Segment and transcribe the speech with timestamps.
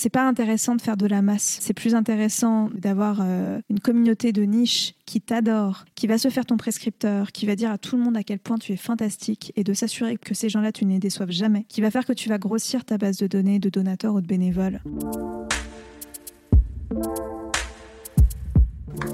[0.00, 1.58] c'est pas intéressant de faire de la masse.
[1.60, 6.46] C'est plus intéressant d'avoir euh, une communauté de niche qui t'adore, qui va se faire
[6.46, 9.52] ton prescripteur, qui va dire à tout le monde à quel point tu es fantastique
[9.56, 12.14] et de s'assurer que ces gens-là, tu ne les déçoives jamais, qui va faire que
[12.14, 14.80] tu vas grossir ta base de données de donateurs ou de bénévoles.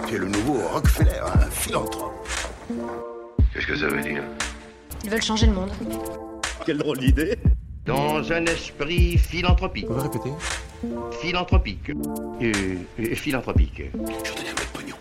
[0.06, 2.28] Tu es le nouveau Rockefeller, un philanthrope.
[3.52, 4.22] Qu'est-ce que ça veut dire?
[5.02, 5.70] Ils veulent changer le monde.
[6.64, 7.36] Quelle drôle d'idée
[7.84, 9.86] Dans un esprit philanthropique.
[9.86, 10.30] Vous pouvez répéter
[11.20, 11.90] Philanthropique.
[11.90, 12.52] Euh,
[13.00, 13.82] euh, philanthropique.
[13.94, 14.96] Je un peu de pognon.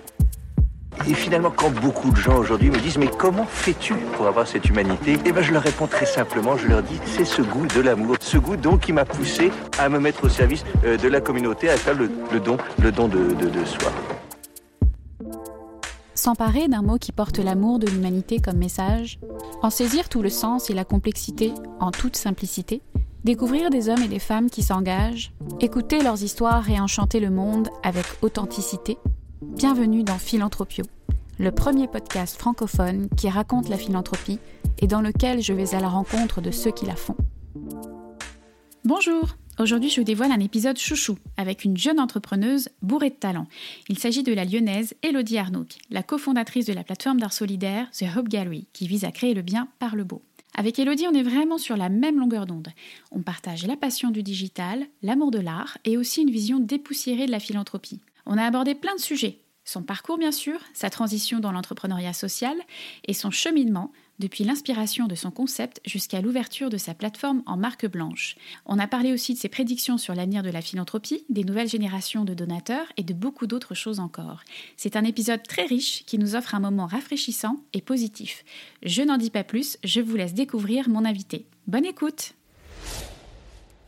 [1.07, 4.67] Et finalement, quand beaucoup de gens aujourd'hui me disent mais comment fais-tu pour avoir cette
[4.67, 5.17] humanité?
[5.25, 6.57] Eh ben, je leur réponds très simplement.
[6.57, 9.89] Je leur dis c'est ce goût de l'amour, ce goût donc qui m'a poussé à
[9.89, 13.07] me mettre au service euh, de la communauté, à faire le, le don, le don
[13.07, 13.91] de, de, de soi.
[16.15, 19.19] S'emparer d'un mot qui porte l'amour de l'humanité comme message,
[19.61, 22.81] en saisir tout le sens et la complexité en toute simplicité,
[23.25, 27.69] découvrir des hommes et des femmes qui s'engagent, écouter leurs histoires et enchanter le monde
[27.81, 28.99] avec authenticité.
[29.41, 30.85] Bienvenue dans Philanthropio,
[31.39, 34.37] le premier podcast francophone qui raconte la philanthropie
[34.77, 37.17] et dans lequel je vais à la rencontre de ceux qui la font.
[38.83, 43.47] Bonjour Aujourd'hui, je vous dévoile un épisode chouchou avec une jeune entrepreneuse bourrée de talent.
[43.87, 48.03] Il s'agit de la lyonnaise Elodie Arnouk, la cofondatrice de la plateforme d'art solidaire The
[48.15, 50.21] Hope Gallery, qui vise à créer le bien par le beau.
[50.57, 52.69] Avec Elodie, on est vraiment sur la même longueur d'onde.
[53.11, 57.31] On partage la passion du digital, l'amour de l'art et aussi une vision dépoussiérée de
[57.31, 57.99] la philanthropie.
[58.25, 59.41] On a abordé plein de sujets.
[59.65, 62.55] Son parcours, bien sûr, sa transition dans l'entrepreneuriat social
[63.05, 67.87] et son cheminement depuis l'inspiration de son concept jusqu'à l'ouverture de sa plateforme en marque
[67.87, 68.35] blanche.
[68.65, 72.25] On a parlé aussi de ses prédictions sur l'avenir de la philanthropie, des nouvelles générations
[72.25, 74.41] de donateurs et de beaucoup d'autres choses encore.
[74.77, 78.43] C'est un épisode très riche qui nous offre un moment rafraîchissant et positif.
[78.83, 81.45] Je n'en dis pas plus, je vous laisse découvrir mon invité.
[81.67, 82.33] Bonne écoute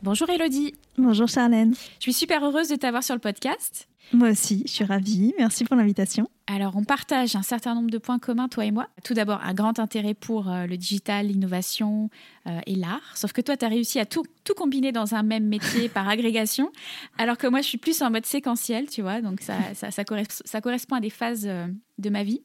[0.00, 1.74] Bonjour Elodie Bonjour Charlène.
[1.74, 3.88] Je suis super heureuse de t'avoir sur le podcast.
[4.12, 5.34] Moi aussi, je suis ravie.
[5.38, 6.30] Merci pour l'invitation.
[6.46, 8.86] Alors, on partage un certain nombre de points communs, toi et moi.
[9.04, 12.10] Tout d'abord, un grand intérêt pour euh, le digital, l'innovation
[12.46, 13.16] euh, et l'art.
[13.16, 16.08] Sauf que toi, tu as réussi à tout, tout combiner dans un même métier par
[16.08, 16.70] agrégation,
[17.18, 19.20] alors que moi, je suis plus en mode séquentiel, tu vois.
[19.20, 21.66] Donc, ça, ça, ça, correspond, ça correspond à des phases euh,
[21.98, 22.42] de ma vie.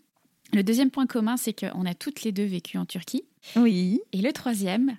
[0.53, 3.23] Le deuxième point commun, c'est qu'on a toutes les deux vécu en Turquie.
[3.55, 4.01] Oui.
[4.11, 4.95] Et le troisième,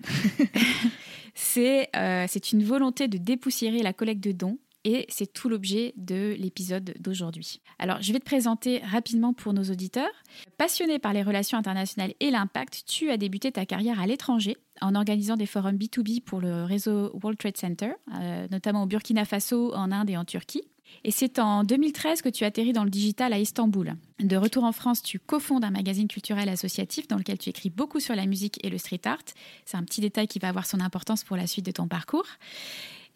[1.35, 5.93] c'est euh, c'est une volonté de dépoussiérer la collecte de dons et c'est tout l'objet
[5.97, 7.59] de l'épisode d'aujourd'hui.
[7.79, 10.11] Alors, je vais te présenter rapidement pour nos auditeurs.
[10.57, 14.93] Passionné par les relations internationales et l'impact, tu as débuté ta carrière à l'étranger en
[14.93, 19.73] organisant des forums B2B pour le réseau World Trade Center, euh, notamment au Burkina Faso,
[19.73, 20.61] en Inde et en Turquie.
[21.03, 23.95] Et c'est en 2013 que tu atterris dans le digital à Istanbul.
[24.19, 27.99] De retour en France, tu cofondes un magazine culturel associatif dans lequel tu écris beaucoup
[27.99, 29.23] sur la musique et le street art.
[29.65, 32.27] C'est un petit détail qui va avoir son importance pour la suite de ton parcours.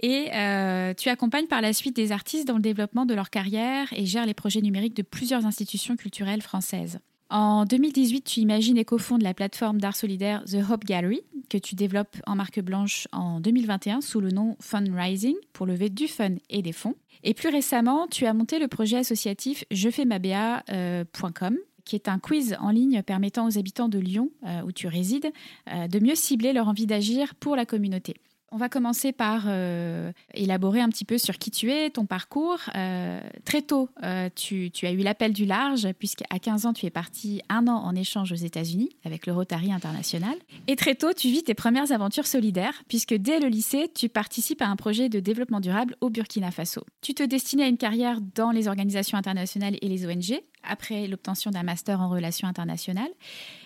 [0.01, 3.87] Et euh, tu accompagnes par la suite des artistes dans le développement de leur carrière
[3.93, 6.99] et gères les projets numériques de plusieurs institutions culturelles françaises.
[7.29, 11.75] En 2018, tu imagines et cofondes la plateforme d'art solidaire The Hope Gallery, que tu
[11.75, 16.63] développes en marque blanche en 2021 sous le nom Fundraising pour lever du fun et
[16.63, 16.95] des fonds.
[17.23, 22.07] Et plus récemment, tu as monté le projet associatif je fais ma BA.com qui est
[22.07, 25.31] un quiz en ligne permettant aux habitants de Lyon, euh, où tu résides,
[25.71, 28.13] euh, de mieux cibler leur envie d'agir pour la communauté.
[28.51, 32.59] On va commencer par euh, élaborer un petit peu sur qui tu es, ton parcours.
[32.75, 36.89] Euh, très tôt, euh, tu, as eu l'appel du large, puisqu'à 15 ans, tu es
[36.89, 40.35] parti un an en échange aux États-Unis avec le Rotary International.
[40.67, 44.63] Et très tôt, tu vis tes premières aventures solidaires, puisque dès le lycée, tu participes
[44.63, 46.81] à un projet de développement durable au Burkina Faso.
[47.01, 51.51] Tu te destinais à une carrière dans les organisations internationales et les ONG, après l'obtention
[51.51, 53.11] d'un master en relations internationales.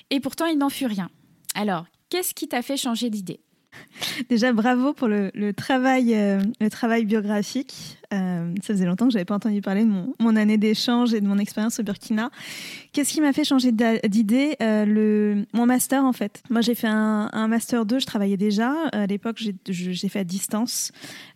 [0.10, 1.10] Et pourtant, il n'en fut rien.
[1.56, 3.40] Alors, qu'est-ce qui t'a fait changer d'idée?
[4.30, 7.98] Déjà, bravo pour le, euh, travail biographique.
[8.14, 11.28] Euh, ça faisait longtemps que j'avais pas entendu parler de mon, année d'échange et de
[11.28, 12.30] mon expérience au Burkina.
[12.92, 16.44] Qu'est-ce qui m'a fait changer d'idée euh, Mon master, en fait?
[16.50, 18.74] Moi, j'ai fait un, master 2, je travaillais déjà.
[18.92, 20.92] À l'époque, j'ai fait à distance.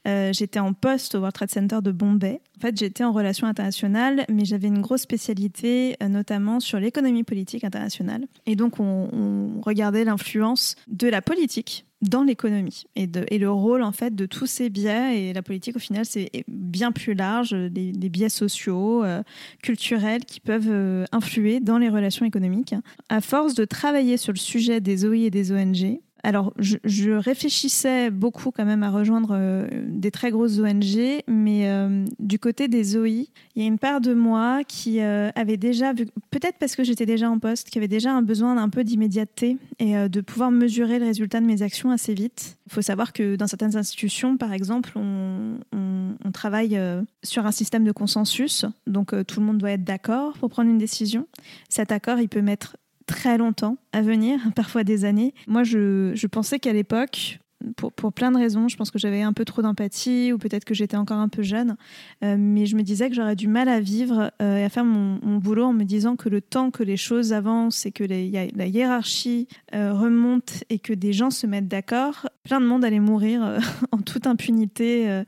[0.08, 2.42] Euh, j'étais en poste au World Trade Center de Bombay.
[2.58, 7.64] En fait, j'étais en relations internationales, mais j'avais une grosse spécialité, notamment sur l'économie politique
[7.64, 8.26] internationale.
[8.46, 13.92] Et donc, on, regardait l'influence de la politique dans l'économie et, et le rôle en
[13.92, 16.30] fait de tous ces biais et la politique au final c'est
[16.68, 19.24] bien plus large des, des biais sociaux euh,
[19.64, 22.76] culturels qui peuvent euh, influer dans les relations économiques.
[23.10, 28.12] À force de travailler sur le sujet des OI et des ONG alors, je, réfléchissais
[28.12, 32.98] beaucoup quand même à rejoindre euh, des très grosses ONG, mais euh, du côté des
[32.98, 36.84] OI, il y a une part de moi qui euh, avait déjà, peut-être parce que
[36.84, 40.52] j'étais déjà en poste, qui avait déjà un besoin d'un peu d'immédiateté et de pouvoir
[40.52, 42.58] mesurer le résultat de mes actions assez vite.
[42.66, 46.78] Il faut savoir que dans certaines institutions, par exemple, on, on, travaille
[47.24, 50.78] sur un système de consensus, donc tout le monde doit être d'accord pour prendre une
[50.78, 51.26] décision.
[51.70, 52.76] Cet accord, il peut mettre
[53.08, 55.34] très longtemps à venir, parfois des années.
[55.48, 57.40] Moi, je, je pensais qu'à l'époque,
[57.76, 58.68] pour, pour, plein de raisons.
[58.68, 61.42] Je pense que j'avais un peu trop d'empathie ou peut-être que j'étais encore un peu
[61.42, 61.76] jeune.
[62.24, 64.86] Euh, mais je me disais que j'aurais du mal à vivre euh, et à faire
[64.86, 68.04] mon, mon, boulot en me disant que le temps que les choses avancent et que
[68.04, 72.86] les, la hiérarchie euh, remonte et que des gens se mettent d'accord, plein de monde
[72.86, 73.60] allait mourir
[73.92, 75.24] en toute impunité.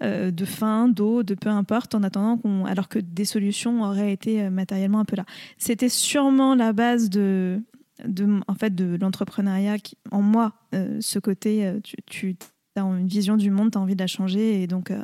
[0.00, 4.12] Euh, de faim, d'eau, de peu importe, en attendant qu'on, alors que des solutions auraient
[4.12, 5.24] été matériellement un peu là.
[5.56, 7.60] C'était sûrement la base de,
[8.04, 9.76] de, en fait, de l'entrepreneuriat
[10.10, 12.36] en moi, euh, ce côté, euh, tu,
[12.86, 14.62] une vision du monde, tu as envie de la changer.
[14.62, 15.00] Et donc, euh,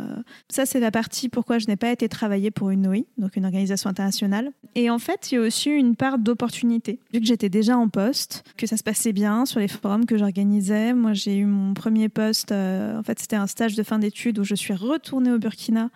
[0.49, 3.45] ça, c'est la partie pourquoi je n'ai pas été travailler pour une OI, donc une
[3.45, 4.51] organisation internationale.
[4.75, 6.99] Et en fait, il y a aussi une part d'opportunité.
[7.13, 10.17] Vu que j'étais déjà en poste, que ça se passait bien sur les forums que
[10.17, 12.53] j'organisais, moi, j'ai eu mon premier poste.
[12.53, 15.91] en fait, c'était un stage de fin d'études où je suis retournée au Burkina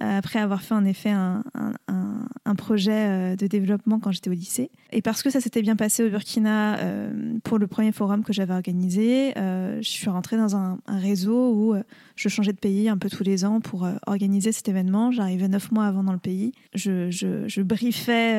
[0.00, 4.70] après avoir fait en effet un, un, projet de développement quand j'étais au lycée.
[4.90, 8.32] Et parce que ça s'était bien passé au Burkina euh, pour le premier forum que
[8.32, 11.82] j'avais organisé, euh, je suis rentrée dans un, réseau où euh,
[12.16, 15.12] je changeais de pays un peu tous les ans pour organiser cet événement.
[15.12, 16.52] J'arrivais neuf mois avant dans le pays.
[16.74, 18.34] Je, je, je briefais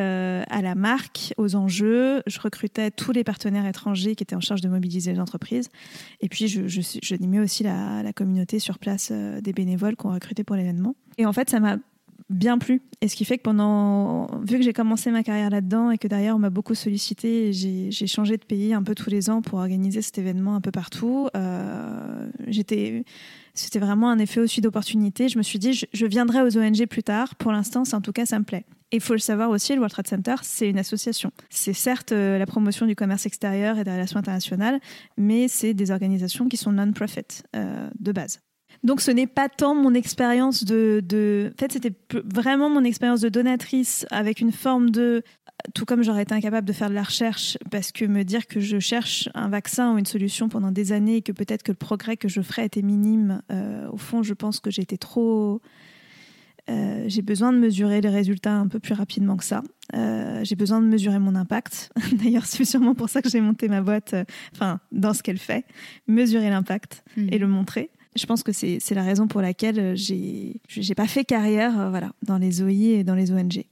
[0.50, 2.22] à la marque, aux enjeux.
[2.28, 5.70] Je recrutais tous les partenaires étrangers qui étaient en charge de mobiliser les entreprises.
[6.22, 10.44] Et puis, je, je, je aussi la, la communauté sur place des bénévoles qu'on recrutait
[10.44, 10.96] pour l'événement.
[11.20, 11.78] Et en fait, ça m'a
[12.30, 12.82] bien plu.
[13.02, 16.08] Et ce qui fait que pendant, vu que j'ai commencé ma carrière là-dedans et que
[16.08, 19.60] derrière on m'a beaucoup sollicité, j'ai changé de pays un peu tous les ans pour
[19.60, 21.28] organiser cet événement un peu partout.
[21.36, 22.30] Euh,
[23.54, 25.28] c'était vraiment un effet aussi d'opportunité.
[25.28, 27.36] Je me suis dit, je, je, viendrai aux ONG plus tard.
[27.36, 28.66] Pour l'instant, en tout cas, ça me plaît.
[28.92, 31.32] Et il faut le savoir aussi, le World Trade Center, c'est une association.
[31.50, 34.80] C'est certes euh, la promotion du commerce extérieur et des relations internationales,
[35.18, 38.40] mais c'est des organisations qui sont non-profit euh, de base.
[38.84, 41.52] Donc ce n'est pas tant mon expérience de, de...
[41.54, 41.94] En fait, c'était
[42.24, 45.24] vraiment mon expérience de donatrice avec une forme de...
[45.76, 48.62] Tout comme j'aurais été incapable de faire de la recherche, parce que me dire que
[48.62, 51.78] je cherche un vaccin ou une solution pendant des années et que peut-être que le
[51.78, 55.62] progrès que je ferais était minime, euh, au fond, je pense que j'ai été trop...
[56.70, 59.64] Euh, j'ai besoin de mesurer les résultats un peu plus rapidement que ça.
[59.96, 61.92] Euh, j'ai besoin de mesurer mon impact.
[62.14, 64.24] D'ailleurs, c'est sûrement pour ça que j'ai monté ma boîte, euh,
[64.54, 65.66] enfin, dans ce qu'elle fait,
[66.08, 67.28] mesurer l'impact mmh.
[67.32, 67.90] et le montrer.
[68.16, 72.14] Je pense que c'est la raison pour laquelle j'ai j'ai pas fait carrière euh, voilà,
[72.24, 73.66] dans les OI et dans les ONG.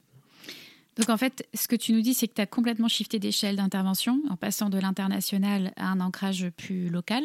[0.97, 3.55] Donc en fait, ce que tu nous dis, c'est que tu as complètement shifté d'échelle
[3.55, 7.23] d'intervention en passant de l'international à un ancrage plus local.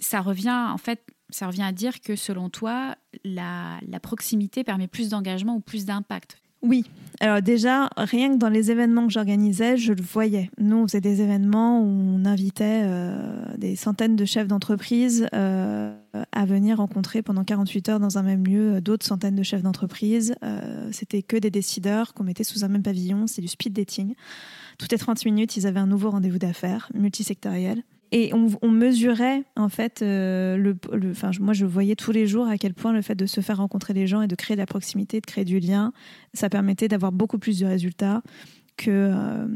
[0.00, 4.88] Ça revient en fait, ça revient à dire que selon toi, la, la proximité permet
[4.88, 6.38] plus d'engagement ou plus d'impact.
[6.62, 6.84] Oui.
[7.20, 10.50] Alors déjà, rien que dans les événements que j'organisais, je le voyais.
[10.58, 15.94] Nous, on faisait des événements où on invitait euh, des centaines de chefs d'entreprise euh,
[16.32, 20.34] à venir rencontrer pendant 48 heures dans un même lieu d'autres centaines de chefs d'entreprise.
[20.42, 23.28] Euh, C'était que des décideurs qu'on mettait sous un même pavillon.
[23.28, 24.14] C'est du speed dating.
[24.78, 29.70] Toutes les 30 minutes, ils avaient un nouveau rendez-vous d'affaires multisectoriel et on, mesurait en
[29.70, 33.14] fait euh, le, le, moi je voyais tous les jours à quel point le fait
[33.14, 35.58] de se faire rencontrer les gens et de créer de la proximité, de créer du
[35.58, 35.92] lien,
[36.34, 38.22] ça permettait d'avoir beaucoup plus de résultats
[38.76, 39.46] que euh,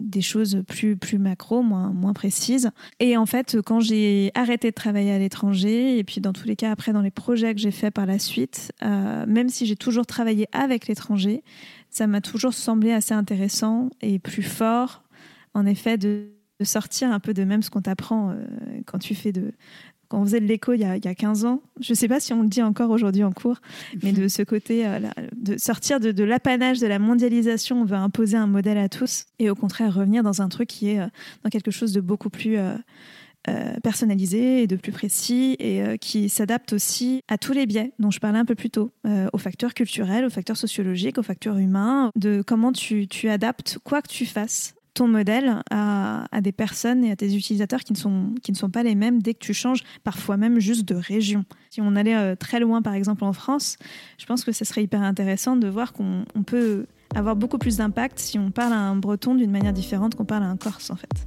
[0.00, 2.70] des choses plus plus macro, moins moins précises.
[2.98, 6.56] Et en fait, quand j'ai arrêté de travailler à l'étranger et puis dans tous les
[6.56, 9.76] cas après dans les projets que j'ai fait par la suite, euh, même si j'ai
[9.76, 11.44] toujours travaillé avec l'étranger,
[11.88, 15.04] ça m'a toujours semblé assez intéressant et plus fort
[15.54, 18.34] en effet de de sortir un peu de même ce qu'on t'apprend euh,
[18.86, 19.52] quand tu fais de
[20.08, 21.96] quand on faisait de l'écho il, y a, il y a 15 ans, je ne
[21.96, 23.62] sais pas si on le dit encore aujourd'hui en cours,
[24.02, 25.00] mais de ce côté, euh,
[25.34, 29.24] de sortir de, de l'apanage de la mondialisation, on veut imposer un modèle à tous,
[29.38, 31.06] et au contraire revenir dans un truc qui est euh,
[31.44, 32.58] dans quelque chose de beaucoup plus
[33.82, 38.20] personnalisé et de plus précis, et qui s'adapte aussi à tous les biais dont je
[38.20, 38.92] parlais un peu plus tôt,
[39.32, 44.00] aux facteurs culturels, aux facteurs sociologiques, aux facteurs humains, de comment tu, tu adaptes quoi
[44.00, 48.34] que tu fasses ton modèle à, des personnes et à tes utilisateurs qui ne, sont,
[48.42, 51.44] qui ne sont pas les mêmes dès que tu changes, parfois même juste de région.
[51.70, 53.78] Si on allait euh, très loin, par exemple en France,
[54.18, 58.18] je pense que ce serait hyper intéressant de voir qu'on peut avoir beaucoup plus d'impact
[58.18, 60.96] si on parle à un breton d'une manière différente qu'on parle à un corse, en
[60.96, 61.26] fait.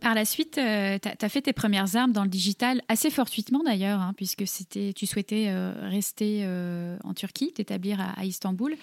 [0.00, 3.62] Par la suite, euh, tu as, fait tes premières armes dans le digital, assez fortuitement
[3.62, 8.76] d'ailleurs, hein, puisque c'était, tu souhaitais euh, rester euh, en Turquie, t'établir à, Istanbul.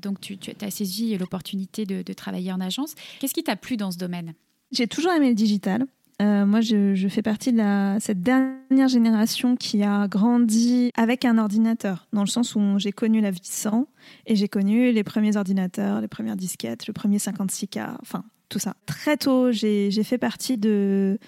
[0.00, 2.94] Donc tu, as saisi l'opportunité de, travailler en agence.
[3.20, 4.34] Qu'est-ce qui t'a plu dans ce domaine?
[4.70, 5.86] J'ai toujours aimé le digital.
[6.20, 12.20] Moi, je, fais partie de cette dernière génération qui a grandi avec un ordinateur, dans
[12.20, 13.88] le sens où j'ai connu la vie sans
[14.26, 18.24] et j'ai connu les premiers ordinateurs, les premières disquettes, le premier 56K, enfin
[18.86, 21.18] Très tôt, j'ai fait partie de,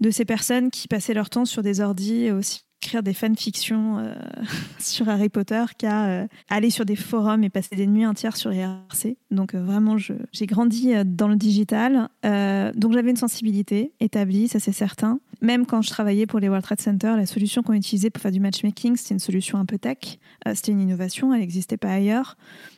[0.00, 4.14] de ces personnes qui passaient leur temps sur des ordis aussi écrire des fanfictions euh,
[4.78, 8.52] sur Harry Potter qu'à euh, aller sur des forums et passer des nuits entières sur
[8.52, 9.16] IRC.
[9.30, 12.08] Donc euh, vraiment, j'ai grandi euh, dans le digital.
[12.22, 15.18] Donc j'avais une sensibilité établie, ça c'est certain.
[15.40, 18.32] Même quand je travaillais pour les World Trade Center, la solution qu'on utilisait pour faire
[18.32, 20.18] du matchmaking, c'était une solution un peu tech.
[20.54, 22.36] C'était une innovation, elle n'existait pas ailleurs.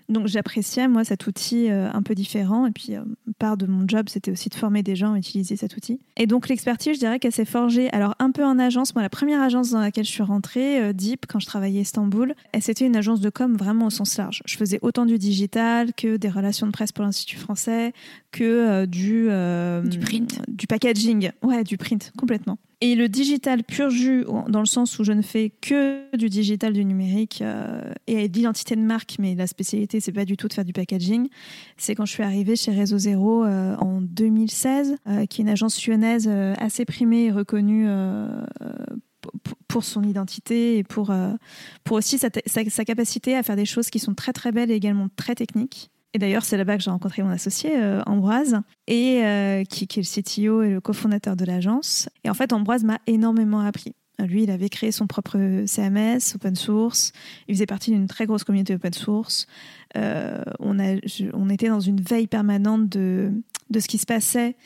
[0.09, 2.67] Donc j'appréciais, moi, cet outil un peu différent.
[2.67, 2.95] Et puis,
[3.39, 6.01] part de mon job, c'était aussi de former des gens à utiliser cet outil.
[6.17, 8.95] Et donc l'expertise, je dirais qu'elle s'est forgée, alors un peu en agence.
[8.95, 11.83] Moi, la première agence dans laquelle je suis rentrée, euh, Deep, quand je travaillais à
[11.83, 14.43] Istanbul, c'était une agence de com vraiment au sens large.
[14.47, 17.93] Je faisais autant du digital que des relations de presse pour l'Institut français,
[18.33, 19.27] que euh, du...
[19.31, 20.41] euh, Du print.
[20.49, 21.31] Du packaging.
[21.43, 22.59] Ouais, du print, complètement.
[22.83, 26.75] Et le digital pur jus, dans le sens où je ne fais que du digital,
[26.75, 30.47] du numérique euh, et de l'identité de marque, mais la spécialité, c'est pas du tout
[30.47, 31.29] de faire du packaging.
[31.79, 35.49] C'est quand je suis arrivée chez Réseau Zéro euh, en 2016, euh, qui est une
[35.49, 37.87] agence lyonnaise assez primée et reconnue
[39.69, 41.33] pour son identité et pour, euh,
[41.85, 45.09] pour aussi sa, capacité à faire des choses qui sont très très belles et également
[45.17, 45.91] très techniques.
[46.15, 49.97] Et d'ailleurs, c'est là-bas que j'ai rencontré mon associé, euh, Ambroise, et, euh, qui, est
[49.97, 52.09] le CTO et le cofondateur de l'agence.
[52.25, 53.95] Et en fait, Ambroise m'a énormément appris.
[54.19, 57.13] Lui, il avait créé son propre CMS, open source.
[57.49, 59.47] Il faisait partie d'une très grosse communauté open source.
[59.95, 60.97] On, a,
[61.35, 63.31] on était dans une veille permanente de,
[63.71, 64.57] de ce qui se passait,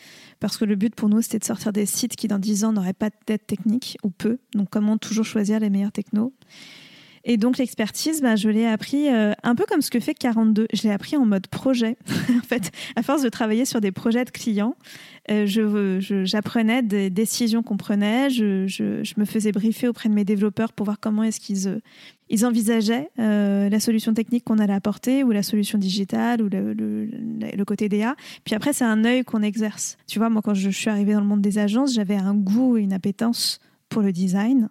[0.41, 2.73] parce que le but pour nous, c'était de sortir des sites qui, dans 10 ans,
[2.73, 4.39] n'auraient pas de technique, ou peu.
[4.55, 6.33] Donc, comment toujours choisir les meilleurs technos?
[7.25, 10.67] Et donc l'expertise, bah, je l'ai appris euh, un peu comme ce que fait 42.
[10.73, 11.97] Je l'ai appris en mode projet.
[12.39, 14.75] en fait, à force de travailler sur des projets de clients,
[15.31, 15.47] euh,
[16.25, 18.31] j'apprenais des décisions qu'on prenait.
[18.31, 21.79] Je, je- me faisais briefer auprès de mes développeurs pour voir comment est-ce qu'ils euh,
[22.31, 26.73] ils envisageaient euh, la solution technique qu'on allait apporter ou la solution digitale ou le-
[26.75, 28.15] le côté DA.
[28.45, 29.99] Puis après, c'est un œil qu'on exerce.
[30.07, 32.77] Tu vois, moi, quand je suis arrivée dans le monde des agences, j'avais un goût
[32.79, 34.69] et une appétence pour le design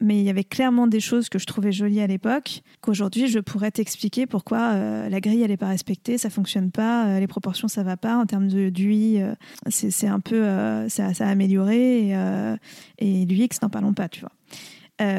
[0.00, 3.38] mais il y avait clairement des choses que je trouvais jolies à l'époque qu'aujourd'hui je
[3.38, 7.26] pourrais t'expliquer pourquoi euh, la grille elle est pas respectée, ça fonctionne pas, euh, les
[7.26, 9.34] proportions ça va pas en termes de euh,
[9.68, 10.44] c'est un peu
[10.88, 12.56] ça, ça a amélioré et,
[12.98, 14.32] et l'UX n'en parlons pas, tu vois.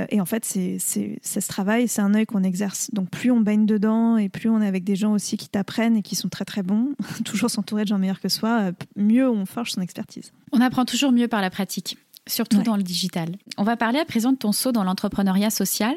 [0.09, 2.89] Et en fait, c'est ce travail, c'est un œil qu'on exerce.
[2.93, 5.97] Donc, plus on baigne dedans et plus on est avec des gens aussi qui t'apprennent
[5.97, 6.93] et qui sont très très bons,
[7.25, 10.31] toujours s'entourer de gens meilleurs que soi, mieux on forge son expertise.
[10.51, 12.63] On apprend toujours mieux par la pratique, surtout Ouais.
[12.63, 13.29] dans le digital.
[13.57, 15.95] On va parler à présent de ton saut dans l'entrepreneuriat social.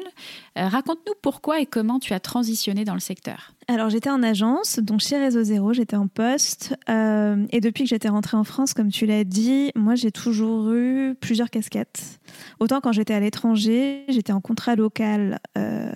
[0.57, 3.53] Euh, Raconte-nous pourquoi et comment tu as transitionné dans le secteur.
[3.67, 6.75] Alors j'étais en agence, donc chez Réseau Zéro, j'étais en poste.
[6.89, 10.71] euh, et depuis que j'étais rentrée en France, comme tu l'as dit, moi j'ai toujours
[10.73, 12.19] eu plusieurs casquettes.
[12.59, 15.91] Autant quand j'étais à l'étranger, j'étais en contrat local euh,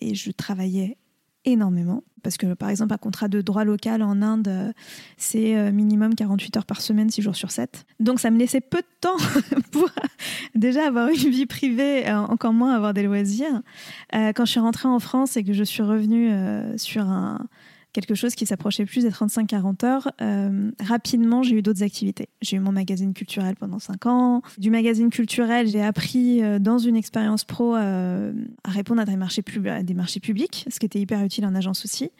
[0.00, 0.96] et je travaillais
[1.44, 2.02] énormément.
[2.22, 4.72] Parce que par exemple, un contrat de droit local en Inde, euh,
[5.16, 7.86] c'est euh, minimum 48 heures par semaine, 6 jours sur 7.
[8.00, 9.16] Donc ça me laissait peu de temps
[9.72, 9.88] pour
[10.54, 13.62] déjà avoir une vie privée, euh, encore moins avoir des loisirs.
[14.12, 16.32] Quand je suis rentrée en France et que je suis revenue
[16.76, 17.38] sur un,
[17.98, 22.28] quelque chose qui s'approchait plus des 35-40 heures, euh, rapidement, j'ai eu d'autres activités.
[22.42, 24.42] J'ai eu mon magazine culturel pendant 5 ans.
[24.56, 29.16] Du magazine culturel, j'ai appris euh, dans une expérience pro euh, à répondre à des,
[29.16, 32.10] marchés à des marchés publics, ce qui était hyper utile en agence aussi.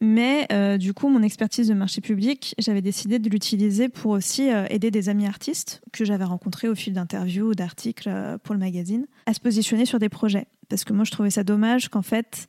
[0.00, 0.46] Mais
[0.78, 5.08] du coup, mon expertise de marché public, j'avais décidé de l'utiliser pour aussi aider des
[5.08, 8.10] amis artistes que j'avais rencontrés au fil d'interviews ou d'articles
[8.42, 10.46] pour le magazine à se positionner sur des projets.
[10.68, 12.48] Parce que moi, je trouvais ça dommage qu'en fait,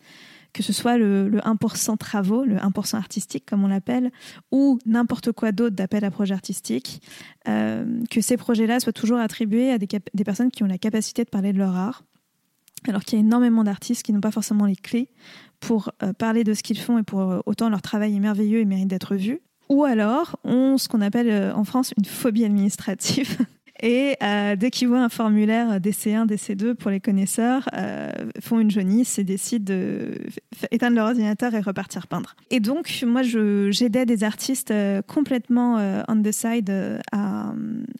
[0.54, 4.12] que ce soit le, le 1% travaux, le 1% artistique comme on l'appelle,
[4.52, 7.02] ou n'importe quoi d'autre d'appel à projet artistique,
[7.48, 9.88] euh, que ces projets-là soient toujours attribués à des,
[10.26, 12.04] personnes qui ont la capacité de parler de leur art,
[12.88, 15.10] alors qu'il y a énormément d'artistes qui n'ont pas forcément les clés
[15.60, 18.60] pour euh, parler de ce qu'ils font et pour euh, autant leur travail est merveilleux
[18.60, 19.42] et mérite d'être vu.
[19.70, 23.38] Ou alors ont ce qu'on appelle en France une phobie administrative.
[23.82, 28.72] Et euh, dès qu'ils voient un formulaire DC1, DC2 pour les connaisseurs, euh, font une
[28.72, 30.14] jaunisse et décident de
[30.56, 32.36] f- éteindre leur ordinateur et repartir peindre.
[32.50, 35.76] Et donc, moi, j'aidais des artistes euh, complètement
[36.08, 36.72] on the side
[37.12, 37.54] à,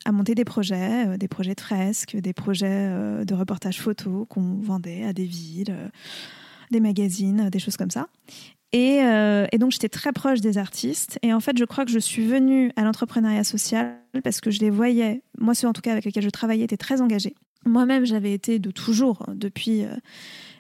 [0.06, 2.90] à monter des projets, des projets de fresques, des projets
[3.26, 5.76] de reportages photos qu'on vendait à des villes,
[6.72, 8.08] des magazines, des choses comme ça.
[8.74, 11.20] Et, euh, et donc, j'étais très proche des artistes.
[11.22, 14.60] Et en fait, je crois que je suis venue à l'entrepreneuriat social parce que je
[14.60, 17.36] les voyais, moi, ceux en tout cas avec lesquels je travaillais, étaient très engagés.
[17.66, 19.96] Moi-même, j'avais été de toujours, depuis euh,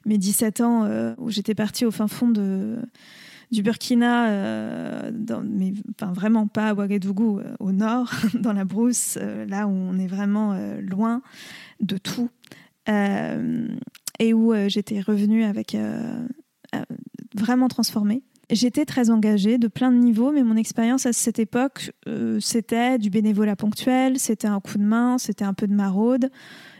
[0.05, 5.11] mes 17 ans, euh, où j'étais partie au fin fond du Burkina,
[5.43, 10.07] mais enfin, vraiment pas à Ouagadougou, au nord, dans la brousse, là où on est
[10.07, 11.21] vraiment loin
[11.81, 12.29] de tout.
[14.19, 15.77] Et où j'étais revenue avec
[17.37, 18.23] vraiment transformée.
[18.49, 22.97] J'étais très engagée de plein de niveaux, mais mon expérience à cette époque, euh, c'était
[22.97, 26.29] du bénévolat ponctuel, c'était un coup de main, c'était un peu de maraude,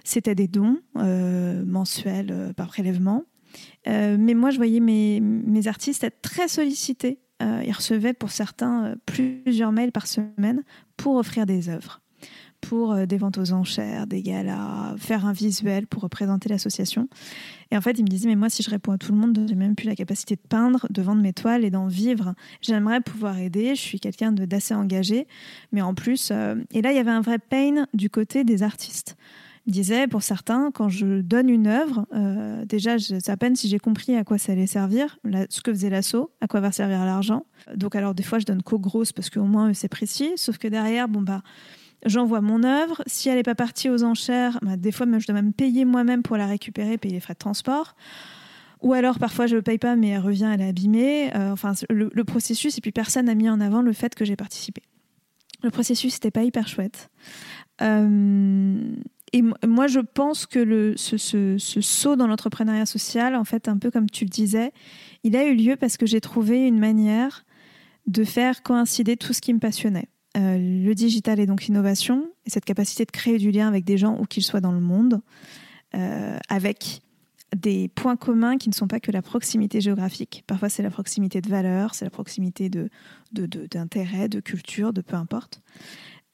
[0.05, 3.23] c'était des dons, euh, mensuel euh, par prélèvement.
[3.85, 7.19] Mais moi, je voyais mes, mes artistes être très sollicités.
[7.41, 10.63] Ils recevaient pour certains plusieurs mails par semaine
[10.97, 12.01] pour offrir des œuvres,
[12.61, 17.07] pour euh, des ventes aux enchères, des galas, faire un visuel pour représenter l'association.
[17.71, 19.45] Et en fait, ils me disaient, mais moi, si je réponds à tout le monde,
[19.47, 22.33] j'ai même plus la capacité de peindre, de vendre mes toiles et d'en vivre.
[22.61, 25.27] J'aimerais pouvoir aider, je suis quelqu'un d'assez engagé,
[25.71, 28.63] mais en plus, euh, et là, il y avait un vrai pain du côté des
[28.63, 29.17] artistes
[29.65, 33.79] disait, pour certains, quand je donne une œuvre, euh, déjà, c'est à peine si j'ai
[33.79, 37.03] compris à quoi ça allait servir, la- ce que faisait l'assaut, à quoi va servir
[37.03, 37.45] l'argent.
[37.75, 40.31] Donc, alors, des fois, je donne qu'aux grosses parce qu'au moins, c'est précis.
[40.37, 41.41] Sauf que derrière, bon, bah,
[42.07, 43.01] j'envoie mon œuvre.
[43.05, 45.85] Si elle n'est pas partie aux enchères, bah, des fois, même, je dois même payer
[45.85, 47.95] moi-même pour la récupérer, payer les frais de transport.
[48.81, 51.35] Ou alors, parfois, je ne paye pas, mais elle revient, elle est abîmée.
[51.35, 54.35] Euh, enfin, le, processus, et puis personne n'a mis en avant le fait que j'ai
[54.35, 54.81] participé.
[55.63, 57.09] Le processus, n'était pas hyper chouette.
[57.81, 58.79] Euh,
[59.33, 63.67] et moi, je pense que le, ce, ce- ce saut dans l'entrepreneuriat social, en fait,
[63.67, 64.71] un peu comme tu le disais,
[65.23, 67.45] il a eu lieu parce que j'ai trouvé une manière
[68.05, 70.07] de faire coïncider tout ce qui me passionnait.
[70.37, 73.97] Euh, le digital et donc l'innovation, et cette capacité de créer du lien avec des
[73.97, 75.21] gens où qu'ils soient dans le monde,
[75.95, 77.01] euh, avec
[77.55, 80.43] des points communs qui ne sont pas que la proximité géographique.
[80.45, 82.89] Parfois, c'est la proximité de valeurs, c'est la proximité de,
[83.31, 85.61] de, de- culture, de peu importe.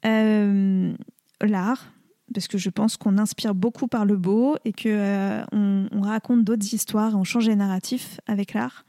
[0.06, 0.94] Euh,
[1.40, 1.94] l'art,
[2.34, 6.44] parce que je pense qu'on inspire beaucoup par le beau et que on, on raconte
[6.44, 8.84] d'autres histoires, on change les narratifs avec l'art.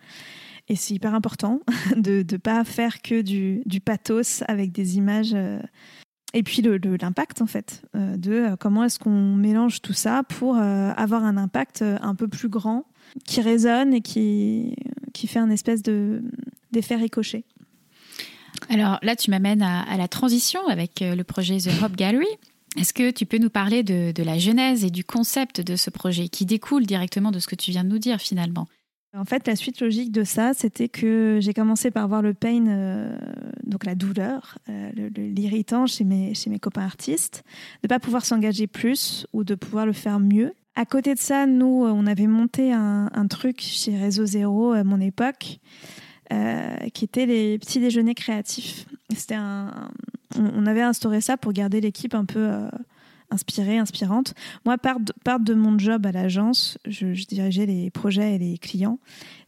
[0.68, 1.60] Et c'est hyper important
[1.96, 5.34] de ne pas faire que du, du pathos avec des images.
[5.34, 5.60] euh,
[6.32, 10.56] et puis l'impact, en fait, euh, de euh, comment est-ce qu'on mélange tout ça pour
[10.56, 12.86] avoir un impact un peu plus grand,
[13.24, 14.74] qui résonne et qui,
[15.12, 16.22] qui fait un espèce de,
[16.72, 17.44] d'effet ricochet.
[18.68, 22.26] Alors là, tu m'amènes à, la transition avec le projet The Hop Gallery.
[22.76, 25.90] Est-ce que tu peux nous parler de, de la genèse et du concept de ce
[25.90, 28.66] projet qui découle directement de ce que tu viens de nous dire finalement?
[29.16, 32.66] En fait, la suite logique de ça, c'était que j'ai commencé par voir le pain,
[32.66, 33.16] euh,
[33.64, 37.44] donc la douleur, euh, l'irritant chez mes, copains artistes,
[37.82, 40.52] de ne pas pouvoir s'engager plus ou de pouvoir le faire mieux.
[40.74, 44.82] À côté de ça, nous, euh, on avait monté un, truc chez Réseau Zéro à
[44.82, 45.60] mon époque,
[46.92, 48.86] qui était les petits déjeuners créatifs.
[49.14, 49.90] C'était un,
[50.36, 52.48] on, on avait instauré ça pour garder l'équipe un peu
[53.30, 54.34] inspirée, inspirante.
[54.64, 58.98] Moi, part de, de mon job à l'agence, je, dirigeais les projets et les clients,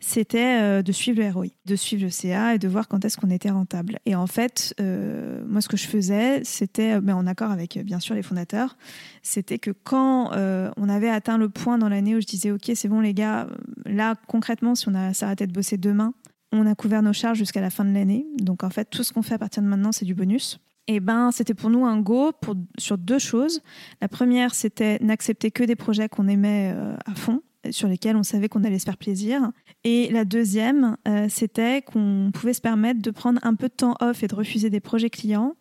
[0.00, 3.16] c'était euh, de suivre le ROI, de suivre le CA et de voir quand est-ce
[3.16, 3.98] qu'on était rentable.
[4.06, 7.82] Et en fait, euh, moi, ce que je faisais, c'était, mais en accord avec euh,
[7.82, 8.76] bien sûr les fondateurs,
[9.22, 12.70] c'était que quand euh, on avait atteint le point dans l'année où je disais, OK,
[12.74, 13.48] c'est bon les gars,
[13.84, 16.14] là, concrètement, si on a de bosser demain,
[16.52, 18.26] on a couvert nos charges jusqu'à la fin de l'année.
[18.38, 20.58] Donc en fait, tout ce qu'on fait à partir de maintenant, c'est du bonus.
[20.88, 22.32] Et ben, c'était pour nous un go
[22.78, 23.60] sur deux choses.
[24.00, 28.22] La première, c'était n'accepter que des projets qu'on aimait euh, à fond, sur lesquels on
[28.22, 29.50] savait qu'on allait se faire plaisir.
[29.84, 33.96] Et la deuxième, euh, c'était qu'on pouvait se permettre de prendre un peu de temps
[34.00, 35.54] off et de refuser des projets clients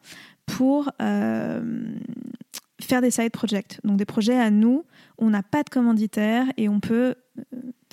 [0.45, 1.95] pour euh,
[2.85, 3.79] faire des side projects.
[3.83, 4.83] Donc des projets à nous,
[5.17, 7.43] on n'a pas de commanditaire et on peut euh,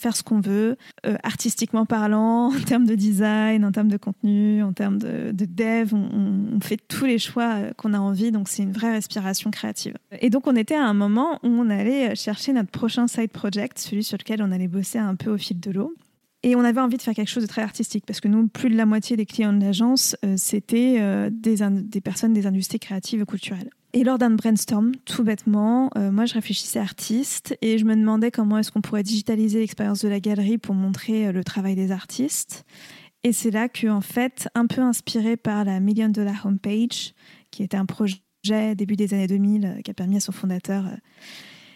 [0.01, 0.77] faire ce qu'on veut,
[1.07, 5.45] euh, artistiquement parlant, en termes de design, en termes de contenu, en termes de, de
[5.45, 8.73] dev, on, on- on fait tous les choix euh, qu'on a envie, donc c'est une
[8.73, 9.95] vraie respiration créative.
[10.21, 13.79] Et donc on était à un moment où on allait chercher notre prochain side project,
[13.79, 15.95] celui sur lequel on allait bosser un peu au fil de l'eau.
[16.43, 18.69] Et on avait envie de faire quelque chose de très artistique parce que nous, plus
[18.69, 23.23] de la moitié des clients de l'agence, euh, c'était euh, des, personnes des industries créatives
[23.23, 23.71] et culturelles.
[23.93, 28.31] Et lors d'un brainstorm, tout bêtement, euh, moi je réfléchissais artiste et je me demandais
[28.31, 32.65] comment est-ce qu'on pourrait digitaliser l'expérience de la galerie pour montrer le travail des artistes.
[33.25, 37.15] Et c'est là que, en fait, un peu inspiré par la Million Dollar Homepage,
[37.51, 38.17] qui était un projet
[38.75, 40.85] début des années 2000 euh, qui a permis à son fondateur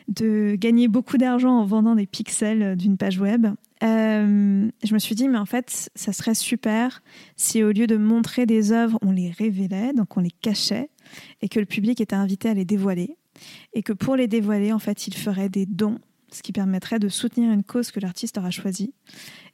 [0.09, 3.47] de gagner beaucoup d'argent en vendant des pixels d'une page web.
[3.83, 7.03] Euh, je me suis dit, mais en fait, ça serait super
[7.37, 10.91] si au lieu de montrer des œuvres, on les révélait, donc on les cachait,
[11.43, 13.17] et que le public était invité à les dévoiler.
[13.75, 15.99] Et que pour les dévoiler, en fait, il ferait des dons,
[16.33, 18.95] ce qui permettrait de soutenir une cause que l'artiste aura choisie.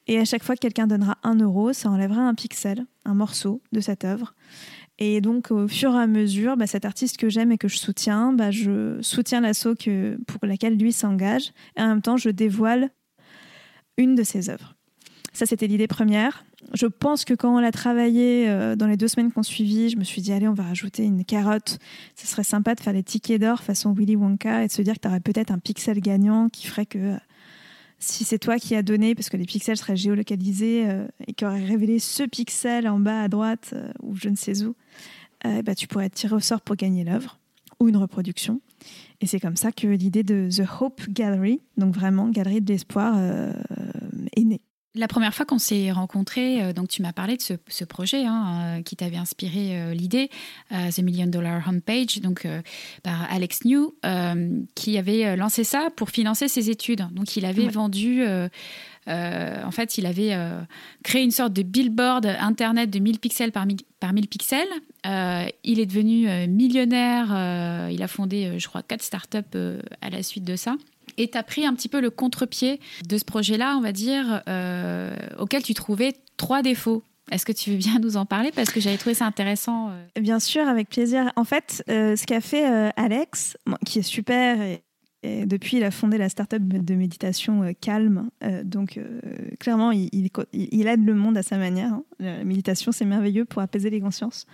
[0.07, 3.61] Et à chaque fois que quelqu'un donnera un euro, ça enlèvera un pixel, un morceau
[3.73, 4.35] de cette œuvre.
[4.99, 7.79] Et donc, au fur et à mesure, bah, cet artiste que j'aime et que je
[7.79, 11.53] soutiens, bah, je soutiens l'assaut pour laquelle lui s'engage.
[11.77, 12.91] Et en même temps, je dévoile
[13.97, 14.75] une de ses œuvres.
[15.33, 16.45] Ça, c'était l'idée première.
[16.75, 19.97] Je pense que quand on l'a travaillé euh, dans les deux semaines qu'on suivit, je
[19.97, 21.79] me suis dit, allez, on va rajouter une carotte.
[22.17, 24.95] Ce serait sympa de faire des tickets d'or façon Willy Wonka et de se dire
[24.95, 27.17] que tu aurais peut-être un pixel gagnant qui ferait que euh,
[27.99, 31.45] si c'est toi qui as donné, parce que les pixels seraient géolocalisés euh, et qui
[31.47, 34.75] aurait révélé ce pixel en bas à droite ou je ne sais où,
[35.45, 37.39] bah, tu pourrais tiré au sort pour gagner l'œuvre
[37.81, 38.61] ou une reproduction.
[39.23, 43.15] Et c'est comme ça que l'idée de The Hope Gallery, donc vraiment galerie de l'espoir,
[43.17, 43.53] euh,
[44.37, 44.61] est née.
[44.95, 48.77] La première fois qu'on s'est rencontrés, euh, donc tu m'as parlé de ce, projet hein,
[48.79, 50.29] euh, qui t'avait inspiré euh, l'idée,
[50.71, 52.47] The Million Dollar Homepage, donc
[53.03, 53.95] par Alex New,
[54.75, 57.07] qui avait lancé ça pour financer ses études.
[57.13, 58.25] Donc il avait vendu,
[59.07, 60.37] en fait, il avait
[61.03, 64.69] créé une sorte de billboard internet de 1000 pixels par 1000, par 1000 pixels.
[65.05, 67.89] Il est devenu millionnaire.
[67.91, 69.39] il a fondé, je crois, quatre startups
[70.01, 70.77] à la suite de ça.
[71.19, 74.43] Et tu as pris un petit peu le contre-pied de ce projet-là, on va dire,
[74.49, 77.03] euh, auquel tu trouvais trois défauts.
[77.31, 78.51] Est-ce que tu veux bien nous en parler?
[78.53, 79.91] Parce que j'avais trouvé ça intéressant.
[79.91, 80.21] Euh.
[80.21, 81.33] Bien sûr, avec plaisir.
[81.37, 82.65] En fait, euh, ce qu'a fait
[82.97, 84.59] Alex, qui est super,
[85.23, 88.29] depuis, il a fondé la startup de méditation Calme.
[88.65, 88.99] donc,
[89.61, 90.09] clairement, il,
[90.53, 91.93] il, aide le monde à sa manière.
[91.93, 92.05] Hein.
[92.19, 94.47] La méditation, c'est merveilleux pour apaiser les consciences.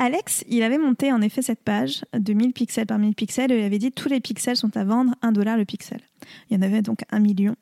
[0.00, 3.58] Alex, il avait monté en effet cette page de 1000 pixels par 1000 pixels et
[3.58, 6.00] il avait dit tous les pixels sont à vendre 1 dollar le pixel.
[6.48, 7.56] Il y en avait donc un million.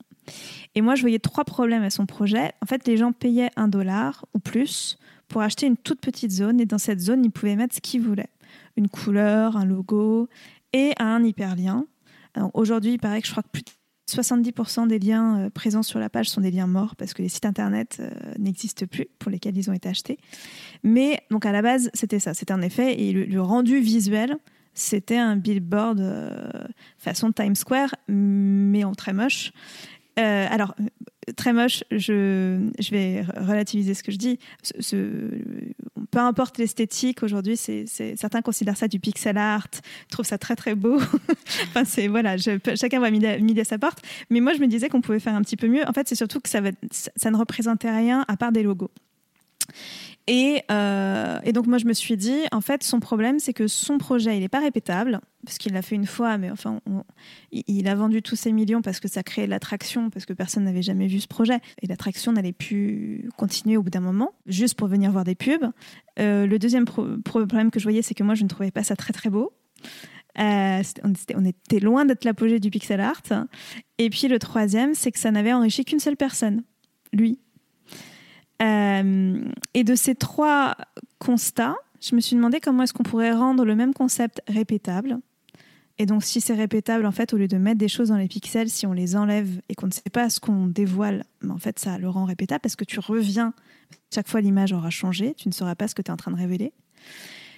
[0.74, 2.52] Et moi, je voyais trois problèmes à son projet.
[2.60, 6.60] En fait, les gens payaient 1 dollar ou plus pour acheter une toute petite zone
[6.60, 8.28] et dans cette zone, ils pouvaient mettre ce qu'ils voulaient.
[8.76, 10.28] Une couleur, un logo
[10.76, 11.86] et un hyperlien.
[12.52, 13.64] Aujourd'hui, il paraît que je crois que plus
[14.08, 17.28] 70% des liens euh, présents sur la page sont des liens morts parce que les
[17.28, 20.18] sites internet euh, n'existent plus pour lesquels ils ont été achetés.
[20.84, 24.36] Mais donc à la base, c'était ça, c'était un effet et le, rendu visuel,
[24.74, 26.50] c'était un billboard euh,
[26.98, 29.52] façon Times Square, mais en très moche.
[30.22, 30.74] Alors,
[31.36, 32.58] très moche, je,
[32.90, 34.38] vais relativiser ce que je dis.
[36.10, 39.66] Peu importe l'esthétique, aujourd'hui, certains considèrent ça du pixel art,
[40.10, 40.96] trouvent ça très très beau.
[41.68, 43.98] enfin, c'est voilà, chacun va midi à sa porte.
[44.30, 45.86] Mais moi, je me disais qu'on pouvait faire un petit peu mieux.
[45.88, 48.90] En fait, c'est surtout que ça ne représentait rien à part des logos.
[50.28, 53.98] Euh, et, donc moi je me suis dit, en fait, son problème, c'est que son
[53.98, 56.80] projet, il n'est pas répétable, parce qu'il l'a fait une fois, mais enfin,
[57.52, 60.82] il a vendu tous ses millions parce que ça créait l'attraction, parce que personne n'avait
[60.82, 61.60] jamais vu ce projet.
[61.82, 65.70] Et l'attraction n'allait plus continuer au bout d'un moment, juste pour venir voir des pubs.
[66.18, 68.96] Euh, le deuxième problème que je voyais, c'est que moi, je ne trouvais pas ça
[68.96, 69.52] très très beau.
[70.38, 70.82] Euh,
[71.34, 73.22] on, était, loin d'être l'apogée du pixel art.
[73.98, 76.62] Et puis le troisième, c'est que ça n'avait enrichi qu'une seule personne,
[77.12, 77.38] lui.
[78.62, 79.40] Euh,
[79.74, 80.76] et de ces trois
[81.18, 85.18] constats, je me suis demandé comment est-ce qu'on pourrait rendre le même concept répétable.
[85.98, 88.28] Et donc, si c'est répétable, en fait, au lieu de mettre des choses dans les
[88.28, 91.58] pixels, si on les enlève et qu'on ne sait pas ce qu'on dévoile, mais en
[91.58, 93.54] fait, ça le rend répétable parce que tu reviens.
[94.14, 95.34] Chaque fois, l'image aura changé.
[95.34, 96.72] Tu ne sauras pas ce que tu es en train de révéler.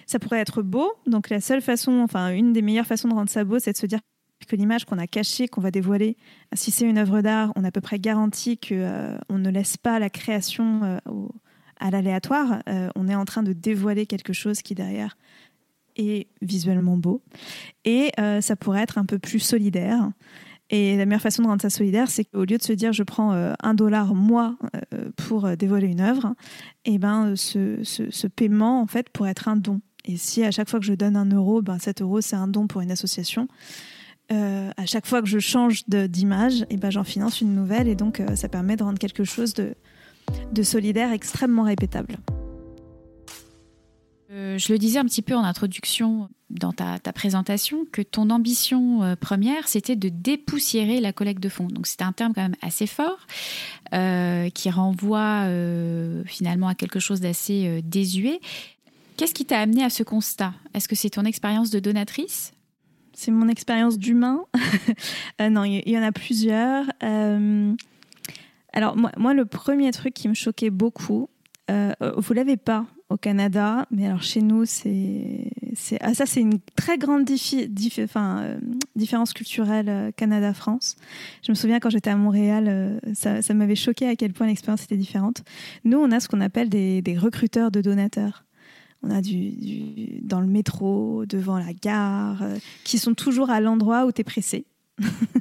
[0.05, 0.93] Ça pourrait être beau.
[1.05, 3.77] Donc, la seule façon, enfin, une des meilleures façons de rendre ça beau, c'est de
[3.77, 3.99] se dire
[4.47, 6.17] que l'image qu'on a cachée, qu'on va dévoiler,
[6.53, 9.77] si c'est une œuvre d'art, on a à peu près garanti qu'on euh, ne laisse
[9.77, 10.97] pas la création euh,
[11.79, 12.61] à l'aléatoire.
[12.67, 15.17] Euh, on est en train de dévoiler quelque chose qui derrière
[15.95, 17.21] est visuellement beau.
[17.83, 20.09] Et ça pourrait être un peu plus solidaire.
[20.69, 23.03] Et la meilleure façon de rendre ça solidaire, c'est qu'au lieu de se dire je
[23.03, 24.55] prends un dollar moi
[25.17, 26.35] pour dévoiler une œuvre,
[26.85, 29.81] et eh ben ce, ce, paiement en fait pourrait être un don.
[30.05, 32.47] Et si à chaque fois que je donne un euro, ben cet euro c'est un
[32.47, 33.49] don pour une association,
[34.31, 37.87] euh, à chaque fois que je change d'image, et eh ben, j'en finance une nouvelle
[37.87, 39.73] et donc euh, ça permet de rendre quelque chose de,
[40.61, 42.17] solidaire extrêmement répétable.
[44.31, 48.29] Euh, je le disais un petit peu en introduction dans ta, ta présentation que ton
[48.29, 51.67] ambition première, c'était de dépoussiérer la collecte de fonds.
[51.67, 53.25] Donc c'était un terme quand même assez fort
[53.91, 55.47] qui renvoie
[56.25, 58.39] finalement à quelque chose d'assez désuet.
[59.17, 60.53] Qu'est-ce qui t'a amené à ce constat?
[60.73, 62.51] Est-ce que c'est ton expérience de donatrice?
[63.19, 64.45] C'est mon expérience d'humain.
[65.41, 66.85] Euh, non, il y, en a plusieurs.
[67.01, 67.73] Euh,
[68.73, 71.29] alors moi, le premier truc qui me choquait beaucoup,
[71.71, 75.49] euh, vous l'avez pas au Canada, mais alors chez nous, c'est,
[76.01, 80.97] ah, ça, c'est une très grande différence culturelle Canada-France.
[81.43, 84.97] Je me souviens quand j'étais à Montréal, ça, m'avait choqué à quel point l'expérience était
[84.97, 85.43] différente.
[85.85, 88.43] Nous, on a ce qu'on appelle des recruteurs de donateurs
[89.01, 94.05] on a du, dans le métro, devant la gare, euh, qui sont toujours à l'endroit
[94.05, 94.65] où tu es pressé.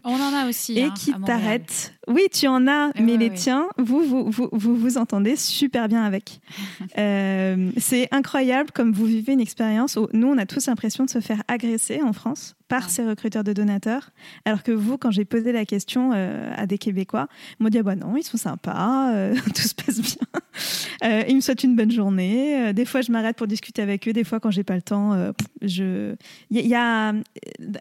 [0.05, 0.73] On en a aussi.
[0.79, 1.95] et hein, qui t'arrêtent.
[2.09, 6.41] Oui, tu en as, mais les tiens, vous vous, vous vous, entendez super bien avec.
[6.97, 11.11] Euh, c'est incroyable comme vous vivez une expérience où nous, on a tous l'impression de
[11.11, 14.11] se faire agresser en France par ces recruteurs de donateurs.
[14.45, 17.79] Alors que vous, quand j'ai posé la question euh, à des Québécois, ils m'ont dit
[17.79, 21.25] ah bah non, ils sont sympas, euh, tout se passe bien.
[21.29, 22.73] Ils me souhaitent une bonne journée.
[22.73, 24.13] des fois, je m'arrête pour discuter avec eux.
[24.13, 26.15] Des fois, quand j'ai pas le temps, je.
[26.51, 27.13] Il y, a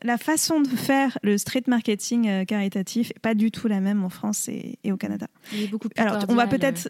[0.04, 4.49] la façon de faire le street marketing caritatif, pas du tout la même en France
[4.49, 5.27] et, au Canada.
[5.53, 6.89] Il est beaucoup plus Alors, on va peut-être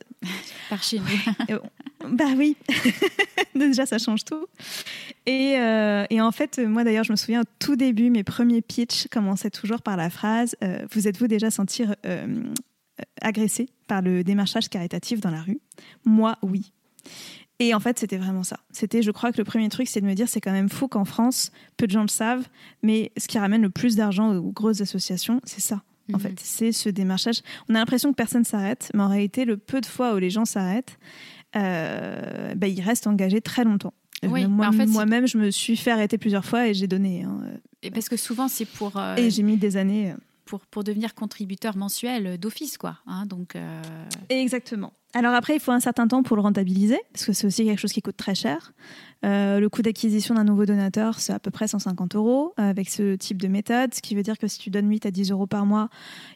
[0.69, 0.99] par chez
[2.09, 2.55] Bah oui,
[3.55, 4.45] déjà ça change tout.
[5.25, 8.61] Et, euh, et en fait, moi d'ailleurs, je me souviens au tout début, mes premiers
[8.61, 12.43] pitchs commençaient toujours par la phrase euh, Vous êtes-vous déjà senti euh,
[13.21, 15.59] agressé par le démarchage caritatif dans la rue?
[16.05, 16.71] Moi, oui.
[17.59, 18.59] Et en fait, c'était vraiment ça.
[18.71, 20.87] C'était, je crois que le premier truc, c'est de me dire, c'est quand même fou
[20.87, 22.47] qu'en France, peu de gens le savent,
[22.83, 25.81] mais ce qui ramène le plus d'argent aux grosses associations, c'est ça.
[26.13, 26.20] En Mhm.
[26.24, 27.41] fait, c'est ce démarchage.
[27.70, 30.30] On a l'impression que personne s'arrête, mais en réalité, le peu de fois où les
[30.30, 30.98] gens s'arrêtent,
[31.56, 33.93] euh, bah, ils restent engagés très longtemps.
[34.24, 36.67] Oui, Euh, mais moi, en fait, c'est- moi-même, je me suis fait arrêter plusieurs fois
[36.67, 37.24] et j'ai donné.
[37.24, 37.39] hein.
[37.84, 40.12] Et parce que souvent, c'est pour, euh, Et j'ai mis des années.
[40.12, 40.15] euh.
[40.46, 42.98] pour, pour devenir contributeur mensuel d'office, quoi.
[43.06, 43.82] hein, donc, euh,
[44.30, 44.93] Exactement.
[45.13, 47.80] Alors après, il faut un certain temps pour le rentabiliser, parce que c'est aussi quelque
[47.80, 48.74] chose qui coûte très cher.
[49.26, 53.15] Euh, le coût d'acquisition d'un nouveau donateur, c'est à peu près 150 euros avec ce
[53.15, 55.48] type de méthode, ce qui veut dire que si tu donnes 8 à 10 euros
[55.48, 55.89] par mois,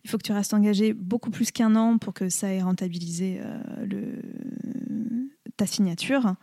[0.03, 3.39] il faut que tu restes engagé beaucoup plus qu'un an pour que ça ait rentabilisé
[3.41, 4.21] euh, le...
[5.57, 6.33] ta signature.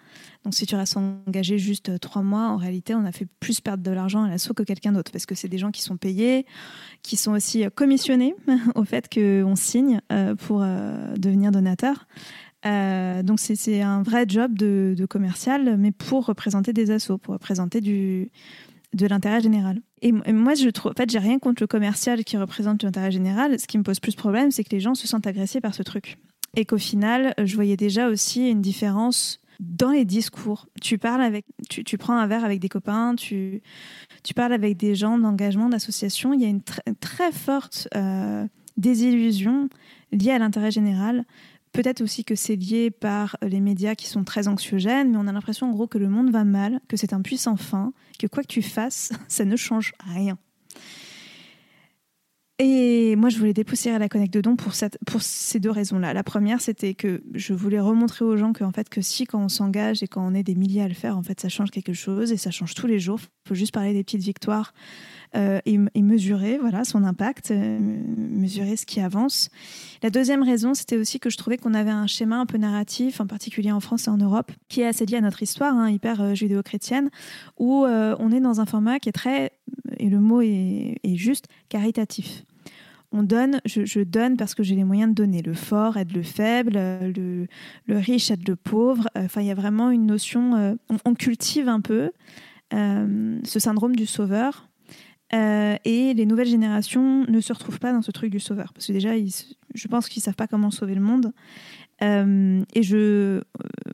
[0.44, 3.82] Donc si tu restes engagé juste 3 mois, en réalité, on a fait plus perdre
[3.82, 6.46] de l'argent à l'assaut que quelqu'un d'autre, parce que c'est des gens qui sont payés,
[7.02, 8.36] qui sont aussi commissionnés
[8.76, 12.06] au fait qu'on signe euh, pour devenir donateur.
[12.66, 17.80] Euh, donc c'est- un vrai job de, commercial, mais pour représenter des assos, pour représenter
[17.80, 18.30] du,
[18.94, 19.80] de l'intérêt général.
[20.02, 23.58] Et, moi, je trouve, en fait, j'ai rien contre le commercial qui représente l'intérêt général.
[23.58, 25.82] Ce qui me pose plus problème, c'est que les gens se sentent agressés par ce
[25.82, 26.18] truc.
[26.56, 30.68] Et qu'au final, je voyais déjà aussi une différence dans les discours.
[30.80, 33.60] Tu parles avec, tu, prends un verre avec des copains, tu,
[34.22, 36.32] tu parles avec des gens d'engagement, d'association.
[36.32, 39.68] Il y a une tr- très forte euh, désillusion
[40.12, 41.24] liée à l'intérêt général.
[41.78, 45.32] Peut-être aussi que c'est lié par les médias qui sont très anxiogènes, mais on a
[45.32, 48.42] l'impression en gros que le monde va mal, que c'est un puissant fin, que quoi
[48.42, 50.36] que tu fasses, ça ne change rien.
[52.58, 54.72] Et moi, je voulais dépoussiérer la Connect de Don pour,
[55.06, 56.12] pour ces deux raisons-là.
[56.14, 59.40] La première, c'était que je voulais remontrer aux gens que, en fait, que si, quand
[59.40, 61.70] on s'engage et quand on est des milliers à le faire, en fait, ça change
[61.70, 63.20] quelque chose et ça change tous les jours.
[63.44, 64.74] Il faut juste parler des petites victoires
[65.36, 67.78] euh, et, mesurer voilà, son impact, euh,
[68.16, 69.50] mesurer ce qui avance.
[70.02, 73.20] La deuxième raison, c'était aussi que je trouvais qu'on avait un schéma un peu narratif,
[73.20, 75.90] en particulier en France et en Europe, qui est assez lié à notre histoire, hein,
[75.90, 77.10] hyper euh, judéo-chrétienne,
[77.58, 79.52] où on est dans un format qui est très,
[79.98, 82.44] et le mot est, juste, caritatif.
[83.12, 85.42] On donne, je, donne parce que j'ai les moyens de donner.
[85.42, 87.46] Le fort aide le faible, le,
[87.88, 89.08] riche aide le pauvre.
[89.16, 90.76] Enfin, il y a vraiment une notion.
[91.04, 92.10] on, cultive un peu
[92.72, 94.67] ce syndrome du sauveur.
[95.34, 98.72] Euh, et les nouvelles générations ne se retrouvent pas dans ce truc du sauveur.
[98.72, 99.32] Parce que déjà, ils,
[99.74, 101.32] je pense qu'ils ne savent pas comment sauver le monde.
[102.02, 103.40] Euh, et je, euh,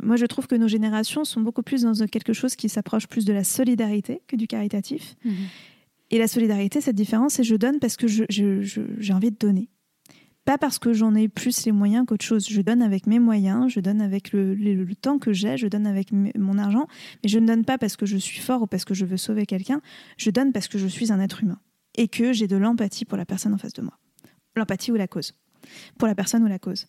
[0.03, 3.25] moi, je trouve que nos générations sont beaucoup plus dans quelque chose qui s'approche plus
[3.25, 5.17] de la solidarité que du caritatif.
[6.11, 9.31] Et la solidarité, cette différence, c'est je donne parce que je- je- je- j'ai envie
[9.31, 9.69] de donner.
[10.45, 12.47] Pas parce que j'en ai plus les moyens qu'autre chose.
[12.49, 16.13] Je donne avec mes moyens, je donne avec le, temps que j'ai, je donne avec
[16.13, 16.87] mon argent.
[17.23, 19.17] Mais je ne donne pas parce que je suis fort ou parce que je veux
[19.17, 19.81] sauver quelqu'un.
[20.19, 21.59] Je donne parce que je suis un être humain.
[21.97, 23.99] Et que j'ai de l'empathie pour la personne en face de moi.
[24.57, 25.33] L'empathie ou la cause.
[25.99, 26.87] Pour la personne ou la cause.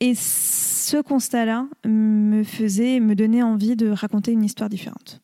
[0.00, 5.20] Et ce constat-là me faisait, me donnait envie de raconter une histoire différente.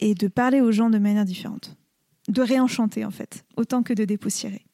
[0.00, 1.76] Et de parler aux gens de manière différente
[2.28, 4.64] de réenchanter en fait, autant que de dépoussiérer.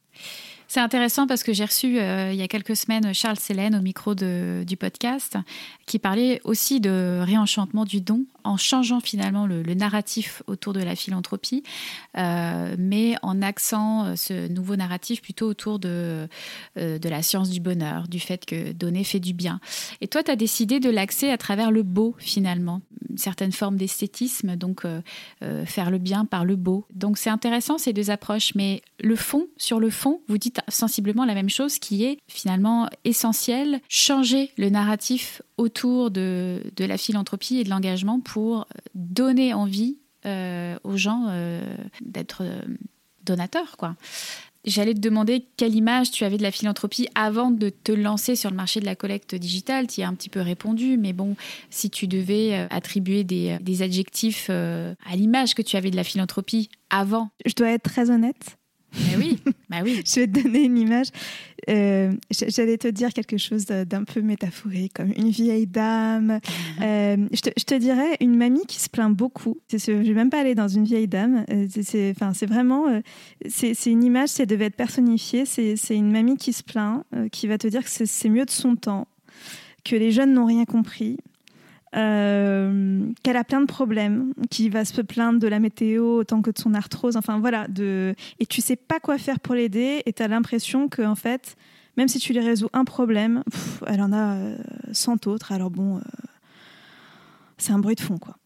[0.72, 3.80] C'est intéressant parce que j'ai reçu euh, il y a quelques semaines Charles Sélène au
[3.80, 5.36] micro du podcast
[5.84, 10.96] qui parlait aussi de réenchantement du don en changeant finalement le, narratif autour de la
[10.96, 11.62] philanthropie,
[12.18, 16.28] euh, mais en axant euh, ce nouveau narratif plutôt autour de,
[16.76, 19.60] euh, de la science du bonheur, du fait que donner fait du bien.
[20.00, 23.76] Et toi, tu as décidé de l'axer à travers le beau finalement, une certaine forme
[23.76, 24.84] d'esthétisme, donc
[25.64, 26.86] faire le bien par le beau.
[26.94, 31.24] Donc c'est intéressant ces deux approches, mais le fond, sur le fond, vous dites sensiblement
[31.24, 37.58] la même chose qui est finalement essentiel, changer le narratif autour de, de la philanthropie
[37.58, 41.60] et de l'engagement pour donner envie euh, aux gens euh,
[42.00, 42.60] d'être euh,
[43.24, 43.96] donateurs, quoi.
[44.64, 48.50] J'allais te demander quelle image tu avais de la philanthropie avant de te lancer sur
[48.50, 49.88] le marché de la collecte digitale.
[49.88, 51.34] Tu y as un petit peu répondu, mais bon,
[51.70, 57.30] si tu devais attribuer des, adjectifs à l'image que tu avais de la philanthropie avant.
[57.46, 58.59] Je dois être très honnête.
[58.94, 60.02] Mais oui, bah oui.
[60.06, 61.08] Je vais te donner une image.
[61.68, 66.40] Euh, J'allais te dire quelque chose d'un peu métaphorique, comme une vieille dame.
[66.80, 69.58] Euh, je, te, je, te, dirais une mamie qui se plaint beaucoup.
[69.70, 71.44] Je ne vais même pas aller dans une vieille dame.
[71.70, 73.00] C'est enfin, vraiment, euh,
[73.48, 75.44] c'est une image, c'est devait être personnifié.
[75.44, 78.50] C'est une mamie qui se plaint, euh, qui va te dire que c'est mieux de
[78.50, 79.06] son temps,
[79.84, 81.18] que les jeunes n'ont rien compris,
[81.96, 86.50] euh, qu'elle a plein de problèmes, qui va se plaindre de la météo autant que
[86.50, 87.66] de son arthrose, enfin voilà,
[88.38, 91.56] et tu sais pas quoi faire pour l'aider, et tu as l'impression que en fait,
[91.96, 93.42] même si tu lui résous un problème,
[93.86, 94.56] elle en a euh,
[94.92, 96.00] 100 autres, alors bon, euh,
[97.58, 98.36] c'est un bruit de fond, quoi.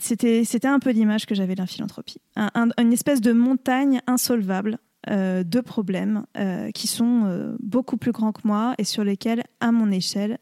[0.00, 2.20] C'était, un peu l'image que j'avais de la philanthropie.
[2.36, 4.78] Un- un- une espèce de montagne insolvable
[5.10, 6.24] euh, de problèmes
[6.74, 10.38] qui sont beaucoup plus grands que moi et sur lesquels, à mon échelle,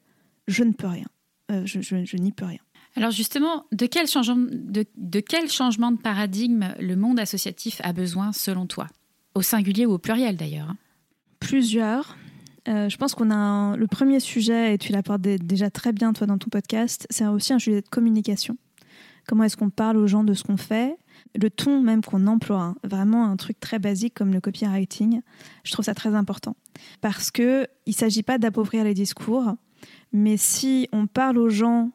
[0.49, 1.07] je ne peux rien.
[1.51, 2.59] Euh, je, je- je n'y peux rien.
[2.97, 7.93] Alors justement, de quel, changement, de, de quel changement de paradigme le monde associatif a
[7.93, 8.87] besoin selon toi?
[9.35, 10.77] Au singulier ou au pluriel d'ailleurs hein.
[11.41, 12.17] Plusieurs.
[12.69, 15.93] Euh, je pense qu'on a un- le premier sujet, et tu l'apportes dé- déjà très
[15.93, 18.57] bien toi dans ton podcast, c'est aussi un sujet de communication.
[19.29, 20.97] Comment est-ce qu'on parle aux gens de ce qu'on fait?
[21.41, 22.77] Le ton même qu'on emploie, hein.
[22.83, 25.21] vraiment un truc très basique comme le copywriting,
[25.65, 26.57] je trouve ça très important.
[27.01, 29.55] Parce que il s'agit pas d'appauvrir les discours,
[30.17, 31.91] mais si on parle aux gens,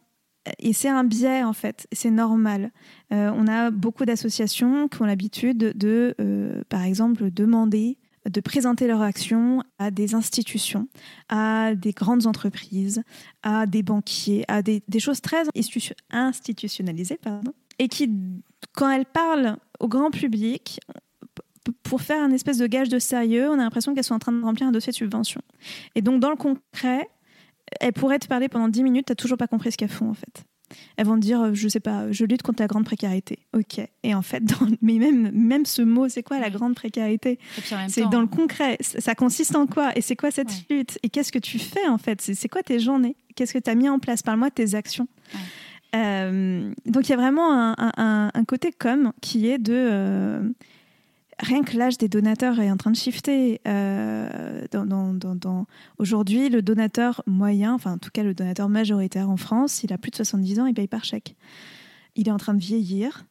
[0.59, 2.71] et c'est un biais en fait, c'est normal.
[3.11, 7.97] Euh, on a beaucoup d'associations qui ont l'habitude de, euh, par exemple, demander
[8.29, 10.87] de présenter leur action à des institutions,
[11.29, 13.01] à des grandes entreprises,
[13.41, 18.11] à des banquiers, à des, choses très institu- institutionnalisées, pardon, et qui,
[18.73, 20.79] quand elles parlent au grand public,
[21.83, 24.31] pour faire un espèce de gage de sérieux, on a l'impression qu'elles sont en train
[24.31, 25.41] de remplir un dossier de subvention.
[25.95, 27.09] Et donc, dans le concret,
[27.79, 30.13] elles pourraient te parler pendant 10 minutes, t'as toujours pas compris ce qu'elles font, en
[30.13, 30.43] fait.
[30.95, 33.39] Elles vont te dire, euh, je sais pas, je lutte contre la grande précarité.
[33.53, 33.81] Ok.
[34.03, 37.39] Et en fait, dans- mais même, même ce mot, c'est quoi la grande précarité
[37.89, 38.77] c'est dans le concret.
[38.79, 39.91] C- Ça consiste en quoi?
[39.97, 40.77] Et c'est quoi cette Ouais.
[40.77, 40.97] lutte?
[41.03, 42.21] Et qu'est-ce que tu fais en fait?
[42.21, 43.17] C'est quoi tes journées?
[43.35, 44.21] Qu'est-ce que tu as mis en place?
[44.23, 45.07] Parle-moi de tes actions.
[45.93, 49.73] Euh, donc il y a vraiment un, un- côté com qui est de...
[49.75, 50.41] euh,
[51.41, 53.61] rien que l'âge des donateurs est en train de shifter.
[53.67, 54.65] Euh,
[55.97, 59.97] Aujourd'hui, le donateur moyen, enfin en tout cas le donateur majoritaire en France, il a
[59.97, 61.35] plus de 70 ans, il paye par chèque.
[62.15, 63.25] Il est en train de vieillir.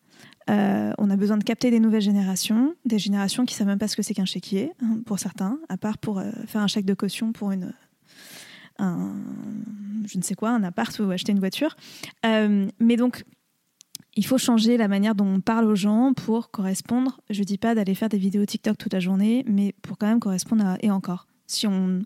[0.48, 3.78] Euh, on a besoin de capter des nouvelles générations, des générations qui ne savent même
[3.78, 6.66] pas ce que c'est qu'un chéquier, hein, pour certains, à part pour euh, faire un
[6.66, 7.72] chèque de caution pour une,
[8.78, 9.14] un,
[10.06, 11.76] je ne sais quoi, un appart ou acheter une voiture.
[12.24, 13.24] Mais donc,
[14.20, 17.22] il faut changer la manière dont on parle aux gens pour correspondre.
[17.30, 20.20] Je dis pas d'aller faire des vidéos TikTok toute la journée, mais pour quand même
[20.20, 21.26] correspondre à et encore.
[21.46, 22.04] Si on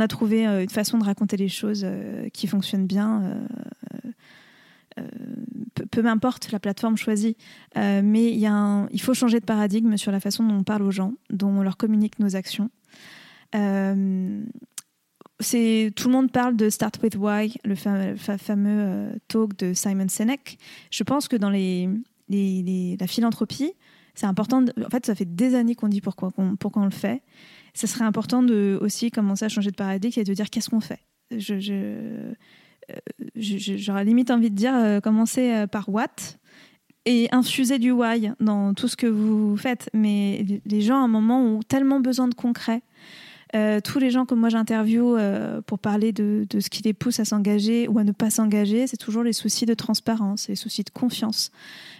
[0.00, 3.44] a trouvé euh, une façon de raconter les choses euh, qui fonctionne bien,
[4.96, 5.02] euh,
[5.90, 7.36] peu, m'importe la plateforme choisie,
[7.74, 11.48] mais il faut changer de paradigme sur la façon dont on parle aux gens, dont
[11.48, 12.70] on leur communique nos actions.
[15.40, 19.56] C'est tout le monde parle de Start with Why, le fa- fa- fameux euh, talk
[19.58, 20.58] de Simon Sinek.
[20.90, 23.72] Je pense que dans la philanthropie,
[24.14, 24.64] c'est important.
[24.64, 27.22] en fait, ça fait des années qu'on dit pourquoi on, pourquoi on le fait.
[27.74, 30.80] Ça serait important de aussi commencer à changer de paradigme et de dire qu'est-ce qu'on
[30.80, 31.00] fait.
[31.32, 32.32] Euh,
[33.36, 36.06] j'aurais limite envie de dire euh, commencer euh, par what
[37.04, 39.90] et infuser du why dans tout ce que vous faites.
[39.92, 42.82] Mais les gens, à un moment, ont tellement besoin de concret.
[43.54, 47.20] Euh, tous les gens que moi j'interviewe euh, pour parler de, ce qui les pousse
[47.20, 50.82] à s'engager ou à ne pas s'engager, c'est toujours les soucis de transparence, les soucis
[50.82, 51.50] de confiance.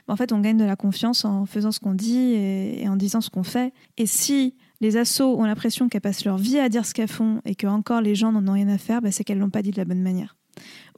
[0.08, 2.96] En fait, on gagne de la confiance en faisant ce qu'on dit et, et en
[2.96, 3.72] disant ce qu'on fait.
[3.96, 7.40] Et si les assos ont l'impression qu'elles passent leur vie à dire ce qu'elles font
[7.44, 9.62] et que encore les gens n'en ont rien à faire, bah, c'est qu'elles l'ont pas
[9.62, 10.35] dit de la bonne manière.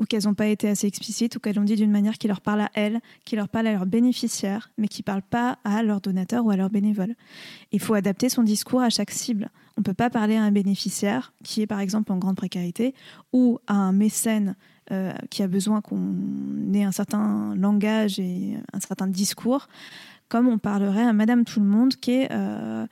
[0.01, 2.41] Ou qu'elles n'ont pas été assez explicites, ou qu'elles l'ont dit d'une manière qui leur
[2.41, 6.01] parle à elles, qui leur parle à leurs bénéficiaires, mais qui parle pas à leurs
[6.01, 7.15] donateurs ou à leurs bénévoles.
[7.73, 9.51] Il faut adapter son discours à chaque cible.
[9.77, 12.95] On ne peut pas parler à un bénéficiaire qui est par exemple en grande précarité
[13.33, 14.57] ou à un mécène
[14.91, 16.15] euh, qui a besoin qu'on
[16.73, 19.69] ait un certain langage et un certain discours,
[20.29, 22.87] comme on parlerait à Madame Tout le Monde qui est euh,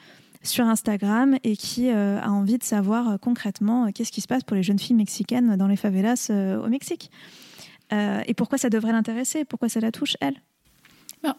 [0.47, 4.27] sur Instagram et qui euh, a envie de savoir euh, concrètement euh, qu'est-ce qui se
[4.27, 7.11] passe pour les jeunes filles mexicaines dans les favelas au Mexique.
[7.93, 9.45] Et pourquoi ça devrait l'intéresser?
[9.45, 10.35] Pourquoi ça la touche, elle?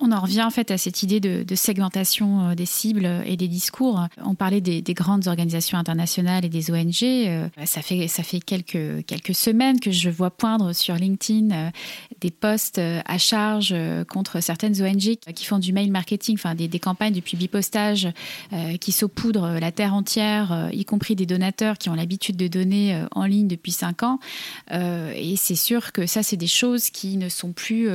[0.01, 3.47] On en revient en fait à cette idée de, segmentation euh, des cibles et des
[3.47, 4.05] discours.
[4.23, 7.03] On parlait des, des grandes organisations internationales et des ONG.
[7.03, 11.69] euh, Ça fait, ça fait quelques, quelques semaines que je vois poindre sur LinkedIn euh,
[12.19, 16.53] des posts euh, à charge euh, contre certaines ONG qui font du mail marketing, enfin
[16.53, 18.09] des, des campagnes de publipostage
[18.51, 22.47] euh, qui saupoudrent la terre entière, euh, y compris des donateurs qui ont l'habitude de
[22.49, 24.19] donner euh, en ligne depuis cinq ans.
[24.71, 27.87] Euh, et c'est sûr que ça, c'est des choses qui ne sont plus...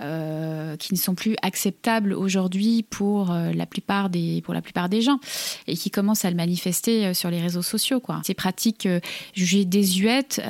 [0.00, 4.88] euh, qui ne sont plus acceptables aujourd'hui pour euh, la plupart des pour la plupart
[4.88, 5.20] des gens
[5.68, 8.20] et qui commencent à le manifester euh, sur les réseaux sociaux quoi.
[8.24, 8.88] Ces pratiques
[9.34, 10.42] jugées désuètes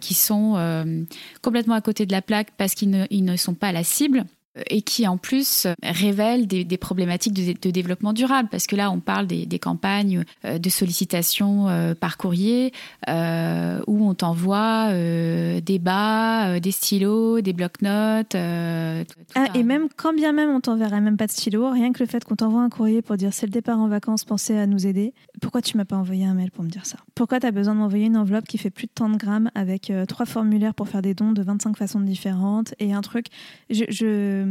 [0.00, 1.06] qui sont
[1.42, 4.24] complètement à côté de la plaque parce qu'ils ne, ils ne sont pas la cible
[4.70, 9.26] et qui en plus révèle des, problématiques de, développement durable parce que là on parle
[9.26, 12.72] des, campagnes euh, de sollicitation euh, par courrier
[13.08, 18.34] euh, où on t'envoie des bas, des stylos, des blocs-notes.
[18.34, 22.08] Ah, et même quand bien même on t'enverrait même pas de stylo, rien que le
[22.08, 24.86] fait qu'on t'envoie un courrier pour dire c'est le départ en vacances, pensez à nous
[24.86, 25.12] aider.
[25.40, 26.98] Pourquoi tu m'as pas envoyé un mail pour me dire ça?
[27.14, 29.92] Pourquoi tu as besoin de m'envoyer une enveloppe qui fait plus de 30 grammes avec
[30.08, 33.26] trois formulaires pour faire des dons de 25 façons différentes et un truc?
[33.70, 34.45] Je je,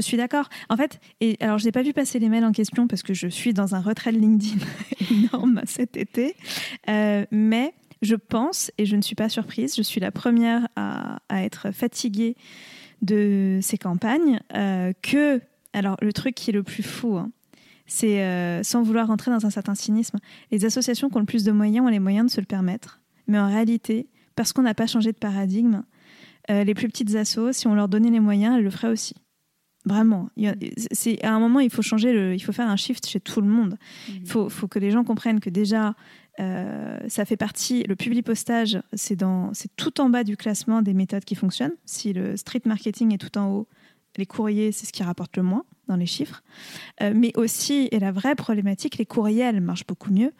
[0.00, 0.48] suis d'accord.
[0.68, 3.14] En fait, et alors je n'ai pas vu passer les mails en question parce que
[3.14, 4.64] je suis dans un retrait de LinkedIn
[5.10, 6.34] énorme cet été,
[6.88, 11.18] euh, mais je pense, et je ne suis pas surprise, je suis la première à,
[11.30, 12.36] être fatiguée
[13.00, 15.40] de ces campagnes, euh, que,
[15.72, 17.30] alors le truc qui est le plus fou, hein,
[17.86, 20.18] c'est, euh, sans vouloir rentrer dans un certain cynisme,
[20.50, 23.00] les associations qui ont le plus de moyens ont les moyens de se le permettre.
[23.28, 25.82] Mais en réalité, parce qu'on n'a pas changé de paradigme,
[26.50, 29.14] euh, les plus petites assos, si on leur donnait les moyens, elles le feraient aussi.
[29.84, 30.30] Vraiment.
[30.92, 33.40] C'est, à un moment, il faut changer, le, il faut faire un shift chez tout
[33.40, 33.78] le monde.
[34.08, 34.26] Il mmh.
[34.26, 35.96] faut, faut, que les gens comprennent que déjà,
[36.40, 39.22] euh, ça fait partie, le public postage, c'est,
[39.76, 41.74] tout en bas du classement des méthodes qui fonctionnent.
[41.84, 43.68] Si le street marketing est tout en haut,
[44.16, 46.42] les courriers, c'est ce qui rapporte le moins dans les chiffres.
[47.02, 50.32] Euh, mais aussi, et la vraie problématique, les courriels marchent beaucoup mieux.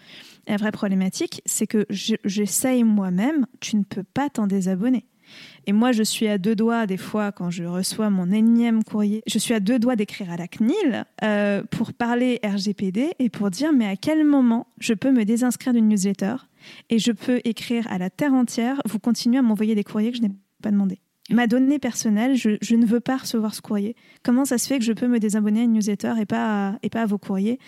[0.47, 5.07] la vraie problématique, c'est que j'essaye moi-même, tu ne peux pas t'en désabonner.
[5.67, 9.23] Et moi, je suis à deux doigts, des fois, quand je reçois mon énième courrier,
[9.27, 13.51] je suis à deux doigts d'écrire à la CNIL euh, pour parler RGPD et pour
[13.51, 16.37] dire, mais à quel moment je peux me désinscrire d'une newsletter
[16.91, 20.19] et je peux écrire à la terre entière, vous continuez à m'envoyer des courriers que
[20.19, 21.01] je n'ai pas demandé.
[21.31, 23.95] Ma donnée personnelle, je, ne veux pas recevoir ce courrier.
[24.25, 26.79] Comment ça se fait que je peux me désabonner à une newsletter et pas à,
[26.83, 27.59] et pas à vos courriers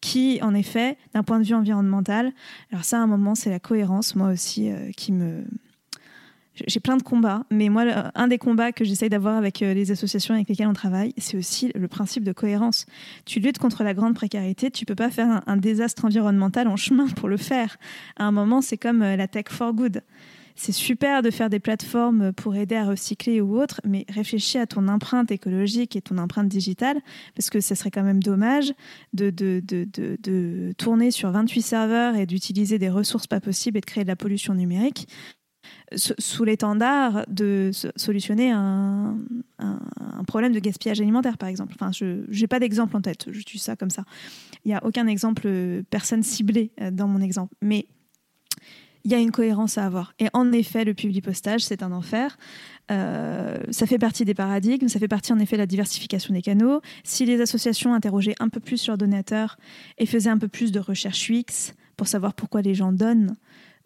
[0.00, 2.32] qui, en effet, d'un point de vue environnemental,
[2.70, 5.44] alors ça, à un moment, c'est la cohérence, moi aussi, euh, qui me,
[6.66, 7.84] j'ai plein de combats, mais moi,
[8.14, 11.36] un des combats que j'essaye d'avoir avec euh, les associations avec lesquelles on travaille, c'est
[11.36, 12.86] aussi le principe de cohérence.
[13.24, 17.06] Tu luttes contre la grande précarité, tu peux pas faire un, désastre environnemental en chemin
[17.08, 17.76] pour le faire.
[18.16, 20.02] À un moment, c'est comme euh, la tech for good.
[20.56, 24.66] C'est super de faire des plateformes pour aider à recycler ou autre, mais réfléchis à
[24.66, 27.00] ton empreinte écologique et ton empreinte digitale,
[27.34, 28.74] parce que ce serait quand même dommage
[29.14, 29.88] de, de, de,
[30.22, 34.08] de tourner sur 28 serveurs et d'utiliser des ressources pas possibles et de créer de
[34.08, 35.06] la pollution numérique
[35.96, 39.16] sous l'étendard de solutionner un,
[40.26, 41.74] problème de gaspillage alimentaire, par exemple.
[41.74, 44.04] Enfin, je n'ai pas d'exemple en tête, je dis ça comme ça.
[44.64, 47.54] Il n'y a aucun exemple, euh, personne ciblée euh, dans mon exemple.
[47.62, 47.86] Mais
[49.04, 50.12] il y a une cohérence à avoir.
[50.18, 52.36] Et en effet, le public postage, c'est un enfer.
[52.90, 56.42] Euh, ça fait partie des paradigmes, ça fait partie en effet de la diversification des
[56.42, 56.80] canaux.
[57.04, 59.56] Si les associations interrogeaient un peu plus sur donateurs
[59.98, 63.36] et faisaient un peu plus de recherche UX pour savoir pourquoi les gens donnent,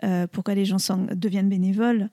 [0.02, 0.76] euh, pourquoi les gens
[1.14, 2.08] deviennent bénévoles,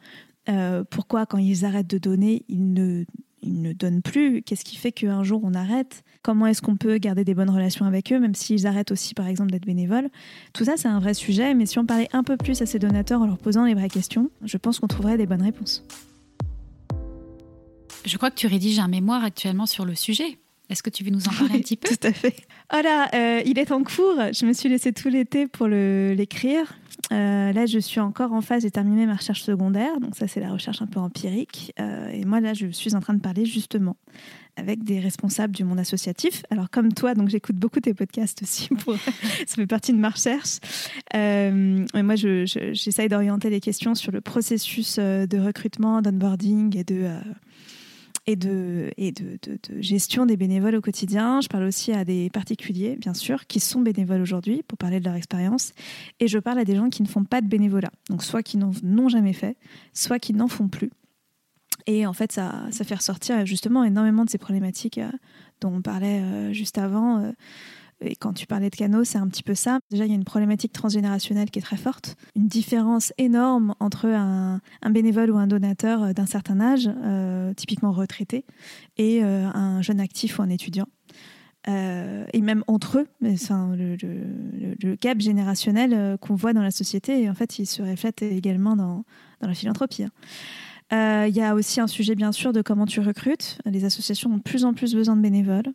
[0.50, 3.06] euh, pourquoi quand ils arrêtent de donner, ils ne,
[3.44, 7.24] ne donnent plus, qu'est-ce qui fait qu'un jour on arrête, comment est-ce qu'on peut garder
[7.24, 10.10] des bonnes relations avec eux, même s'ils arrêtent aussi par exemple d'être bénévoles.
[10.54, 12.80] Tout ça c'est un vrai sujet, mais si on parlait un peu plus à ces
[12.80, 15.84] donateurs en leur posant les vraies questions, je pense qu'on trouverait des bonnes réponses.
[18.06, 20.40] Je crois que tu rédiges un mémoire actuellement sur le sujet.
[20.72, 21.90] Est-ce que tu veux nous en parler un petit peu?
[21.90, 22.36] Tout à fait.
[22.72, 24.16] Voilà, euh, il est en cours.
[24.34, 26.74] Je me suis laissé tout l'été pour l'écrire.
[27.12, 30.00] Euh, là, je suis encore en phase de terminer ma recherche secondaire.
[30.00, 31.74] Donc ça, c'est la recherche un peu empirique.
[31.80, 33.98] Euh, et moi, là, je suis en train de parler justement
[34.56, 36.44] avec des responsables du monde associatif.
[36.52, 38.68] Alors comme toi, donc j'écoute beaucoup tes podcasts aussi.
[38.86, 38.96] Pour...
[38.96, 40.60] ça fait partie de ma recherche.
[41.16, 47.10] Euh, moi, j'essaye d'orienter les questions sur le processus de recrutement, d'onboarding et de
[48.32, 49.40] et, de,
[49.80, 51.42] gestion des bénévoles au quotidien.
[51.42, 55.06] Je parle aussi à des particuliers, bien sûr, qui sont bénévoles aujourd'hui pour parler de
[55.06, 55.74] leur expérience.
[56.20, 57.92] Et je parle à des gens qui ne font pas de bénévolat.
[58.10, 59.58] Donc soit qui n'ont jamais fait,
[59.94, 60.92] soit qui n'en font plus.
[61.88, 65.10] Et en fait, ça, fait ressortir justement énormément de ces problématiques euh,
[65.62, 67.34] dont on parlait euh, juste avant.
[68.02, 69.80] Et quand tu parlais de canaux, c'est un petit peu ça.
[69.92, 72.16] Déjà, il y a une problématique transgénérationnelle qui est très forte.
[72.36, 77.92] Une différence énorme entre un, bénévole ou un donateur euh, d'un certain âge, euh, typiquement
[77.92, 78.46] retraité,
[78.98, 80.88] et euh, un jeune actif ou un étudiant.
[81.68, 83.36] et même entre eux, mais,
[83.78, 83.96] le,
[84.82, 89.06] le, gap générationnel qu'on voit dans la société, en fait, il se reflète également dans,
[89.42, 90.04] dans la philanthropie.
[90.04, 91.28] Hein.
[91.28, 93.60] Il y a aussi un sujet, bien sûr, de comment tu recrutes.
[93.66, 95.72] Les associations ont de plus en plus besoin de bénévoles.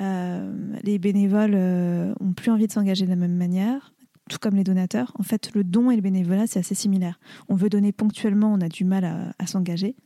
[0.00, 3.92] Euh, les bénévoles euh, ont plus envie de s'engager de la même manière
[4.30, 5.12] tout comme les donateurs.
[5.18, 7.18] En fait, le don et le bénévolat, c'est assez similaire.
[7.48, 9.96] On veut donner ponctuellement, on a du mal à, s'engager.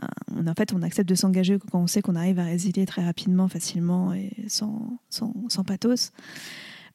[0.00, 3.04] Euh, en fait, on accepte de s'engager quand on sait qu'on arrive à résilier très
[3.04, 6.12] rapidement, facilement et sans, sans, pathos.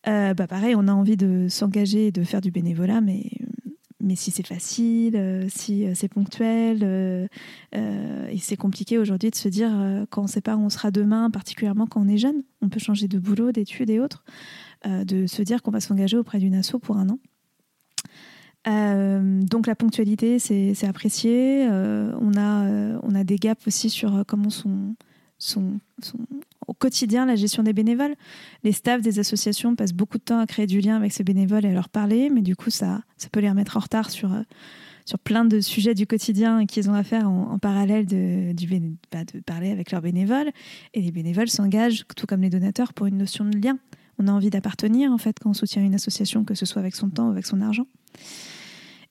[0.06, 3.32] bah pareil, on a envie de s'engager et de faire du bénévolat, mais
[4.06, 7.30] mais si c'est facile, euh, si c'est ponctuel,
[7.74, 9.72] et c'est compliqué aujourd'hui de se dire
[10.10, 12.70] quand on ne sait pas où on sera demain, particulièrement quand on est jeune, on
[12.70, 14.24] peut changer de boulot, d'études et autres,
[14.86, 17.20] de se dire qu'on va s'engager auprès d'une asso pour un an.
[19.46, 21.68] donc la ponctualité, c'est apprécié.
[21.68, 24.96] on, a, on a des gaps aussi sur comment sont,
[25.38, 26.20] sont, sont
[26.68, 28.16] au quotidien la gestion des bénévoles.
[28.64, 31.66] Les staffs des associations passent beaucoup de temps à créer du lien avec ces bénévoles
[31.66, 34.34] et à leur parler, mais du coup, ça, ça peut les remettre en retard sur,
[34.34, 34.42] euh,
[35.06, 38.68] sur plein de sujets du quotidien qu'ils ont à faire en, parallèle de, du,
[39.12, 40.52] bah, de parler avec leurs bénévoles.
[40.94, 43.78] Et les bénévoles s'engagent, tout comme les donateurs, pour une notion de lien.
[44.18, 46.96] On a envie d'appartenir, en fait, quand on soutient une association, que ce soit avec
[46.96, 47.86] son temps ou avec son argent.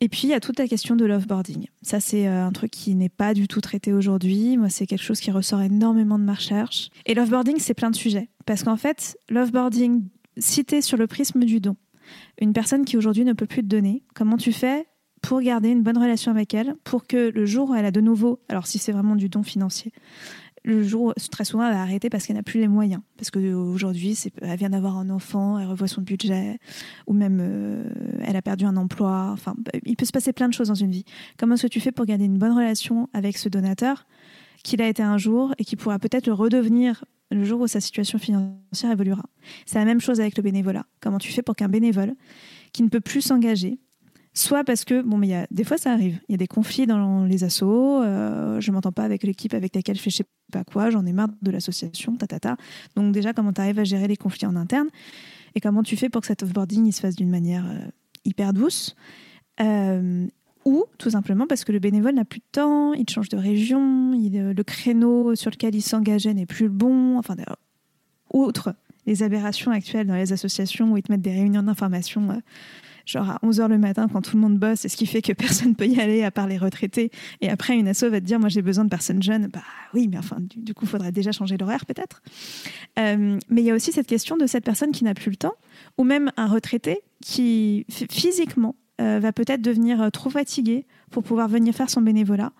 [0.04, 1.68] Et puis, il y a toute la question de l'offboarding.
[1.80, 4.58] Ça, c'est euh, un truc qui n'est pas du tout traité aujourd'hui.
[4.58, 6.90] Moi, c'est quelque chose qui ressort énormément de ma recherche.
[7.06, 8.28] Et l'offboarding, c'est plein de sujets.
[8.44, 11.76] Parce qu'en fait, l'offboarding, cité sur le prisme du don,
[12.38, 14.86] une personne qui aujourd'hui ne peut plus te donner, comment tu fais
[15.22, 18.02] pour garder une bonne relation avec elle, pour que le jour où elle a de
[18.02, 19.90] nouveau, alors si c'est vraiment du don financier,
[20.64, 23.02] le jour, très souvent, elle va arrêter parce qu'elle n'a plus les moyens.
[23.18, 26.58] Parce qu'aujourd'hui, elle vient d'avoir un enfant, elle revoit son budget,
[27.06, 27.84] ou même euh,
[28.24, 29.28] elle a perdu un emploi.
[29.32, 31.04] Enfin, bah, il peut se passer plein de choses dans une vie.
[31.38, 34.06] Comment est-ce que tu fais pour garder une bonne relation avec ce donateur
[34.62, 37.80] qu'il a été un jour et qui pourra peut-être le redevenir le jour où sa
[37.80, 39.24] situation financière évoluera?
[39.66, 40.86] C'est la même chose avec le bénévolat.
[41.00, 42.14] Comment tu fais pour qu'un bénévole
[42.72, 43.78] qui ne peut plus s'engager,
[44.34, 46.48] soit parce que, bon, mais y a, des fois ça arrive, il y a des
[46.48, 50.16] conflits dans les assos, euh, je m'entends pas avec l'équipe avec laquelle je fais je
[50.16, 52.56] sais pas quoi, j'en ai marre de l'association, ta, ta, ta.
[52.96, 54.88] Donc déjà, comment tu arrives à gérer les conflits en interne
[55.54, 57.78] et comment tu fais pour que cet offboarding il se fasse d'une manière euh,
[58.24, 58.96] hyper douce
[59.60, 60.26] euh,
[60.64, 64.12] ou tout simplement parce que le bénévole n'a plus de temps, il change de région,
[64.12, 67.36] le créneau sur lequel il s'engageait n'est plus le bon, enfin,
[68.32, 68.74] outre
[69.06, 72.42] les aberrations actuelles dans les associations où ils te mettent des réunions d'information
[73.04, 75.32] genre à 11h le matin quand tout le monde bosse, et ce qui fait que
[75.34, 77.10] personne peut y aller à part les retraités.
[77.40, 79.48] Et après, une asso va te dire, moi j'ai besoin de personnes jeunes.
[79.48, 82.22] Bah oui, mais enfin, du, coup, il faudrait déjà changer l'horaire peut-être.
[82.98, 85.36] Euh, mais il y a aussi cette question de cette personne qui n'a plus le
[85.36, 85.54] temps,
[85.98, 91.48] ou même un retraité qui physiquement euh, va peut-être devenir euh, trop fatigué pour pouvoir
[91.48, 92.52] venir faire son bénévolat.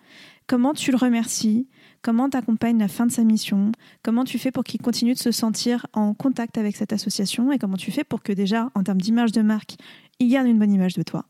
[0.47, 1.67] Comment tu le remercies?
[2.05, 3.73] Comment tu accompagnes la fin de sa mission?
[4.03, 7.51] Comment tu fais pour qu'il continue de se sentir en contact avec cette association?
[7.51, 9.77] Et comment tu fais pour que déjà, en termes d'image de marque,
[10.19, 11.25] il garde une bonne image de toi?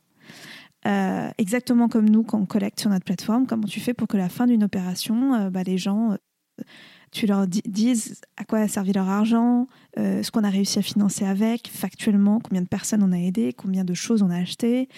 [0.88, 4.16] Euh, exactement comme nous quand on collecte sur notre plateforme, comment tu fais pour que
[4.16, 6.64] la fin d'une opération, euh, bah, les gens, euh,
[7.12, 11.24] tu leur dises à quoi a servi leur argent, ce qu'on a réussi à financer
[11.24, 14.88] avec, factuellement, combien de personnes on a aidé, combien de choses on a acheté,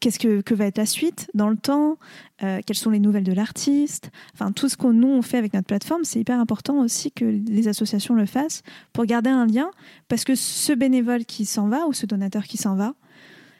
[0.00, 1.98] qu'est-ce que, que, va être la suite dans le temps,
[2.42, 5.54] euh, quelles sont les nouvelles de l'artiste, enfin tout ce qu'on nous on fait avec
[5.54, 9.70] notre plateforme, c'est hyper important aussi que les associations le fassent pour garder un lien,
[10.08, 12.94] parce que ce bénévole qui s'en va ou ce donateur qui s'en va,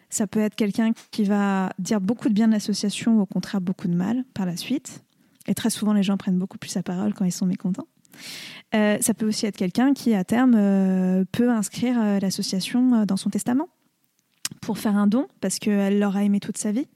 [0.08, 3.60] ça peut être quelqu'un qui va dire beaucoup de bien de l'association ou au contraire
[3.60, 5.02] beaucoup de mal par la suite.
[5.48, 7.86] Et très souvent, les gens prennent beaucoup plus la parole quand ils sont mécontents.
[8.74, 13.30] Euh, ça peut aussi être quelqu'un qui, à terme, euh, peut inscrire l'association dans son
[13.30, 13.68] testament
[14.60, 16.86] pour faire un don parce qu'elle l'aura aimé toute sa vie.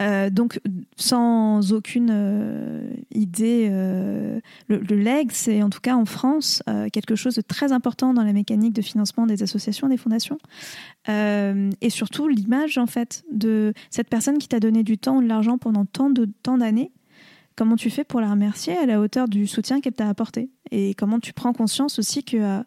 [0.00, 0.60] Euh, donc,
[0.96, 6.62] sans aucune euh, idée, euh, le, le, leg, c'est en tout cas en France
[6.92, 10.38] quelque chose de très important dans la mécanique de financement des associations, des fondations.
[11.08, 15.28] et surtout, l'image, en fait, de cette personne qui t'a donné du temps ou de
[15.28, 16.92] l'argent pendant tant de tant d'années.
[17.56, 20.48] Comment tu fais pour la remercier à la hauteur du soutien qu'elle t'a apporté?
[20.70, 22.62] Et comment tu prends conscience aussi que,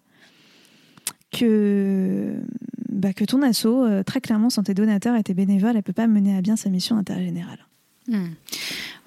[1.31, 2.35] que
[2.93, 5.81] bah, que ton asso, euh, très clairement, sans tes donateurs et tes bénévoles, elle ne
[5.81, 7.57] peut pas mener à bien sa mission d'intérêt général.
[8.07, 8.31] Hmm.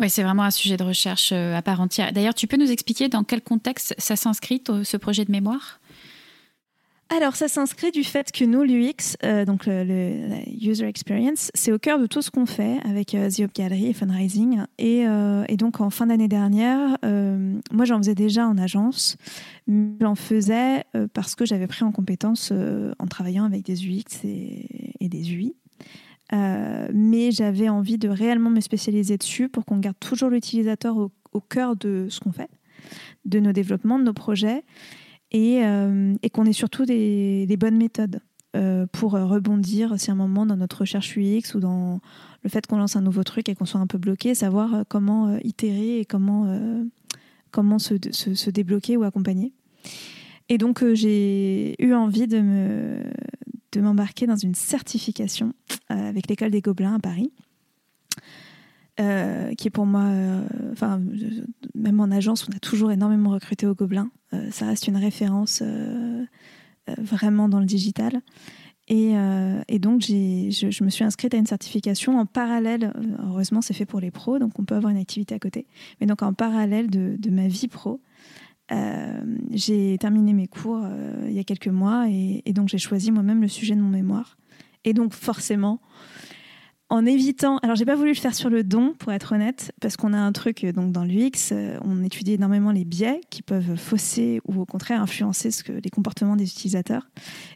[0.01, 2.13] Oui, c'est vraiment un sujet de recherche euh, à part entière.
[2.13, 5.81] D'ailleurs, tu peux nous expliquer dans quel contexte ça s'inscrit, ce projet de mémoire?
[7.09, 11.79] Alors, ça s'inscrit du fait que nous, l'UX, euh, donc le, User Experience, c'est au
[11.79, 14.63] cœur de tout ce qu'on fait avec euh, The Up Gallery et Fundraising.
[14.79, 16.99] Et, euh, et donc, en fin d'année dernière,
[17.73, 19.17] moi, j'en faisais déjà en agence.
[20.01, 22.53] J'en faisais parce que j'avais pris en compétence
[22.99, 25.55] en travaillant avec des UX et, des UI.
[26.33, 31.77] mais j'avais envie de réellement me spécialiser dessus pour qu'on garde toujours l'utilisateur au cœur
[31.77, 32.51] de ce qu'on fait,
[33.25, 34.65] de nos développements, de nos projets
[35.37, 38.21] et, euh, et qu'on ait surtout des, bonnes méthodes
[38.57, 42.01] euh, pour rebondir si à un moment dans notre recherche UX ou dans
[42.43, 44.83] le fait qu'on lance un nouveau truc et qu'on soit un peu bloqué, savoir euh,
[44.89, 46.59] comment itérer et comment,
[47.51, 49.53] comment se, se, débloquer ou accompagner.
[50.49, 53.03] Et donc j'ai eu envie de me
[53.73, 55.53] de m'embarquer dans une certification
[55.89, 57.31] avec l'école des Gobelins à Paris.
[58.97, 60.11] Qui est pour moi,
[60.73, 61.01] enfin,
[61.75, 64.11] même en agence, on a toujours énormément recruté au Gobelins.
[64.33, 66.25] Euh, ça reste une référence euh,
[66.89, 68.23] euh, vraiment dans le digital.
[68.89, 72.93] Et, euh, donc, je, je me suis inscrite à une certification en parallèle.
[72.97, 75.67] euh, Heureusement, c'est fait pour les pros, donc on peut avoir une activité à côté.
[76.01, 78.01] Mais donc, en parallèle de, ma vie pro,
[78.73, 79.21] euh,
[79.51, 83.41] j'ai terminé mes cours euh, il y a quelques mois et donc j'ai choisi moi-même
[83.41, 84.39] le sujet de mon mémoire.
[84.85, 85.81] Et donc, forcément,
[86.89, 87.59] en évitant.
[87.59, 90.19] Alors, j'ai pas voulu le faire sur le don, pour être honnête, parce qu'on a
[90.19, 94.41] un truc euh, donc dans l'UX, euh, on étudie énormément les biais qui peuvent fausser
[94.47, 97.09] ou au contraire influencer ce que, les comportements des utilisateurs.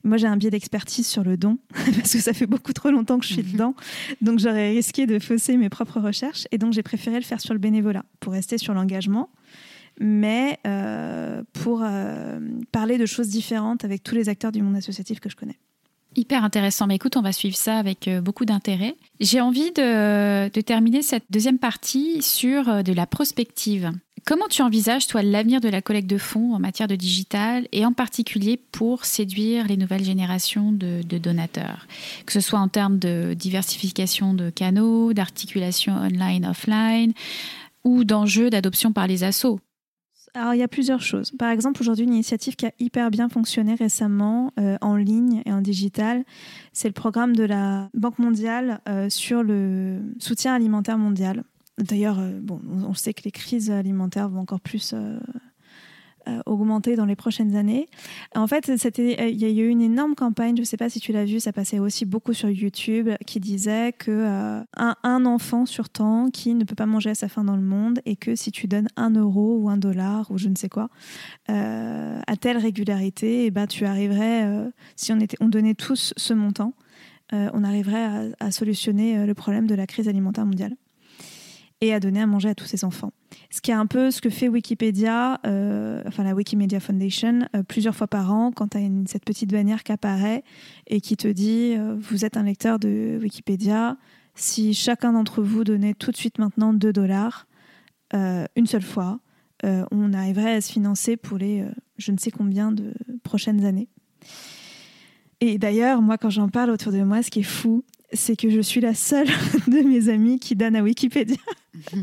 [0.04, 3.18] Moi, j'ai un biais d'expertise sur le don, parce que ça fait beaucoup trop longtemps
[3.18, 3.74] que je suis dedans,
[4.20, 7.54] donc j'aurais risqué de fausser mes propres recherches, et donc j'ai préféré le faire sur
[7.54, 9.30] le bénévolat, pour rester sur l'engagement,
[10.00, 12.40] mais euh, pour euh,
[12.72, 15.58] parler de choses différentes avec tous les acteurs du monde associatif que je connais.
[16.16, 16.86] Hyper intéressant.
[16.86, 18.96] Mais écoute, on va suivre ça avec euh, beaucoup d'intérêt.
[19.20, 23.92] J'ai envie de, terminer cette deuxième partie sur euh, de la prospective.
[24.26, 27.86] Comment tu envisages, toi, l'avenir de la collecte de fonds en matière de digital et
[27.86, 31.86] en particulier pour séduire les nouvelles générations de, de donateurs?
[32.26, 37.12] Que ce soit en termes de diversification de canaux, d'articulation online-offline
[37.84, 39.61] ou d'enjeux d'adoption par les assos.
[40.34, 41.32] Alors, il y a plusieurs choses.
[41.38, 45.52] Par exemple, aujourd'hui, une initiative qui a hyper bien fonctionné récemment euh, en ligne et
[45.52, 46.24] en digital,
[46.72, 51.42] c'est le programme de la Banque mondiale euh, sur le soutien alimentaire mondial.
[51.78, 54.94] D'ailleurs, euh, bon, on sait que les crises alimentaires vont encore plus
[56.46, 57.88] augmenter dans les prochaines années.
[58.34, 61.00] En fait, euh, il y a eu une énorme campagne, je ne sais pas si
[61.00, 65.66] tu l'as vu, ça passait aussi beaucoup sur YouTube, qui disait que euh, un, enfant
[65.66, 68.34] sur temps qui ne peut pas manger à sa faim dans le monde et que
[68.34, 70.88] si tu donnes un euro ou un dollar ou je ne sais quoi
[71.50, 76.74] euh, à telle régularité, et ben tu arriverais, euh, si on donnait tous ce montant,
[77.32, 80.74] euh, on arriverait à, solutionner euh, le problème de la crise alimentaire mondiale
[81.80, 83.12] et à donner à manger à tous ces enfants.
[83.50, 87.62] Ce qui est un peu ce que fait Wikipédia, euh, enfin la Wikimedia Foundation, euh,
[87.62, 90.44] plusieurs fois par an, quand tu as cette petite bannière qui apparaît
[90.86, 93.96] et qui te dit euh, Vous êtes un lecteur de Wikipédia,
[94.34, 97.46] si chacun d'entre vous donnait tout de suite maintenant 2 dollars,
[98.12, 99.20] une seule fois,
[99.62, 101.64] on arriverait à se financer pour les
[101.98, 103.88] je ne sais combien de prochaines années.
[105.40, 108.50] Et d'ailleurs, moi, quand j'en parle autour de moi, ce qui est fou, c'est que
[108.50, 109.28] je suis la seule
[109.68, 111.36] de mes amis qui donne à Wikipédia.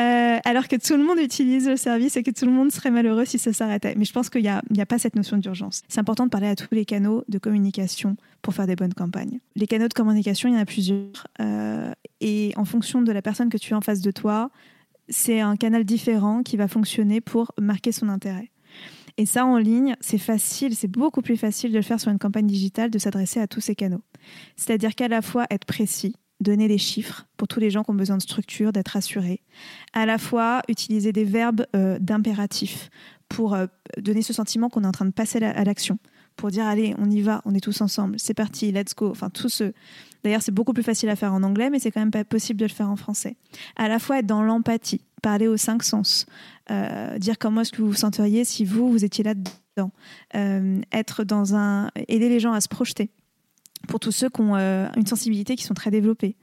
[0.00, 2.90] Euh, alors que tout le monde utilise le service et que tout le monde serait
[2.90, 3.94] malheureux si ça s'arrêtait.
[3.96, 5.82] Mais je pense qu'il n'y a, pas cette notion d'urgence.
[5.88, 9.38] C'est important de parler à tous les canaux de communication pour faire des bonnes campagnes.
[9.54, 11.26] Les canaux de communication, il y en a plusieurs.
[11.40, 14.50] Euh, et en fonction de la personne que tu as en face de toi,
[15.08, 18.51] c'est un canal différent qui va fonctionner pour marquer son intérêt.
[19.18, 22.18] Et ça, en ligne, c'est facile, c'est beaucoup plus facile de le faire sur une
[22.18, 24.02] campagne digitale, de s'adresser à tous ces canaux.
[24.56, 27.94] C'est-à-dire qu'à la fois être précis, donner des chiffres pour tous les gens qui ont
[27.94, 29.40] besoin de structure, d'être assurés.
[29.92, 32.90] À la fois utiliser des verbes euh, d'impératif
[33.28, 33.66] pour euh,
[33.98, 35.98] donner ce sentiment qu'on est en train de passer à l'action.
[36.36, 39.10] Pour dire, allez, on y va, on est tous ensemble, c'est parti, let's go.
[39.10, 39.72] Enfin, tout ce.
[40.24, 42.58] D'ailleurs, c'est beaucoup plus facile à faire en anglais, mais c'est quand même pas possible
[42.58, 43.36] de le faire en français.
[43.76, 46.26] À la fois être dans l'empathie, parler aux cinq sens,
[46.70, 49.90] euh, dire comment est-ce que vous vous senteriez si vous, vous étiez là-dedans.
[50.34, 51.90] Euh, être dans un.
[52.08, 53.10] aider les gens à se projeter
[53.88, 56.36] pour tous ceux qui ont euh, une sensibilité qui sont très développées.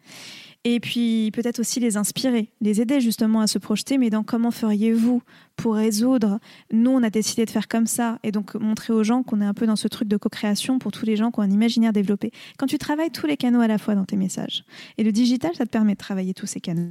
[0.66, 4.52] Et puis peut-être aussi les inspirer, les aider justement à se projeter, mais dans comment
[4.52, 5.22] feriez-vous
[5.56, 6.40] pour résoudre?
[6.74, 9.46] Nous, on a décidé de faire comme ça, et donc montrer aux gens qu'on est
[9.46, 11.94] un peu dans ce truc de co-création pour tous les gens qui ont un imaginaire
[11.94, 12.32] développé.
[12.58, 14.66] Quand tu travailles tous les canaux à la fois dans tes messages,
[14.98, 16.90] et le digital, ça te permet de travailler tous ces canaux.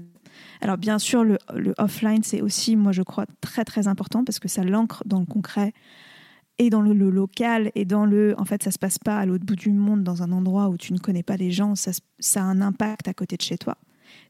[0.61, 1.39] Alors bien sûr, le,
[1.79, 5.27] offline, c'est aussi, moi je crois, très très important parce que ça l'ancre dans le
[5.27, 5.73] concret
[6.59, 9.45] et dans le, local et dans le en fait ça se passe pas à l'autre
[9.45, 11.75] bout du monde dans un endroit où tu ne connais pas les gens.
[11.75, 13.77] Ça, ça a un impact à côté de chez toi.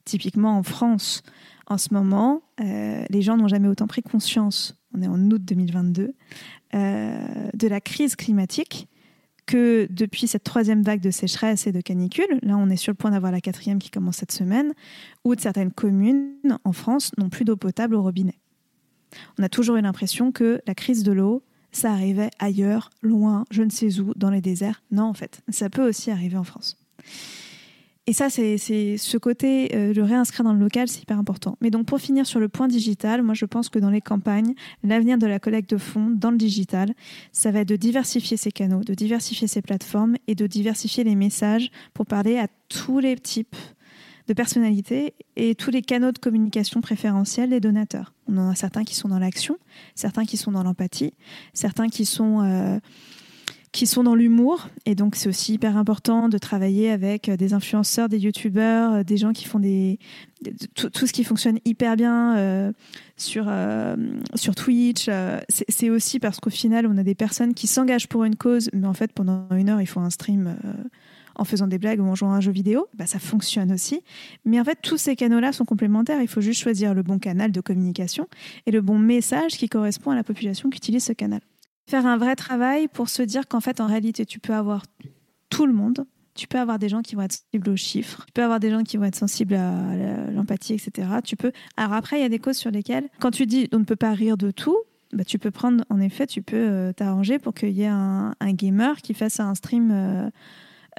[0.04, 1.22] Typiquement en France
[1.66, 5.42] en ce moment euh, les gens n'ont jamais autant pris conscience on est en août
[5.44, 6.14] 2022
[6.74, 7.18] euh,
[7.54, 8.88] de la crise climatique
[9.48, 12.96] que depuis cette troisième vague de sécheresse et de canicule, là on est sur le
[12.96, 14.74] point d'avoir la quatrième qui commence cette semaine,
[15.24, 18.38] où certaines communes en France n'ont plus d'eau potable au robinet.
[19.38, 21.42] On a toujours eu l'impression que la crise de l'eau,
[21.72, 24.82] ça arrivait ailleurs, loin, je ne sais où, dans les déserts.
[24.90, 26.76] Non, en fait, ça peut aussi arriver en France.
[28.08, 31.58] Et ça, c'est ce côté, euh, le réinscrire dans le local, c'est hyper important.
[31.60, 34.54] Mais donc, pour finir sur le point digital, moi, je pense que dans les campagnes,
[34.82, 36.94] l'avenir de la collecte de fonds dans le digital,
[37.32, 41.16] ça va être de diversifier ses canaux, de diversifier ses plateformes et de diversifier les
[41.16, 43.56] messages pour parler à tous les types
[44.26, 48.14] de personnalités et tous les canaux de communication préférentiels des donateurs.
[48.26, 49.58] On en a certains qui sont dans l'action,
[49.94, 51.12] certains qui sont dans l'empathie,
[51.52, 52.78] certains qui sont euh,
[53.72, 54.68] qui sont dans l'humour.
[54.86, 59.32] Et donc, c'est aussi hyper important de travailler avec des influenceurs, des youtubeurs, des gens
[59.32, 59.98] qui font des,
[60.74, 62.72] tout, ce qui fonctionne hyper bien euh,
[63.16, 63.96] sur, euh,
[64.34, 65.06] sur Twitch.
[65.08, 68.70] Euh, c'est aussi parce qu'au final, on a des personnes qui s'engagent pour une cause,
[68.72, 70.56] mais en fait, pendant une heure, ils font un stream
[71.34, 72.88] en faisant des blagues ou en jouant à un jeu vidéo.
[72.94, 74.02] Bah, ça fonctionne aussi.
[74.44, 76.20] Mais en fait, tous ces canaux-là sont complémentaires.
[76.20, 78.26] Il faut juste choisir le bon canal de communication
[78.66, 81.40] et le bon message qui correspond à la population qui utilise ce canal.
[81.88, 84.84] Faire un vrai travail pour se dire qu'en fait, en réalité, tu peux avoir
[85.48, 88.32] tout le monde tu peux avoir des gens qui vont être sensibles aux chiffres, tu
[88.32, 91.08] peux avoir des gens qui vont être sensibles à l'empathie, etc.
[91.24, 91.50] Tu peux.
[91.76, 93.96] Alors après, il y a des causes sur lesquelles, quand tu dis on ne peut
[93.96, 94.78] pas rire de tout,
[95.12, 98.34] bah, tu peux prendre, en effet, tu peux euh, t'arranger pour qu'il y ait un,
[98.40, 99.90] gamer qui fasse un stream.
[99.90, 100.30] Euh,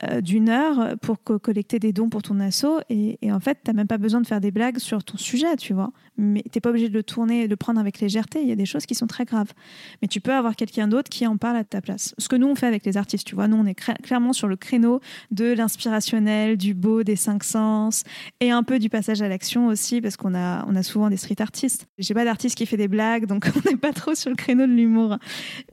[0.04, 2.80] euh, d'une heure pour collecter des dons pour ton assaut.
[2.90, 5.56] Et, en fait, tu n'as même pas besoin de faire des blagues sur ton sujet,
[5.58, 5.92] tu vois.
[6.18, 8.42] Mais tu n'es pas obligé de le tourner, de le prendre avec légèreté.
[8.42, 9.54] Il y a des choses qui sont très graves.
[10.02, 12.14] Mais tu peux avoir quelqu'un d'autre qui en parle à ta place.
[12.18, 13.48] Ce que nous, on fait avec les artistes, tu vois.
[13.48, 15.00] Nous, on est clairement sur le créneau
[15.32, 18.04] de l'inspirationnel, du beau, des cinq sens
[18.40, 21.18] et un peu du passage à l'action aussi, parce qu'on a, on a souvent des
[21.18, 21.88] street artistes.
[21.98, 24.68] J'ai pas d'artiste qui fait des blagues, donc on n'est pas trop sur le créneau
[24.68, 25.18] de l'humour.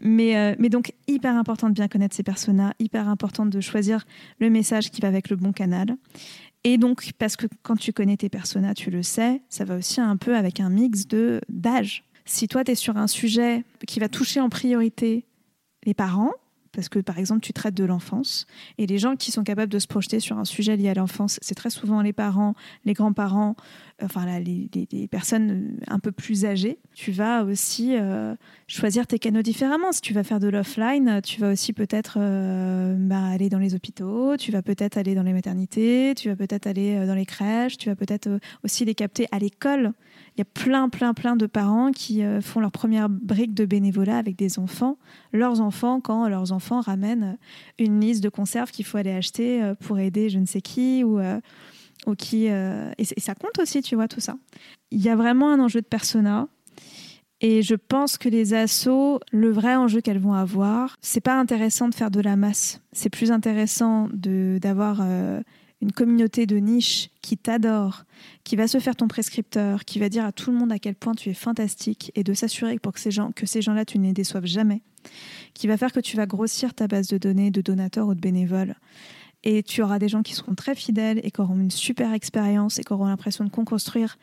[0.00, 4.04] Mais, euh, mais donc, hyper important de bien connaître ces personas, hyper important de choisir
[4.38, 5.96] le message qui va avec le bon canal.
[6.64, 10.00] Et donc, parce que quand tu connais tes personas, tu le sais, ça va aussi
[10.00, 12.04] un peu avec un mix de d'âge.
[12.24, 15.24] Si toi, tu es sur un sujet qui va toucher en priorité
[15.84, 16.32] les parents,
[16.76, 18.46] parce que par exemple tu traites de l'enfance
[18.76, 21.38] et les gens qui sont capables de se projeter sur un sujet lié à l'enfance,
[21.40, 22.54] c'est très souvent les parents,
[22.84, 23.56] les grands-parents,
[24.02, 24.68] enfin les,
[25.10, 26.78] personnes un peu plus âgées.
[26.94, 28.34] Tu vas aussi euh,
[28.66, 29.92] choisir tes canaux différemment.
[29.92, 33.74] Si tu vas faire de l'offline, tu vas aussi peut-être euh, bah, aller dans les
[33.74, 37.26] hôpitaux, tu vas peut-être aller dans les maternités, tu vas peut-être aller euh, dans les
[37.26, 38.28] crèches, tu vas peut-être
[38.64, 39.92] aussi les capter à l'école
[40.36, 43.64] il y a plein, plein, plein de parents qui euh, font leur première brique de
[43.64, 44.98] bénévolat avec des enfants,
[45.32, 47.38] leurs enfants, quand leurs enfants ramènent
[47.78, 51.04] une liste de conserves qu'il faut aller acheter euh, pour aider je ne sais qui
[51.04, 51.40] ou, euh,
[52.18, 52.46] qui.
[52.46, 54.36] Et, ça compte aussi, tu vois, tout ça.
[54.90, 56.48] Il y a vraiment un enjeu de persona.
[57.40, 61.88] Et je pense que les assos, le vrai enjeu qu'elles vont avoir, c'est pas intéressant
[61.88, 62.80] de faire de la masse.
[62.92, 65.00] C'est plus intéressant d'avoir
[65.82, 68.04] une communauté de niche qui t'adore,
[68.44, 70.94] qui va se faire ton prescripteur, qui va dire à tout le monde à quel
[70.94, 73.98] point tu es fantastique et de s'assurer pour que ces gens, que ces gens-là, tu
[73.98, 74.82] ne les déçoives jamais,
[75.54, 78.20] qui va faire que tu vas grossir ta base de données de donateurs ou de
[78.20, 78.74] bénévoles.
[79.44, 82.78] Et tu auras des gens qui seront très fidèles et qui auront une super expérience
[82.78, 84.18] et qui auront l'impression de construire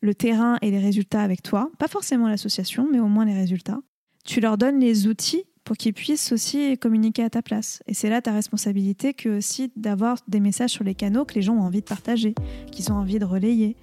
[0.00, 1.70] le terrain et les résultats avec toi.
[1.78, 3.80] Pas forcément l'association, mais au moins les résultats.
[4.24, 7.82] Tu leur donnes les outils pour qu'ils puissent aussi communiquer à ta place.
[7.86, 11.42] Et c'est là ta responsabilité que aussi d'avoir des messages sur les canaux que les
[11.42, 12.34] gens ont envie de partager,
[12.72, 13.76] qu'ils ont envie de relayer,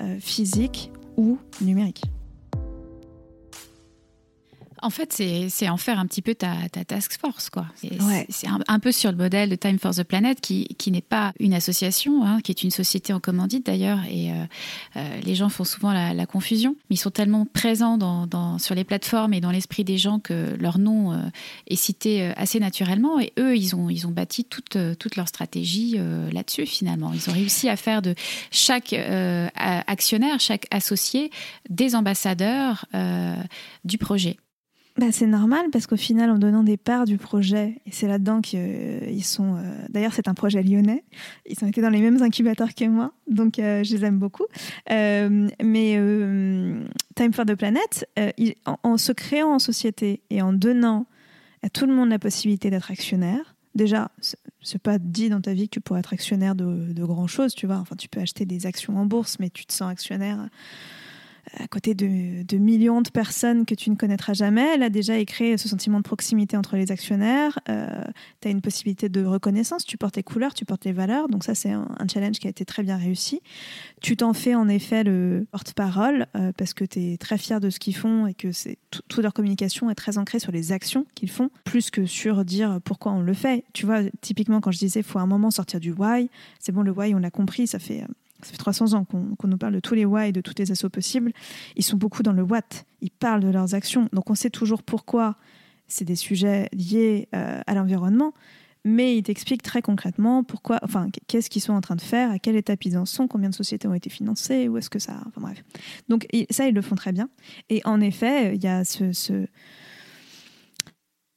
[0.00, 2.04] euh, physique ou numérique.
[4.84, 5.14] En fait,
[5.48, 7.64] c'est en faire un petit peu ta, task force, quoi.
[8.28, 11.32] C'est un, peu sur le modèle de Time for the Planet, qui, qui n'est pas
[11.40, 14.44] une association, hein, qui est une société en commandite d'ailleurs, et euh,
[14.96, 16.76] euh, les gens font souvent la, confusion.
[16.90, 20.54] Mais ils sont tellement présents dans, sur les plateformes et dans l'esprit des gens que
[20.60, 21.18] leur nom euh,
[21.66, 25.98] est cité assez naturellement, et eux, ils ont, ils ont bâti toute, toute leur stratégie
[26.30, 27.10] là-dessus, finalement.
[27.14, 28.14] Ils ont réussi à faire de
[28.50, 28.94] chaque
[29.54, 31.30] actionnaire, chaque associé,
[31.70, 32.84] des ambassadeurs
[33.84, 34.36] du projet
[34.98, 38.40] bah, C'est normal parce qu'au final, en donnant des parts du projet, et c'est là-dedans
[38.40, 39.56] qu'ils euh, sont.
[39.56, 41.04] Euh, d'ailleurs, c'est un projet lyonnais.
[41.46, 44.46] Ils ont été dans les mêmes incubateurs que moi, donc euh, je les aime beaucoup.
[44.88, 45.98] mais
[47.14, 48.06] Time for the Planet,
[48.66, 51.06] en, se créant en société et en donnant
[51.62, 54.10] à tout le monde la possibilité d'être actionnaire, déjà,
[54.62, 57.54] c'est pas dit dans ta vie que tu pourrais être actionnaire de, de grand chose,
[57.54, 57.76] tu vois.
[57.76, 60.48] Enfin, tu peux acheter des actions en bourse, mais tu te sens actionnaire
[61.58, 64.74] à côté de, millions de personnes que tu ne connaîtras jamais.
[64.74, 67.58] Elle a déjà créé ce sentiment de proximité entre les actionnaires.
[67.68, 67.86] Euh,
[68.40, 69.84] tu as une possibilité de reconnaissance.
[69.84, 71.28] Tu portes les couleurs, tu portes les valeurs.
[71.28, 73.40] Donc ça, c'est un, challenge qui a été très bien réussi.
[74.00, 77.70] Tu t'en fais en effet le porte-parole euh, parce que tu es très fier de
[77.70, 81.06] ce qu'ils font et que c'est toute leur communication est très ancrée sur les actions
[81.14, 83.64] qu'ils font, plus que sur dire pourquoi on le fait.
[83.72, 86.82] Tu vois, typiquement, quand je disais, il faut un moment sortir du why, c'est bon,
[86.82, 88.04] le why, on l'a compris, ça fait
[88.44, 90.70] ça fait 300 ans qu'on nous parle de tous les why et de toutes les
[90.70, 91.32] assauts possibles.
[91.76, 92.60] Ils sont beaucoup dans le what.
[93.00, 94.08] Ils parlent de leurs actions.
[94.12, 95.36] Donc on sait toujours pourquoi
[95.86, 98.32] c'est des sujets liés euh, à l'environnement.
[98.86, 102.38] Mais ils t'expliquent très concrètement pourquoi, enfin, qu'est-ce qu'ils sont en train de faire, à
[102.38, 105.22] quelle étape ils en sont, combien de sociétés ont été financées, où est-ce que ça.
[105.26, 105.64] Enfin bref.
[106.10, 107.30] Donc ça, ils le font très bien.
[107.70, 109.46] Et en effet, il y a ce,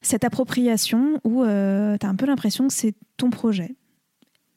[0.01, 3.75] cette appropriation où euh, tu as un peu l'impression que c'est ton projet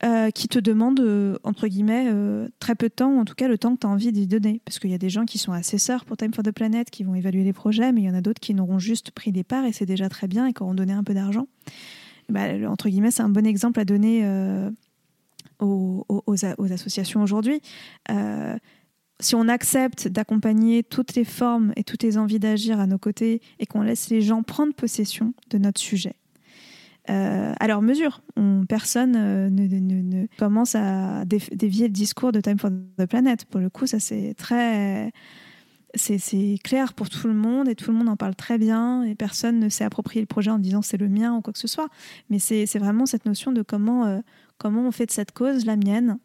[0.02, 3.34] euh, qui te demandent, euh, entre guillemets, euh, très peu de temps, ou en tout
[3.34, 4.62] cas le temps que tu as envie d'y donner.
[4.64, 7.04] Parce qu'il y a des gens qui sont assesseurs pour Time for the Planet, qui
[7.04, 9.44] vont évaluer les projets, mais il y en a d'autres qui n'auront juste pris des
[9.44, 11.48] parts et c'est déjà très bien et qui auront donné un peu d'argent.
[12.30, 14.24] Bah, entre guillemets, c'est un bon exemple à donner
[15.58, 17.60] aux, aux, associations aujourd'hui.
[19.18, 23.42] si on accepte d'accompagner toutes les formes et toutes les envies d'agir à nos côtés
[23.58, 26.14] et qu'on laisse les gens prendre possession de notre sujet,
[27.10, 28.22] euh, à leur mesure.
[28.68, 33.44] personne euh, ne, commence à dévier le discours de Time for the Planet.
[33.46, 35.12] Pour le coup, ça c'est très.
[35.96, 39.16] C'est clair pour tout le monde et tout le monde en parle très bien et
[39.16, 41.66] personne ne s'est approprié le projet en disant c'est le mien ou quoi que ce
[41.66, 41.88] soit.
[42.28, 44.20] Mais c'est vraiment cette notion de comment, euh,
[44.56, 46.18] comment on fait de cette cause la mienne.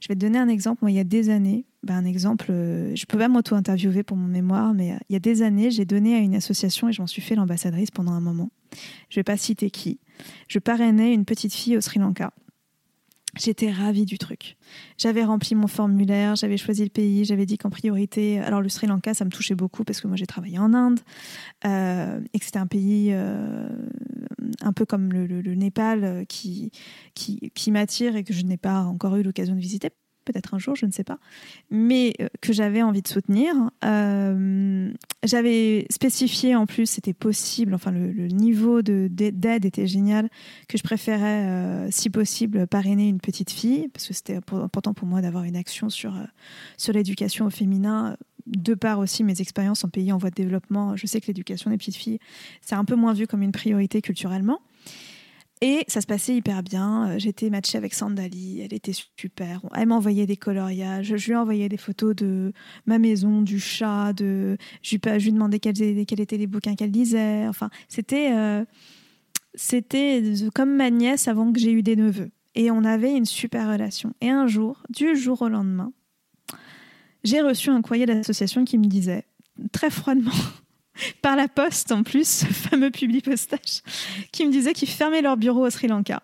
[0.00, 0.80] Je vais te donner un exemple.
[0.82, 4.26] Moi, il y a des années, ben, un exemple, je peux pas m'auto-interviewer pour mon
[4.26, 7.06] mémoire, mais il y a des années, j'ai donné à une association et je m'en
[7.06, 8.50] suis fait l'ambassadrice pendant un moment.
[9.08, 10.00] Je vais pas citer qui
[10.48, 12.32] je parrainais une petite fille au Sri Lanka.
[13.38, 14.56] J'étais ravie du truc.
[14.96, 18.86] J'avais rempli mon formulaire, j'avais choisi le pays, j'avais dit qu'en priorité, alors le Sri
[18.86, 21.00] Lanka, ça me touchait beaucoup parce que moi j'ai travaillé en Inde
[21.66, 23.68] euh, et que c'était un pays euh,
[24.62, 26.70] un peu comme le, Népal euh, qui,
[27.14, 29.90] qui, qui m'attire et que je n'ai pas encore eu l'occasion de visiter
[30.26, 31.18] peut-être un jour, je ne sais pas,
[31.70, 33.54] mais euh, que j'avais envie de soutenir.
[33.84, 34.92] Euh,
[35.24, 40.28] j'avais spécifié en plus, c'était possible, enfin le, niveau d'aide était génial,
[40.68, 45.08] que je préférais, euh, si possible, parrainer une petite fille, parce que c'était important pour
[45.08, 46.14] moi d'avoir une action sur,
[46.76, 48.16] sur l'éducation au féminin
[48.46, 51.70] de part aussi mes expériences en pays en voie de développement, je sais que l'éducation
[51.70, 52.18] des petites filles,
[52.60, 54.60] c'est un peu moins vu comme une priorité culturellement.
[55.62, 57.08] Et ça se passait hyper bien.
[57.08, 59.60] Euh, j'étais matchée avec Sandali, elle était super.
[59.74, 62.52] Elle m'envoyait des coloriages, je lui envoyais des photos de
[62.84, 64.58] ma maison, du chat, de...
[64.82, 67.46] je, lui, je lui demandais quels, étaient les bouquins qu'elle lisait.
[67.48, 68.64] Enfin, c'était euh,
[70.54, 72.30] comme ma nièce avant que j'ai eu des neveux.
[72.54, 74.12] Et on avait une super relation.
[74.20, 75.92] Et un jour, du jour au lendemain,
[77.24, 79.24] j'ai reçu un courrier d'association qui me disait,
[79.72, 80.30] très froidement,
[81.22, 83.82] par la poste en plus, ce fameux public postage,
[84.32, 86.22] qui me disait qu'ils fermaient leur bureau au Sri Lanka,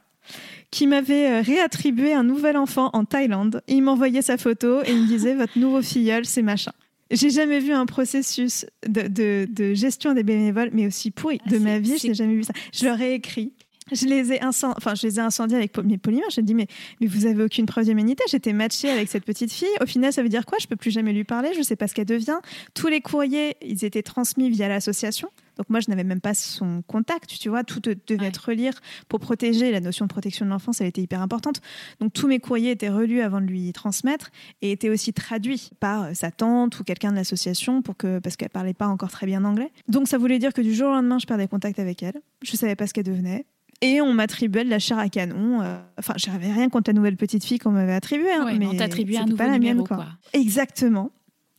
[0.71, 3.63] qui m'avait euh, réattribué un nouvel enfant en Thaïlande.
[3.69, 6.73] Et il m'envoyait sa photo et il me disait Votre nouveau filleul, c'est machin.
[7.11, 11.79] J'ai jamais vu un processus de, de, gestion des bénévoles, mais aussi pourri de ma
[11.79, 11.99] vie.
[11.99, 12.55] Je n'ai jamais vu ça.
[12.73, 13.53] Je leur ai écrit
[13.95, 16.31] je les ai incendiés, enfin, je les ai incendiés avec mes polymères.
[16.31, 16.67] Je me dis, mais,
[17.01, 18.23] mais vous avez aucune preuve d'humanité.
[18.31, 19.69] J'étais matchée avec cette petite fille.
[19.81, 20.59] Au final, ça veut dire quoi?
[20.61, 21.51] Je peux plus jamais lui parler.
[21.53, 22.39] Je ne sais pas ce qu'elle devient.
[22.75, 25.29] Tous les courriers, ils étaient transmis via l'association.
[25.57, 28.73] Donc moi, je n'avais même pas son contact, tu vois, tout devait être relire
[29.09, 29.71] pour protéger.
[29.71, 31.61] La notion de protection de l'enfance, elle était hyper importante.
[32.01, 34.31] Donc tous mes courriers étaient relus avant de lui transmettre
[34.63, 38.37] et étaient aussi traduits par euh, sa tante ou quelqu'un de l'association pour que parce
[38.37, 39.71] qu'elle parlait pas encore très bien anglais.
[39.89, 42.21] Donc ça voulait dire que du jour au lendemain, je perdais contact avec elle.
[42.43, 43.47] Je savais pas ce qu'elle devenait.
[43.83, 45.61] Et on m'attribuait de la chair à canon.
[45.61, 48.33] Euh, enfin, j'avais rien contre la nouvelle petite fille qu'on m'avait attribuée.
[48.33, 50.07] Hein, mais on t'attribuait un nouveau pas la mienne, quoi.
[50.33, 51.11] Exactement.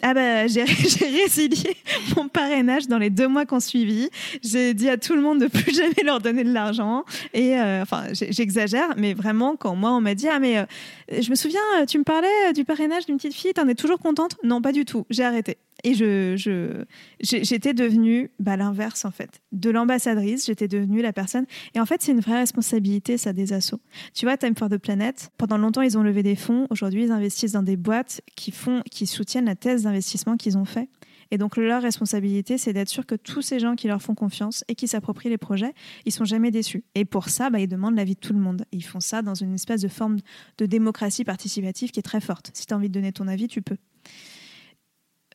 [0.06, 1.78] Ah bah, j'ai résilié
[2.18, 4.10] mon parrainage dans les deux mois qu'on suivi.
[4.44, 7.06] J'ai dit à tout le monde de plus jamais leur donner de l'argent.
[7.34, 10.66] Et euh, enfin, j'exagère, mais vraiment, quand moi on m'a dit ah mais euh,
[11.10, 14.36] je me souviens, tu me parlais du parrainage d'une petite fille, t'en es toujours contente?
[14.44, 15.06] Non, pas du tout.
[15.10, 15.58] J'ai arrêté.
[15.84, 16.86] Et je,
[17.20, 19.42] j'étais devenue bah, l'inverse, en fait.
[19.52, 21.46] De l'ambassadrice, j'étais devenue la personne.
[21.76, 23.82] Et en fait, c'est une vraie responsabilité, ça, des assos.
[24.14, 26.68] Tu vois, Time for the Planet, pendant longtemps, ils ont levé des fonds.
[26.70, 30.66] Aujourd'hui, ils investissent dans des boîtes qui, font, qui soutiennent la thèse d'investissement qu'ils ont
[30.66, 30.88] fait.
[31.32, 34.64] Et donc, leur responsabilité, c'est d'être sûr que tous ces gens qui leur font confiance
[34.68, 35.74] et qui s'approprient les projets,
[36.06, 36.84] ils sont jamais déçus.
[36.96, 38.66] Et pour ça, bah, ils demandent l'avis de tout le monde.
[38.72, 40.18] ils font ça dans une espèce de forme
[40.60, 42.52] de démocratie participative qui est très forte.
[42.54, 43.78] Si tu as envie de donner ton avis, tu peux.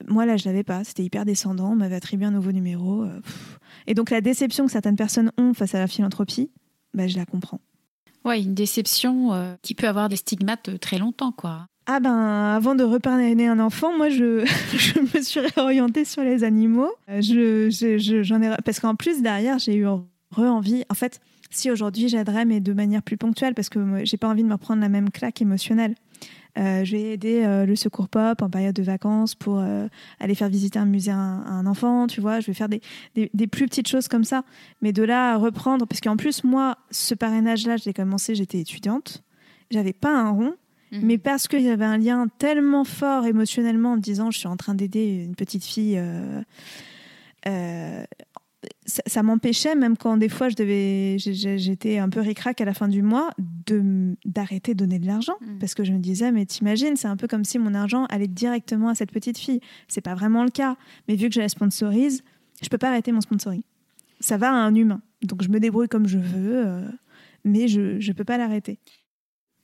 [0.07, 0.85] Moi, là, je l'avais pas.
[0.85, 1.73] C'était hyper descendant.
[1.73, 3.03] On m'avait attribué un nouveau numéro.
[3.03, 3.21] Euh,
[3.87, 6.51] et donc, la déception que certaines personnes ont face à la philanthropie,
[6.95, 7.61] bah, je la comprends.
[8.25, 11.67] Ouais, une déception euh, qui peut avoir des stigmates euh, très longtemps, quoi.
[11.87, 14.45] Ah ben, avant de reparrainer un enfant, moi, je,
[14.77, 16.91] je me suis réorientée sur les animaux.
[17.09, 17.69] Je,
[18.23, 20.85] j'en ai, parce qu'en plus, derrière, j'ai eu re-envie.
[20.91, 21.21] En fait,
[21.51, 24.53] si aujourd'hui j'aiderais, mais de manière plus ponctuelle, parce que j'ai pas envie de me
[24.53, 25.95] reprendre la même claque émotionnelle.
[26.59, 29.87] Euh, je vais aider euh, le Secours Pop en période de vacances pour euh,
[30.19, 32.41] aller faire visiter un musée à un, enfant, tu vois.
[32.41, 32.81] Je vais faire des,
[33.15, 34.43] des, plus petites choses comme ça.
[34.83, 39.23] Mais de là à reprendre, parce qu'en plus, moi, ce parrainage-là, j'ai commencé, j'étais étudiante.
[39.71, 40.55] J'avais pas un rond.
[40.91, 41.01] Mhm.
[41.03, 44.49] Mais parce qu'il y avait un lien tellement fort émotionnellement en me disant je suis
[44.49, 46.01] en train d'aider une petite fille
[48.87, 52.89] ça, m'empêchait, même quand des fois je devais, j'étais un peu ricrac à la fin
[52.89, 55.59] du mois, de d'arrêter de donner de l'argent mm.
[55.59, 58.29] parce que je me disais mais t'imagines, c'est un peu comme si mon argent allait
[58.29, 59.61] directement à cette petite fille.
[59.87, 62.23] C'est pas vraiment le cas, mais vu que je la sponsorise,
[62.63, 63.63] je peux pas arrêter mon sponsoring.
[64.21, 66.89] Ça va à un humain, donc je me débrouille comme je veux, euh,
[67.45, 68.81] mais je je peux pas l'arrêter.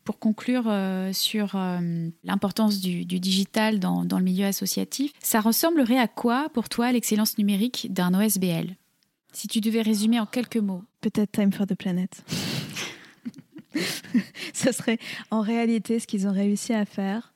[0.05, 5.41] pour conclure euh, sur euh, l'importance du, du, digital dans, dans, le milieu associatif, ça
[5.41, 8.77] ressemblerait à quoi pour toi l'excellence numérique d'un OSBL
[9.35, 10.83] Si tu devais résumer en quelques mots.
[11.01, 12.25] Peut-être Time for the Planet.
[14.55, 14.99] Ce serait
[15.31, 17.35] en réalité ce qu'ils ont réussi à faire.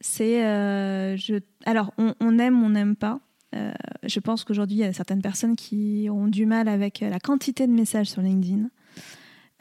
[0.00, 0.44] C'est.
[0.44, 1.36] Euh, je...
[1.64, 3.20] Alors, on, aime, on n'aime pas.
[3.56, 3.72] Euh,
[4.02, 7.66] je pense qu'aujourd'hui, il y a certaines personnes qui ont du mal avec la quantité
[7.66, 8.68] de messages sur LinkedIn,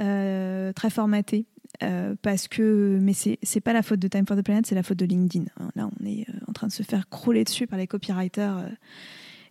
[0.02, 1.46] euh, très formatés.
[1.82, 4.84] Euh, parce que, mais c'est pas la faute de Time for the Planet, c'est la
[4.84, 5.46] faute de LinkedIn.
[5.76, 8.70] Là, on est euh, en train de se faire crouler dessus par les copywriters euh,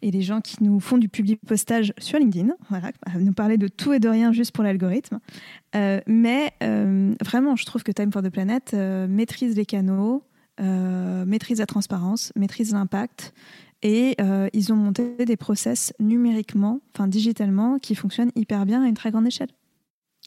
[0.03, 2.55] et les gens qui nous font du public postage sur LinkedIn.
[2.69, 5.21] Voilà, nous parler de tout et de rien juste pour l'algorithme.
[6.07, 10.25] mais vraiment, je trouve que Time for the Planet maîtrise les canaux,
[10.61, 13.33] maîtrise la transparence, maîtrise l'impact.
[13.83, 14.17] Et
[14.53, 19.11] ils ont monté des process numériquement, enfin digitalement, qui fonctionnent hyper bien à une très
[19.11, 19.49] grande échelle.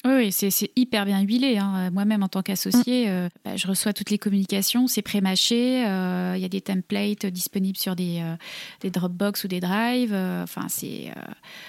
[0.06, 1.58] Oui, c'est hyper bien huilé.
[1.58, 1.90] Hein.
[1.90, 3.10] Moi-même, en tant qu'associé, mm.
[3.10, 5.84] euh, bah, je reçois toutes les communications, c'est pré-mâché.
[5.88, 8.36] Euh, il y a des templates disponibles sur des, euh,
[8.82, 10.14] des Dropbox ou des Drive.
[10.14, 11.12] Enfin, c'est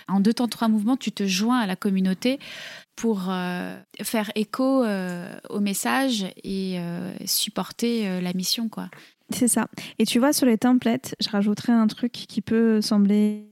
[0.06, 2.38] en deux temps, trois mouvements, tu te joins à la communauté
[2.94, 3.30] pour
[4.02, 6.78] faire écho au message et
[7.24, 8.88] supporter la mission, quoi.
[9.30, 9.68] C'est ça.
[9.98, 13.46] Et tu vois, sur les templates, je rajouterais un truc qui peut sembler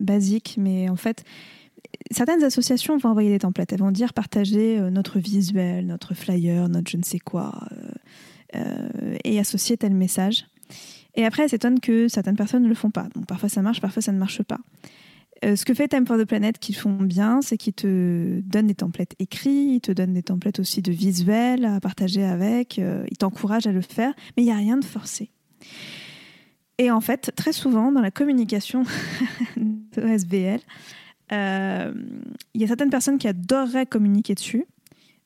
[0.00, 1.24] basique, mais en fait,
[2.10, 3.72] certaines associations vont envoyer des templates.
[3.72, 7.90] Elles vont dire partager euh, notre visuel, notre flyer, notre je ne sais quoi, euh,
[8.56, 10.46] euh, et associer tel message.
[11.14, 13.08] Et après, elles s'étonnent que certaines personnes ne le font pas.
[13.14, 14.58] Donc parfois ça marche, parfois ça ne marche pas.
[15.42, 18.74] ce que fait Time for the Planet qu'ils font bien, c'est qu'ils te donnent des
[18.74, 23.68] templates écrits, ils te donnent des templates aussi de visuels à partager avec, ils t'encouragent
[23.68, 25.30] à le faire, mais il n'y a rien de forcé.
[26.78, 28.82] Et en fait, très souvent, dans la communication
[29.56, 30.60] de SBL,
[32.54, 34.66] il y a certaines personnes qui adoreraient communiquer dessus,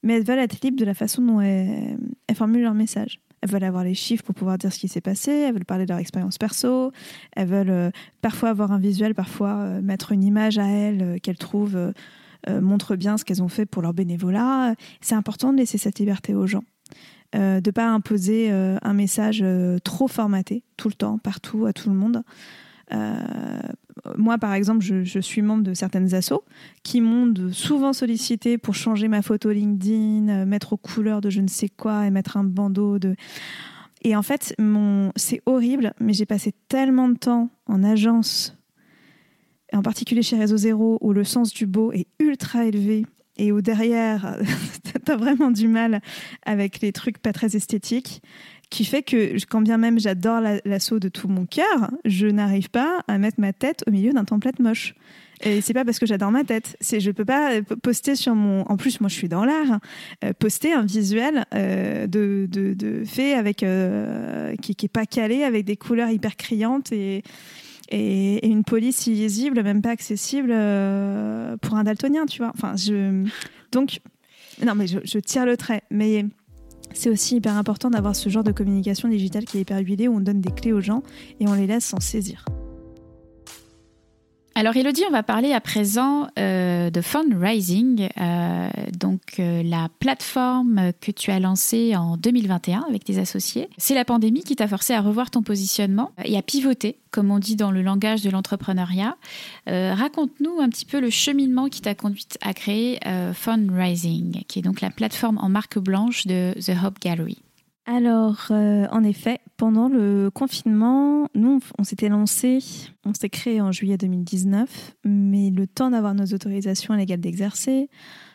[0.02, 1.98] mais elles veulent être libres de la façon dont elles,
[2.34, 3.20] formulent leur message.
[3.40, 5.84] Elles veulent avoir les chiffres pour pouvoir dire ce qui s'est passé, elles veulent parler
[5.84, 6.92] de leur expérience perso,
[7.36, 7.90] elles veulent euh,
[8.20, 11.92] parfois avoir un visuel, parfois euh, mettre une image à elles qu'elles trouvent
[12.48, 14.74] montre bien ce qu'elles ont fait pour leur bénévolat.
[15.02, 16.62] C'est important de laisser cette liberté aux gens.
[17.34, 19.44] de ne pas imposer un message
[19.84, 22.22] trop formaté tout le temps, partout, à tout le monde.
[22.92, 23.14] Euh,
[24.16, 26.44] moi, par exemple, je, suis membre de certaines assos
[26.82, 31.40] qui m'ont souvent sollicité pour changer ma photo LinkedIn, euh, mettre aux couleurs de je
[31.40, 33.14] ne sais quoi et mettre un bandeau de.
[34.02, 34.54] Et en fait,
[35.16, 38.56] c'est horrible, mais j'ai passé tellement de temps en agence,
[39.72, 43.06] en particulier chez Réseau Zéro, où le sens du beau est ultra élevé
[43.38, 44.36] et où derrière,
[44.84, 46.00] tu as vraiment du mal
[46.46, 48.22] avec les trucs pas très esthétiques
[48.70, 53.02] qui fait que quand bien même j'adore l'assaut de tout mon cœur, je n'arrive pas
[53.08, 54.94] à mettre ma tête au milieu d'un template moche.
[55.42, 58.34] Et c'est pas parce que j'adore ma tête, c'est je peux pas euh, poster sur
[58.34, 58.62] mon.
[58.62, 59.70] En plus, moi, je suis dans l'art.
[59.70, 59.80] Hein,
[60.24, 63.64] euh, poster un visuel euh, de, de, de, fait avec
[64.60, 67.22] qui, qui est pas calé, avec des couleurs hyper criantes et
[67.90, 72.52] et, une police illisible, même pas accessible pour un daltonien, tu vois.
[72.54, 73.24] Enfin, je
[73.72, 74.00] donc
[74.64, 76.26] non, mais je, je tire le trait, mais
[76.98, 80.16] c'est aussi hyper important d'avoir ce genre de communication digitale qui est hyper huilée, où
[80.16, 81.04] on donne des clés aux gens
[81.38, 82.44] et on les laisse s'en saisir.
[84.58, 90.90] Alors Elodie, on va parler à présent euh, de fundraising, euh, donc euh, la plateforme
[91.00, 93.68] que tu as lancée en 2021 avec tes associés.
[93.78, 97.38] C'est la pandémie qui t'a forcé à revoir ton positionnement et à pivoter, comme on
[97.38, 99.16] dit dans le langage de l'entrepreneuriat.
[99.68, 102.98] Raconte-nous un petit peu le cheminement qui t'a conduite à créer
[103.34, 107.38] Fundraising, qui est donc la plateforme en marque blanche de The Hope Gallery.
[107.90, 112.58] Alors, euh, en effet, pendant le confinement, nous, on s'était lancé,
[113.06, 117.88] on s'est créé en juillet 2019, mais le temps d'avoir nos autorisations légales d'exercer,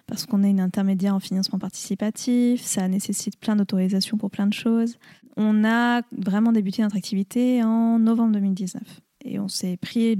[0.08, 4.54] parce qu'on est une intermédiaire en financement participatif, ça nécessite plein d'autorisations pour plein de
[4.54, 4.98] choses.
[5.38, 8.82] On a vraiment débuté notre activité en novembre 2019
[9.24, 10.18] et on s'est pris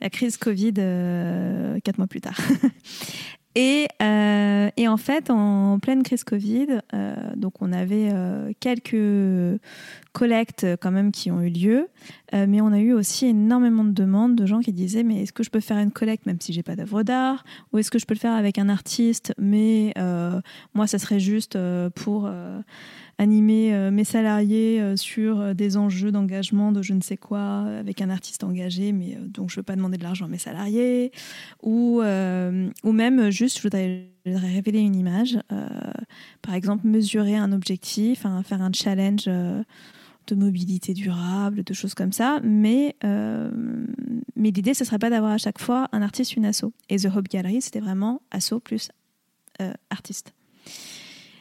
[0.00, 2.38] la crise Covid euh, quatre mois plus tard.
[3.58, 9.60] Euh, et, en fait, en pleine crise Covid, euh, donc on avait euh, quelques
[10.12, 11.88] collectes quand même qui ont eu lieu,
[12.32, 15.44] mais on a eu aussi énormément de demandes de gens qui disaient mais est-ce que
[15.44, 18.06] je peux faire une collecte même si j'ai pas d'œuvre d'art, ou est-ce que je
[18.06, 19.94] peux le faire avec un artiste, mais
[20.74, 21.56] moi ça serait juste
[21.94, 22.28] pour
[23.18, 27.64] animer euh, mes salariés euh, sur euh, des enjeux d'engagement de je ne sais quoi
[27.78, 30.38] avec un artiste engagé, mais donc je ne veux pas demander de l'argent à mes
[30.38, 31.10] salariés,
[31.62, 35.38] ou, ou même juste, je voudrais, révéler une image,
[36.42, 42.40] par exemple mesurer un objectif, faire un challenge de mobilité durable, de choses comme ça.
[42.42, 46.66] Mais, mais l'idée, ce ne serait pas d'avoir à chaque fois un artiste, une asso.
[46.88, 48.90] Et The Hope Gallery, c'était vraiment asso plus
[49.90, 50.32] artiste.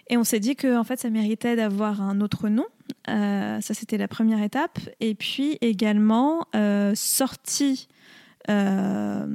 [0.09, 2.65] Et on s'est dit que en fait, ça méritait d'avoir un autre nom.
[3.09, 4.79] Euh, ça, c'était la première étape.
[4.99, 7.87] Et puis également, euh, sorti
[8.49, 9.25] euh,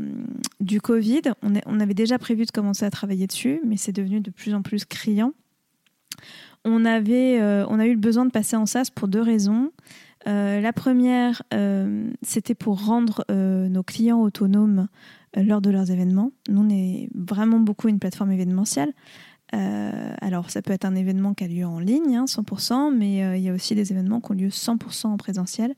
[0.61, 1.23] du Covid,
[1.67, 4.63] on, avait déjà prévu de commencer à travailler dessus, mais c'est devenu de plus en
[4.63, 5.33] plus criant.
[6.65, 9.73] On, avait, on a eu le besoin de passer en SaaS pour deux raisons.
[10.25, 11.43] la première,
[12.23, 14.87] c'était pour rendre nos clients autonomes
[15.37, 16.31] lors de leurs événements.
[16.49, 18.93] Nous, on est vraiment beaucoup une plateforme événementielle.
[19.55, 23.25] Euh, alors, ça peut être un événement qui a lieu en ligne, 100%, hein, mais
[23.25, 25.75] euh, il y a aussi des événements qui ont lieu 100% en présentiel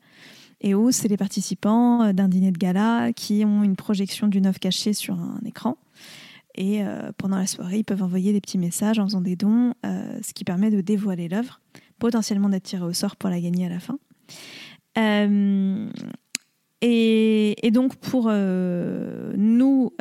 [0.61, 4.45] et où c'est les participants euh, d'un dîner de gala qui ont une projection d'une
[4.45, 5.77] œuvre cachée sur un écran.
[6.57, 6.83] Et
[7.17, 10.45] pendant la soirée, ils peuvent envoyer des petits messages en faisant des dons, ce qui
[10.45, 11.59] permet de dévoiler l'œuvre,
[11.99, 13.97] potentiellement d'être tiré au sort pour la gagner à la fin.
[16.81, 19.91] Et, donc, pour nous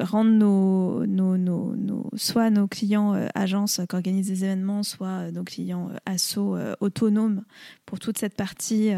[0.00, 5.30] rendre nos, nos, nos, soit nos clients euh, agences qui organisent des événements, soit euh,
[5.30, 7.44] nos clients assos autonomes
[7.86, 8.90] pour toute cette partie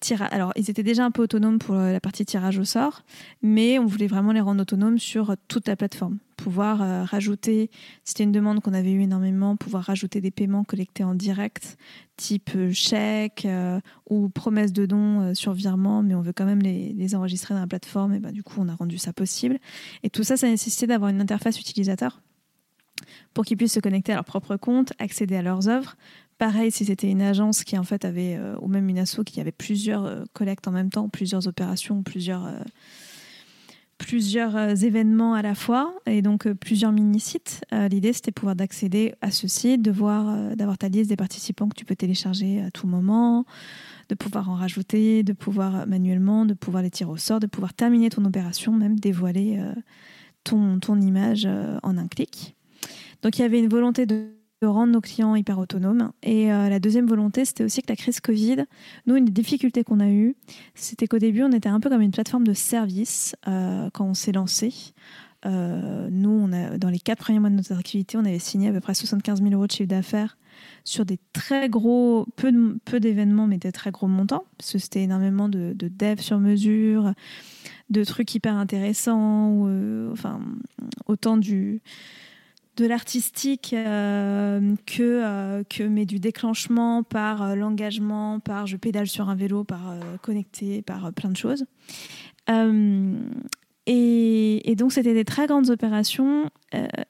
[0.00, 0.28] tirage.
[0.32, 3.02] Alors, ils étaient déjà un peu autonomes pour la partie tirage au sort,
[3.42, 7.70] mais on voulait vraiment les rendre autonomes sur toute la plateforme pouvoir euh, rajouter,
[8.04, 11.76] c'était une demande qu'on avait eu énormément, pouvoir rajouter des paiements collectés en direct,
[12.16, 16.60] type euh, chèque euh, ou promesse de don sur virement, mais on veut quand même
[16.62, 19.58] les, enregistrer dans la plateforme, et ben, du coup on a rendu ça possible.
[20.02, 22.22] Et tout ça, ça nécessitait d'avoir une interface utilisateur
[23.34, 25.96] pour qu'ils puissent se connecter à leur propre compte, accéder à leurs œuvres.
[26.38, 29.52] Pareil, si c'était une agence qui en fait avait, ou même une asso qui avait
[29.52, 32.48] plusieurs collectes en même temps, plusieurs opérations, plusieurs
[34.02, 37.64] plusieurs euh, événements à la fois et donc euh, plusieurs mini-sites.
[37.72, 41.68] Euh, l'idée, c'était pouvoir d'accéder à ce site, de voir, d'avoir ta liste des participants
[41.68, 43.44] que tu peux télécharger à tout moment,
[44.08, 47.74] de pouvoir en rajouter, de pouvoir manuellement, de pouvoir les tirer au sort, de pouvoir
[47.74, 49.60] terminer ton opération, même dévoiler
[50.44, 51.46] ton, ton image
[51.82, 52.56] en un clic.
[53.22, 56.12] Donc il y avait une volonté de de rendre nos clients hyper autonomes.
[56.22, 58.64] Et euh, la deuxième volonté, c'était aussi que la crise Covid,
[59.06, 60.36] nous, une des difficultés qu'on a eues,
[60.76, 64.14] c'était qu'au début, on était un peu comme une plateforme de service euh, quand on
[64.14, 64.72] s'est lancé.
[65.44, 68.68] Euh, nous, on a, dans les quatre premiers mois de notre activité, on avait signé
[68.68, 70.38] à peu près 75 000 euros de chiffre d'affaires
[70.84, 72.52] sur des très gros, peu,
[72.84, 76.38] peu d'événements, mais des très gros montants, parce que c'était énormément de, de dev sur
[76.38, 77.14] mesure,
[77.90, 79.66] de trucs hyper intéressants,
[80.12, 80.40] enfin,
[81.06, 81.82] autant du
[82.76, 89.06] de l'artistique euh, que, euh, que mais du déclenchement par euh, l'engagement, par je pédale
[89.06, 91.64] sur un vélo, par connecter, par plein de choses.
[93.86, 96.50] Et, donc c'était des très grandes opérations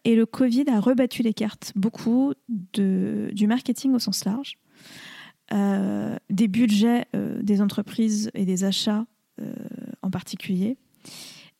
[0.04, 4.58] et le Covid a rebattu les cartes beaucoup du marketing au sens large,
[6.30, 9.06] des budgets des entreprises et des achats
[10.02, 10.76] en particulier.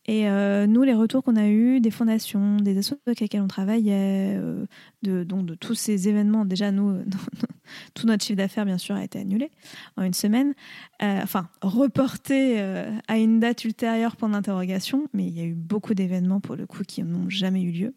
[0.07, 3.49] Et euh, nous, les retours qu'on a eus des fondations, des associations avec lesquelles on
[3.49, 4.67] travaillait, euh,
[5.03, 7.03] de, donc de tous ces événements, déjà nous,
[7.95, 9.51] tout notre chiffre d'affaires, bien sûr, a été annulé
[9.97, 10.55] en une semaine,
[11.03, 12.61] euh, enfin reporté
[13.07, 16.67] à une date ultérieure pour l'interrogation, mais il y a eu beaucoup d'événements pour le
[16.67, 17.95] coup qui n'ont jamais eu lieu.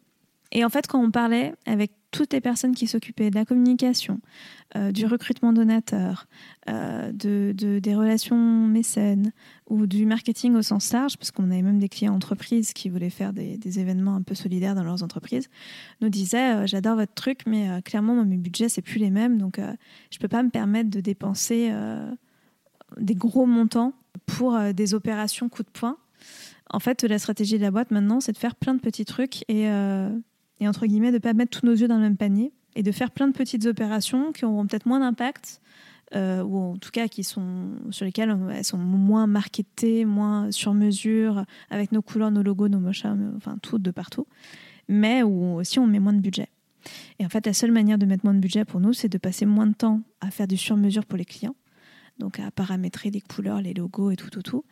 [0.52, 4.20] Et en fait, quand on parlait avec toutes les personnes qui s'occupaient de la communication,
[4.76, 6.26] euh, du recrutement donateur,
[6.70, 9.32] euh, de, des relations mécènes
[9.68, 13.10] ou du marketing au sens large, parce qu'on avait même des clients entreprises qui voulaient
[13.10, 15.50] faire des, événements un peu solidaires dans leurs entreprises,
[16.00, 19.38] nous disaient euh, j'adore votre truc, mais clairement moi, mes budgets c'est plus les mêmes,
[19.38, 19.60] donc
[20.10, 21.72] je peux pas me permettre de dépenser
[22.96, 23.92] des gros montants
[24.24, 25.98] pour des opérations coup de poing.
[26.70, 29.44] En fait, la stratégie de la boîte maintenant, c'est de faire plein de petits trucs
[29.48, 29.68] et
[30.60, 32.82] et entre guillemets de ne pas mettre tous nos yeux dans le même panier et
[32.82, 35.60] de faire plein de petites opérations qui auront peut-être moins d'impact
[36.14, 40.72] euh, ou en tout cas qui sont sur lesquelles elles sont moins marketées, moins sur
[40.72, 44.26] mesure, avec nos couleurs, nos logos, nos mochas, enfin tout de partout,
[44.88, 46.48] mais où aussi on met moins de budget.
[47.18, 49.18] Et en fait, la seule manière de mettre moins de budget pour nous, c'est de
[49.18, 51.56] passer moins de temps à faire du sur-mesure pour les clients,
[52.18, 54.64] donc à paramétrer les couleurs, les logos et tout, tout, tout,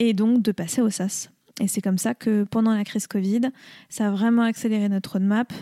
[0.00, 1.28] et donc de passer au SaaS.
[1.60, 3.42] Et c'est comme ça que pendant la crise Covid,
[3.88, 5.52] ça a vraiment accéléré notre roadmap.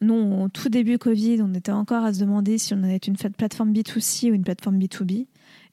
[0.00, 3.06] Nous, au tout début Covid, on était encore à se demander si on allait être
[3.06, 5.26] une plateforme B2C ou une plateforme B2B.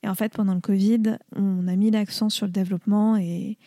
[0.03, 3.57] Et en fait, pendant le Covid, on a mis l'accent sur le développement et,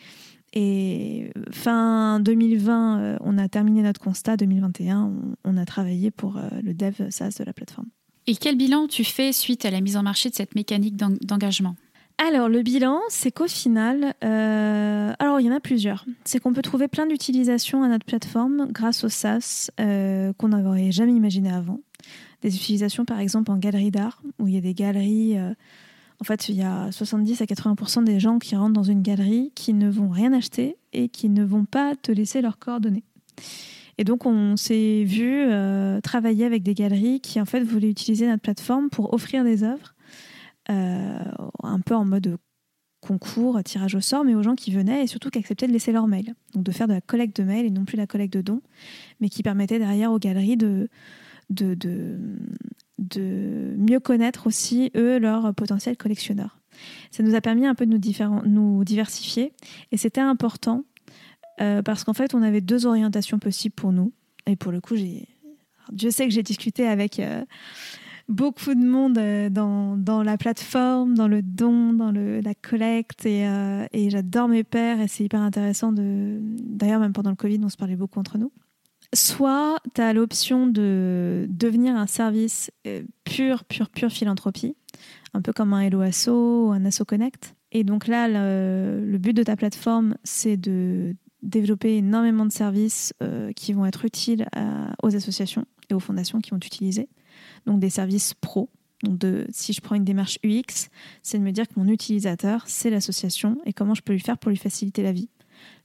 [0.52, 4.36] et fin 2020, euh, on a terminé notre constat.
[4.36, 5.12] 2021,
[5.44, 7.88] on, a travaillé pour euh, le dev SaaS de la plateforme.
[8.26, 11.76] Et quel bilan tu fais suite à la mise en marché de cette mécanique d'engagement?
[12.18, 16.06] Alors, le bilan, c'est qu'au final, euh, alors il y en a plusieurs.
[16.24, 20.92] C'est qu'on peut trouver plein d'utilisations à notre plateforme grâce au SaaS euh, qu'on n'aurait
[20.92, 21.80] jamais imaginé avant.
[22.40, 25.36] Des utilisations, par exemple, en galerie d'art, où il y a des galeries.
[25.36, 25.52] Euh,
[26.18, 29.52] en fait, il y a 70 à 80% des gens qui rentrent dans une galerie
[29.54, 33.04] qui ne vont rien acheter et qui ne vont pas te laisser leurs coordonnées.
[33.98, 35.46] Et donc, on s'est vu
[36.02, 39.94] travailler avec des galeries qui, en fait, voulaient utiliser notre plateforme pour offrir des œuvres,
[40.68, 42.38] un peu en mode
[43.00, 45.92] concours, tirage au sort, mais aux gens qui venaient et surtout qui acceptaient de laisser
[45.92, 46.34] leur mail.
[46.54, 48.62] Donc, de faire de la collecte de mails et non plus la collecte de dons,
[49.20, 50.88] mais qui permettait derrière aux galeries de,
[51.50, 52.18] de, de,
[52.98, 56.58] de mieux connaître aussi, eux, leurs potentiels collectionneurs.
[57.10, 59.52] Ça nous a permis un peu de nous, diversifier
[59.92, 60.84] et c'était important
[61.60, 64.12] euh, parce qu'en fait, on avait deux orientations possibles pour nous.
[64.48, 64.94] Et pour le coup.
[65.90, 67.44] Dieu sait que j'ai discuté avec euh,
[68.28, 73.26] beaucoup de monde euh, dans, la plateforme, dans le don, dans la collecte.
[73.26, 75.92] Et, euh, et j'adore mes pairs et c'est hyper intéressant.
[75.92, 78.52] D'ailleurs, même pendant le Covid, on se parlait beaucoup entre nous.
[79.14, 84.74] Soit tu as l'option de devenir un service euh, pur, pur, pur philanthropie,
[85.32, 87.54] un peu comme un Hello Asso ou un Asso Connect.
[87.72, 93.12] Et donc là, le, but de ta plateforme, c'est de développer énormément de services
[93.54, 94.46] qui vont être utiles
[95.02, 97.08] aux associations et aux fondations qui vont t'utiliser.
[97.66, 98.70] Donc des services pro.
[99.02, 100.88] Donc de, si je prends une démarche UX,
[101.22, 104.38] c'est de me dire que mon utilisateur, c'est l'association et comment je peux lui faire
[104.38, 105.28] pour lui faciliter la vie.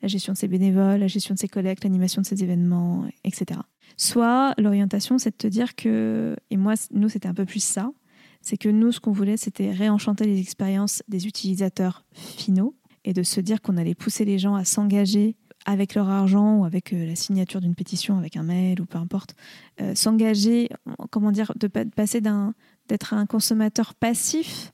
[0.02, 3.60] La gestion de ses bénévoles, la gestion de ses collectes, l'animation de ses événements, etc.
[3.98, 7.92] Soit l'orientation, c'est de te dire que, et moi, nous, c'était un peu plus ça,
[8.42, 12.76] c'est que nous, ce qu'on voulait, c'était réenchanter les expériences des utilisateurs finaux
[13.06, 16.66] et de se dire qu'on allait pousser les gens à s'engager avec leur argent ou
[16.66, 19.36] avec euh, la signature d'une pétition, avec un mail ou peu importe,
[19.82, 20.70] euh, s'engager,
[21.12, 22.54] comment dire, de, pa- de passer d'un
[22.88, 24.74] d'être un consommateur passif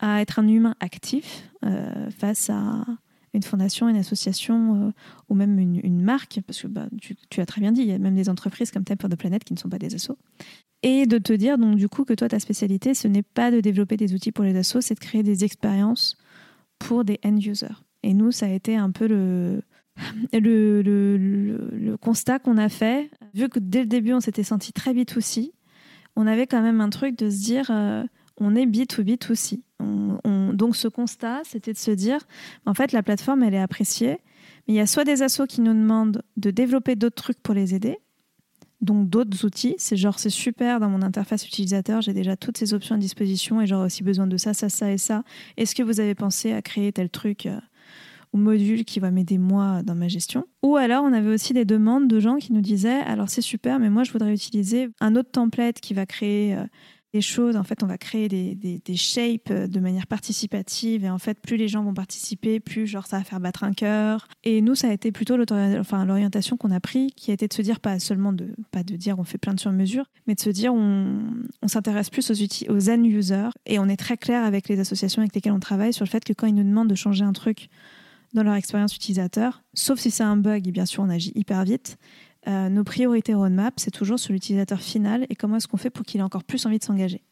[0.00, 2.84] à être un humain actif euh, face à
[3.32, 4.92] une fondation, une association
[5.28, 7.92] ou même une, marque, parce que bah, tu, tu as très bien dit, il y
[7.92, 10.16] a même des entreprises comme Time for the Planet qui ne sont pas des assos.
[10.82, 13.60] Et de te dire donc du coup que toi, ta spécialité, ce n'est pas de
[13.60, 16.16] développer des outils pour les assos, c'est de créer des expériences
[16.78, 17.82] pour des end-users.
[18.02, 19.62] Et nous, ça a été un peu le,
[20.32, 23.10] le, le, le- constat qu'on a fait.
[23.34, 25.52] Vu que dès le début, on s'était senti très B2C,
[26.16, 28.04] on avait quand même un truc de se dire, euh,
[28.38, 29.62] on est B2B2C.
[29.80, 32.20] On- on- donc ce constat, c'était de se dire,
[32.66, 34.18] en fait, la plateforme, elle est appréciée,
[34.66, 37.54] mais il y a soit des assos qui nous demandent de développer d'autres trucs pour
[37.54, 37.98] les aider,
[38.80, 39.74] donc d'autres outils.
[39.78, 43.60] C'est genre, c'est super dans mon interface utilisateur, j'ai déjà toutes ces options à disposition
[43.60, 45.22] et j'aurais aussi besoin de ça, ça, ça et ça.
[45.56, 47.58] Est-ce que vous avez pensé à créer tel truc euh,
[48.34, 51.64] ou module qui va m'aider moi dans ma gestion Ou alors, on avait aussi des
[51.64, 55.14] demandes de gens qui nous disaient, alors c'est super, mais moi je voudrais utiliser un
[55.16, 56.64] autre template qui va créer euh,
[57.14, 57.56] des choses.
[57.56, 61.04] En fait, on va créer des, des, shapes euh, de manière participative.
[61.04, 63.72] Et en fait, plus les gens vont participer, plus genre ça va faire battre un
[63.72, 64.26] cœur.
[64.42, 67.62] Et nous, ça a été plutôt l'orientation qu'on a pris, qui a été de se
[67.62, 70.50] dire pas seulement de pas de dire on fait plein de sur-mesure, mais de se
[70.50, 71.20] dire on,
[71.62, 73.50] on s'intéresse plus aux outils, aux end users.
[73.64, 76.24] Et on est très clair avec les associations avec lesquelles on travaille sur le fait
[76.24, 77.68] que quand ils nous demandent de changer un truc
[78.34, 81.64] dans leur expérience utilisateur, sauf si c'est un bug, et bien sûr on agit hyper
[81.64, 81.96] vite.
[82.46, 86.04] euh, nos priorités roadmap, c'est toujours sur l'utilisateur final et comment est-ce qu'on fait pour
[86.04, 87.22] qu'il ait encore plus envie de s'engager.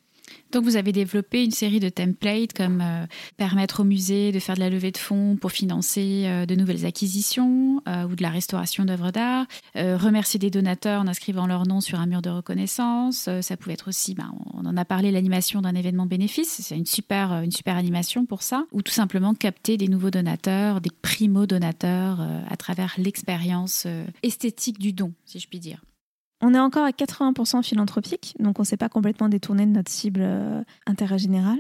[0.53, 3.07] Donc vous avez développé une série de templates comme euh,
[3.39, 6.85] permettre au musée de faire de la levée de fonds pour financer euh, de nouvelles
[6.85, 11.81] acquisitions euh, ou de la restauration d'œuvres d'art, remercier des donateurs en inscrivant leur nom
[11.81, 13.29] sur un mur de reconnaissance.
[13.41, 16.61] Ça pouvait être aussi, ben, on en a parlé, l'animation d'un événement bénéfice.
[16.63, 18.67] C'est une super, une super animation pour ça.
[18.73, 23.87] Ou tout simplement capter des nouveaux donateurs, des primo-donateurs à travers l'expérience
[24.23, 25.81] esthétique du don, si je puis dire.
[26.45, 29.93] On est encore à 80% philanthropique, donc on ne s'est pas complètement détourné de notre
[29.93, 31.59] cible euh, intérêt général,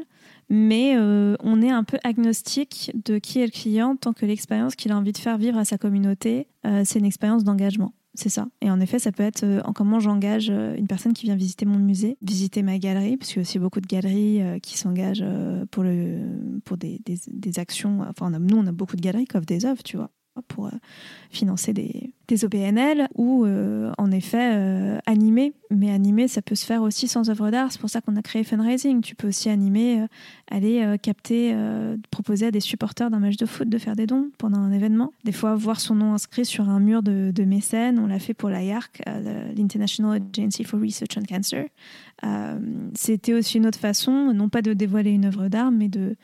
[0.51, 4.75] mais euh, on est un peu agnostique de qui est le client tant que l'expérience
[4.75, 7.93] qu'il a envie de faire vivre à sa communauté, euh, c'est une expérience d'engagement.
[8.15, 8.49] C'est ça.
[8.61, 11.79] Et en effet, ça peut être en comment j'engage une personne qui vient visiter mon
[11.79, 15.25] musée, visiter ma galerie, parce qu'il y a aussi beaucoup de galeries qui s'engagent
[15.71, 15.83] pour,
[16.77, 18.01] des, actions.
[18.07, 20.11] Enfin, nous, on a beaucoup de galeries qui offrent des œuvres, tu vois
[20.49, 20.71] pour euh,
[21.31, 25.53] financer des, des OBNL ou euh, en effet euh, animer.
[25.71, 27.73] Mais animer, ça peut se faire aussi sans œuvre d'art.
[27.73, 29.03] C'est pour ça qu'on a créé Fundraising.
[29.03, 30.07] Tu peux aussi animer, euh,
[30.51, 31.55] aller capter,
[32.11, 35.13] proposer à des supporters d'un match de foot de faire des dons pendant un événement.
[35.25, 37.99] Des fois, voir son nom inscrit sur un mur de, de mécènes.
[37.99, 39.03] On l'a fait pour l'IARC,
[39.57, 41.67] l'International Agency for Research on Cancer.
[42.95, 46.17] C'était aussi une autre façon, non pas de dévoiler une œuvre d'art, mais de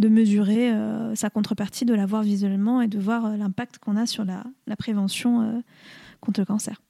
[0.00, 3.96] de mesurer euh, sa contrepartie, de la voir visuellement et de voir euh, l'impact qu'on
[3.96, 5.60] a sur la, la prévention euh,
[6.20, 6.80] contre le cancer.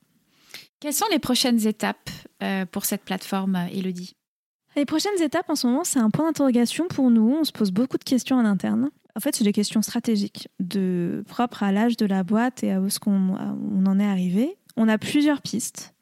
[0.79, 2.09] Quelles sont les prochaines étapes
[2.73, 4.17] pour cette plateforme, Elodie?
[4.77, 7.37] Les prochaines étapes en ce moment, c'est un point d'interrogation pour nous.
[7.41, 8.89] On se pose beaucoup de questions en interne.
[9.15, 12.81] En fait, c'est des questions stratégiques, de, propres à l'âge de la boîte et à
[12.81, 14.57] où est-ce qu'on à où on en est arrivé.
[14.79, 15.93] On a plusieurs pistes.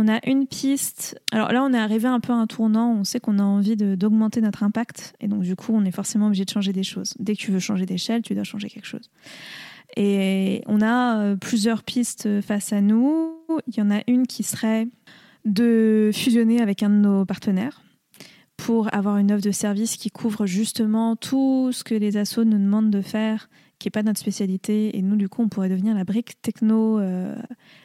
[0.00, 1.20] On a une piste.
[1.32, 2.92] Alors là, on est arrivé un peu à un tournant.
[2.92, 5.16] On sait qu'on a envie d'augmenter notre impact.
[5.20, 7.14] Et donc, du coup, on est forcément obligé de changer des choses.
[7.18, 9.10] Dès que tu veux changer d'échelle, tu dois changer quelque chose.
[9.96, 13.40] Et on a euh, plusieurs pistes face à nous.
[13.66, 14.86] Il y en a une qui serait
[15.44, 17.82] de fusionner avec un de nos partenaires
[18.56, 22.58] pour avoir une offre de service qui couvre justement tout ce que les assos nous
[22.58, 23.48] demandent de faire,
[23.78, 24.96] qui n'est pas notre spécialité.
[24.96, 27.36] Et nous, du coup, on pourrait devenir la brique techno euh,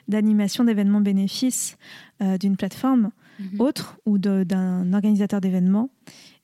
[0.08, 1.78] d'animation d'événements bénéfices
[2.22, 3.62] euh, d'une plateforme Mhm.
[3.62, 5.90] autre ou d'un organisateur d'événements.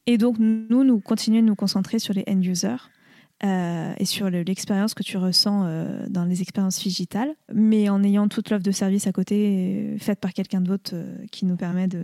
[0.07, 2.89] Et donc, nous, nous continuons de nous concentrer sur les end users.
[3.45, 8.03] euh, et sur le- l'expérience que tu ressens euh, dans les expériences digitales, mais en
[8.03, 10.93] ayant toute l'offre de service à côté euh, faite par quelqu'un d'autre
[11.31, 12.03] qui nous permet de,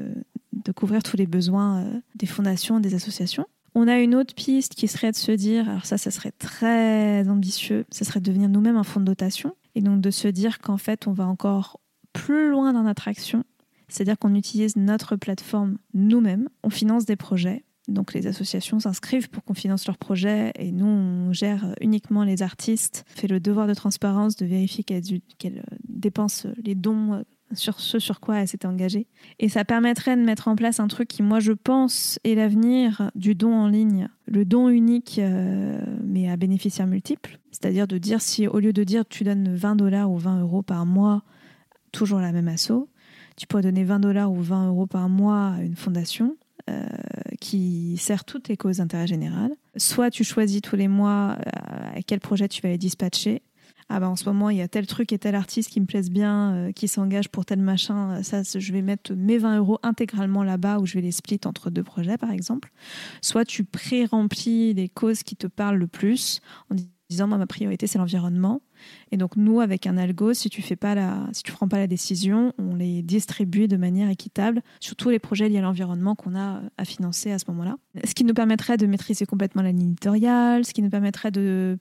[0.53, 1.84] de couvrir tous les besoins
[2.15, 3.45] des fondations, des associations.
[3.77, 7.27] On a une autre piste qui serait de se dire, alors ça, ça serait très
[7.27, 10.60] ambitieux, ce serait de devenir nous-mêmes un fonds de dotation, et donc de se dire
[10.60, 11.81] qu'en fait, on va encore
[12.14, 13.43] plus loin dans notre action,
[13.89, 19.43] c'est-à-dire qu'on utilise notre plateforme nous-mêmes, on finance des projets, donc les associations s'inscrivent pour
[19.43, 23.68] qu'on finance leurs projets, et nous, on gère uniquement les artistes, on fait le devoir
[23.68, 25.03] de transparence de vérifier qu'elles
[25.43, 29.07] euh, dépensent les dons sur ce sur quoi elles s'étaient engagées.
[29.39, 33.11] Et ça permettrait de mettre en place un truc qui, moi, je pense, est l'avenir
[33.15, 34.09] du don en ligne.
[34.27, 37.39] Le don unique, euh, mais à bénéficiaires multiples.
[37.51, 40.61] C'est-à-dire de dire si, au lieu de dire tu donnes 20 dollars ou 20 euros
[40.61, 41.23] par mois,
[41.91, 42.89] toujours la même asso,
[43.38, 46.35] tu pourrais donner 20 dollars ou 20 euros par mois à une fondation
[46.69, 46.84] euh,
[47.39, 49.51] qui sert toutes les causes d'intérêt général.
[49.77, 53.41] Soit tu choisis tous les mois euh, à quel projet tu vas les dispatcher.
[53.89, 55.85] Ah ben en ce moment, il y a tel truc et tel artiste qui me
[55.85, 58.23] plaisent bien, euh, qui s'engage pour tel machin.
[58.23, 61.39] Ça, c'est- je vais mettre mes 20 euros intégralement là-bas ou je vais les split
[61.45, 62.71] entre deux projets, par exemple.
[63.21, 66.39] Soit tu pré-remplis les causes qui te parlent le plus
[66.71, 66.75] en
[67.09, 68.61] disant, ma priorité, c'est l'environnement.
[69.11, 71.77] Et donc, nous, avec un algo, si tu fais pas la, si tu prends pas
[71.77, 76.15] la décision, on les distribue de manière équitable sur tous les projets liés à l'environnement
[76.15, 77.77] qu'on a euh, à financer à ce moment-là.
[78.03, 81.77] Ce qui nous permettrait de maîtriser complètement la ligne ce qui nous permettrait de euh,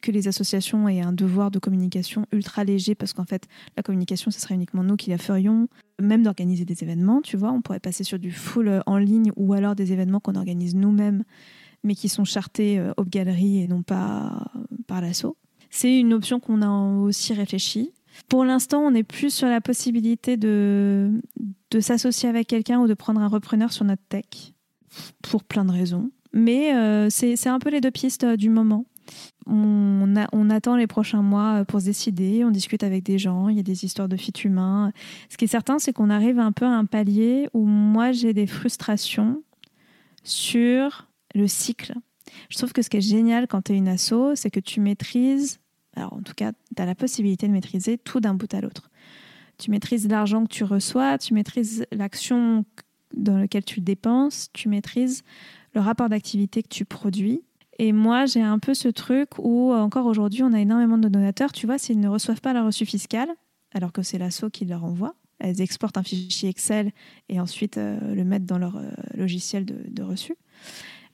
[0.00, 3.46] que les associations aient un devoir de communication ultra léger parce qu'en fait
[3.76, 5.68] la communication ce serait uniquement nous qui la ferions.
[6.00, 9.30] Même d'organiser des événements tu vois on pourrait passer sur du full euh, en ligne
[9.36, 11.24] ou alors des événements qu'on organise nous-mêmes
[11.84, 15.36] mais qui sont chartés euh, Aube Galerie et non pas euh, par l'assaut.
[15.70, 16.70] C'est une option qu'on a
[17.00, 17.92] aussi réfléchi
[18.28, 21.20] pour l'instant on est plus sur la possibilité de,
[21.70, 24.54] de s'associer avec quelqu'un ou de prendre un repreneur sur notre tech
[25.22, 26.10] pour plein de raisons.
[26.32, 28.86] Mais euh, c'est c'est un peu les deux pistes euh, du moment
[29.46, 33.56] on, attend les prochains mois euh, pour se décider, on discute avec des gens, il
[33.56, 34.92] y a des histoires de fit humain.
[35.28, 38.32] Ce qui est certain, c'est qu'on arrive un peu à un palier où moi j'ai
[38.32, 39.42] des frustrations
[40.22, 41.94] sur le cycle.
[42.48, 44.80] Je trouve que ce qui est génial quand tu es une asso, c'est que tu
[44.80, 45.58] maîtrises,
[45.96, 48.90] alors en tout cas, tu as la possibilité de maîtriser tout d'un bout à l'autre.
[49.58, 52.64] Tu maîtrises l'argent que tu reçois, tu maîtrises l'action
[53.14, 55.22] dans laquelle tu dépenses, tu maîtrises
[55.74, 57.42] le rapport d'activité que tu produis.
[57.78, 61.08] Et moi, j'ai un peu ce truc où, euh, encore aujourd'hui, on a énormément de
[61.08, 61.52] donateurs.
[61.52, 63.28] Tu vois, s'ils ne reçoivent pas leur reçu fiscal,
[63.74, 66.92] alors que c'est l'ASSO qui leur envoie, elles exportent un fichier Excel
[67.28, 70.36] et ensuite euh, le mettent dans leur euh, logiciel de, de reçu.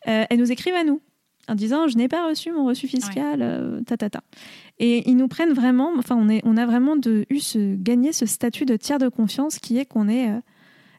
[0.07, 1.01] Euh, elles nous écrivent à nous
[1.49, 4.21] en disant Je n'ai pas reçu mon reçu fiscal, ta, ta, ta.
[4.79, 8.13] Et ils nous prennent vraiment, enfin, on, est, on a vraiment de, eu ce, gagné
[8.13, 10.29] ce statut de tiers de confiance qui est qu'on est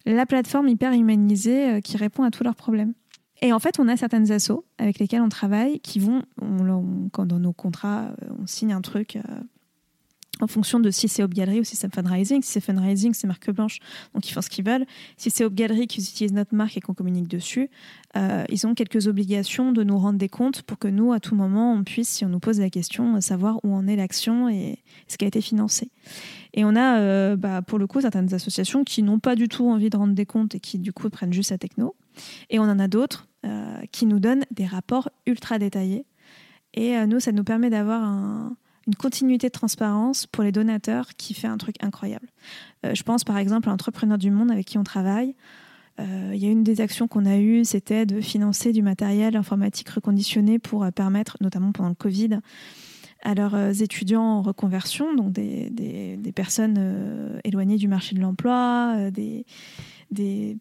[0.07, 2.93] la plateforme hyper humanisée qui répond à tous leurs problèmes.
[3.41, 7.09] Et en fait, on a certaines assos avec lesquelles on travaille qui vont, on, on-
[7.11, 9.21] quand dans nos contrats, euh, on signe un truc euh,
[10.41, 12.41] en fonction de si c'est Aube Galerie ou si c'est fundraising.
[12.41, 13.79] Si c'est fundraising, c'est marque blanche,
[14.13, 14.85] donc ils font ce qu'ils veulent.
[15.17, 17.69] Si c'est Aube Galerie qui utilise notre marque et qu'on communique dessus,
[18.15, 21.35] euh, ils ont quelques obligations de nous rendre des comptes pour que nous, à tout
[21.35, 24.79] moment, on puisse, si on nous pose la question, savoir où en est l'action et
[25.07, 25.91] ce qui a été financé.
[26.53, 29.89] Et on a, bah, pour le coup, certaines associations qui n'ont pas du tout envie
[29.89, 31.95] de rendre des comptes et qui, du coup, prennent juste la techno.
[32.49, 36.05] Et on en a d'autres euh, qui nous donnent des rapports ultra détaillés.
[36.73, 38.55] Et euh, nous, ça nous permet d'avoir un-
[38.87, 42.27] une continuité de transparence pour les donateurs qui fait un truc incroyable.
[42.85, 45.35] Euh, je pense par exemple à Entrepreneurs du Monde avec qui on travaille.
[45.99, 49.35] Euh, Il y a une des actions qu'on a eues, c'était de financer du matériel
[49.35, 52.39] informatique reconditionné pour permettre, notamment pendant le Covid,
[53.21, 59.45] à leurs étudiants en reconversion, donc des, des- personnes éloignées du marché de l'emploi, des,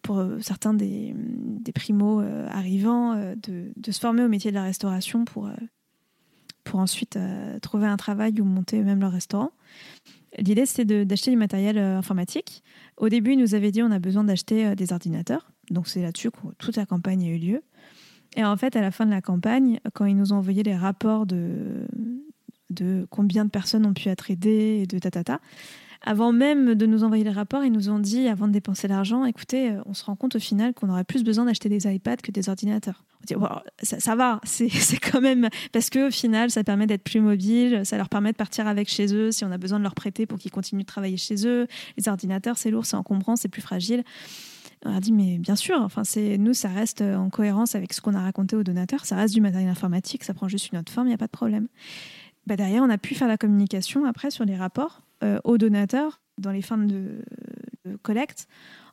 [0.03, 4.55] pour euh, certains des, des primo euh, arrivants, euh, de, se former au métier de
[4.55, 5.49] la restauration pour,
[6.63, 7.17] pour ensuite
[7.61, 9.51] trouver un travail ou monter même leur restaurant.
[10.37, 12.63] L'idée, c'est d'acheter du matériel informatique.
[12.97, 15.51] Au début, ils nous avaient dit on a besoin d'acheter des ordinateurs.
[15.71, 17.63] Donc, c'est là-dessus que toute la campagne a eu lieu.
[18.35, 20.75] Et en fait, à la fin de la campagne, quand ils nous ont envoyé les
[20.75, 21.87] rapports de,
[22.69, 25.39] de combien de personnes ont pu être aidées et de tatata,
[26.01, 29.25] avant même de nous envoyer les rapports, ils nous ont dit, avant de dépenser l'argent,
[29.25, 32.17] écoutez, euh, on se rend compte au final qu'on aurait plus besoin d'acheter des iPads
[32.17, 33.03] que des ordinateurs.
[33.21, 33.49] On dit, Bon,
[33.81, 35.49] ça, ça va, c'est quand même...
[35.73, 39.13] Parce qu'au final, ça permet d'être plus mobile, ça leur permet de partir avec chez
[39.13, 41.67] eux si on a besoin de leur prêter pour qu'ils continuent de travailler chez eux.
[41.97, 44.03] Les ordinateurs, c'est lourd, c'est encombrant, c'est plus fragile.
[44.85, 47.91] On a dit, mais bien sûr, enfin, c'est nous, ça reste euh, en cohérence avec
[47.91, 50.79] ce qu'on a raconté aux donateurs, ça reste du matériel informatique, ça prend juste une
[50.79, 51.67] autre forme, il n'y a pas de problème.
[52.47, 55.01] Bah, derrière, on a pu faire la communication après sur les rapports
[55.43, 57.21] aux donateurs dans les fins de,
[58.01, 58.47] collecte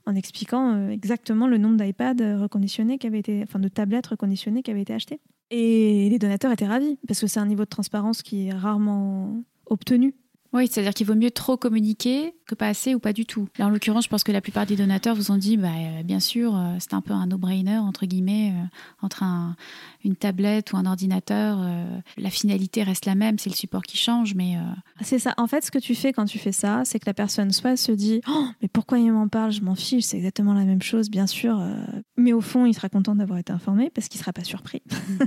[0.07, 4.07] en expliquant euh, exactement le nombre d'iPads euh, reconditionnés qui avaient été, enfin de tablettes
[4.07, 5.21] reconditionnées qui avaient été achetées.
[5.51, 9.43] Et les donateurs étaient ravis parce que c'est un niveau de transparence qui est rarement
[9.67, 10.15] obtenu.
[10.53, 13.49] Oui, c'est-à-dire qu'il vaut mieux trop communiquer que pas assez ou pas du tout.
[13.59, 16.03] Là, en l'occurrence, je pense que la plupart des donateurs vous ont dit, bah, euh,
[16.03, 18.65] bien sûr, euh, c'est un peu un no-brainer, entre guillemets, euh,
[19.03, 19.57] entre un-
[20.05, 21.59] une tablette ou un ordinateur.
[22.17, 24.57] la finalité reste la même, c'est le support qui change, mais
[25.03, 25.35] C'est ça.
[25.37, 27.77] En fait, ce que tu fais quand tu fais ça, c'est que la personne soit
[27.77, 29.51] se dit oh, mais pourquoi il m'en parle?
[29.51, 31.61] Je m'en fiche, c'est exactement la même chose, bien sûr.
[32.17, 34.83] Mais au fond, il sera content d'avoir été informé parce qu'il sera pas surpris.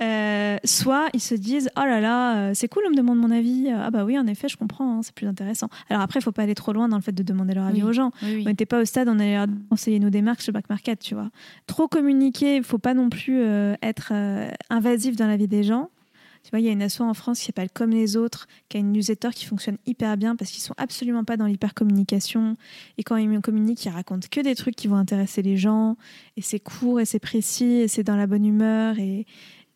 [0.00, 3.68] Euh, soit ils se disent oh là là, c'est cool, on me demande mon avis.
[3.70, 5.68] Ah bah oui, en effet, je comprends, hein, c'est plus intéressant.
[5.88, 7.82] Alors après, il faut pas aller trop loin dans le fait de demander leur avis
[7.82, 7.88] Oui.
[7.88, 8.10] aux gens.
[8.22, 8.42] oui, oui.
[8.46, 11.14] On n'était pas au stade, on allait leur conseiller nos démarques chez Back Market, tu
[11.14, 11.30] vois.
[11.66, 15.62] Trop communiquer, il faut pas non plus euh, être euh, invasif dans la vie des
[15.62, 15.90] gens.
[16.44, 18.76] Tu vois, il y a une asso en France qui s'appelle Comme les autres, qui
[18.76, 22.56] a une newsletter qui fonctionne hyper bien parce qu'ils sont absolument pas dans l'hyper-communication.
[22.96, 25.96] Et quand ils communiquent, ils racontent que des trucs qui vont intéresser les gens.
[26.36, 28.98] Et c'est court et c'est précis et c'est dans la bonne humeur.
[28.98, 29.26] Et,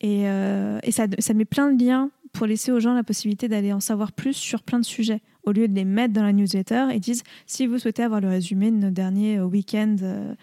[0.00, 3.48] et, euh, et ça, ça met plein de liens pour laisser aux gens la possibilité
[3.48, 5.20] d'aller en savoir plus sur plein de sujets.
[5.44, 8.28] Au lieu de les mettre dans la newsletter, ils disent si vous souhaitez avoir le
[8.28, 10.34] résumé de nos derniers euh, week-ends euh,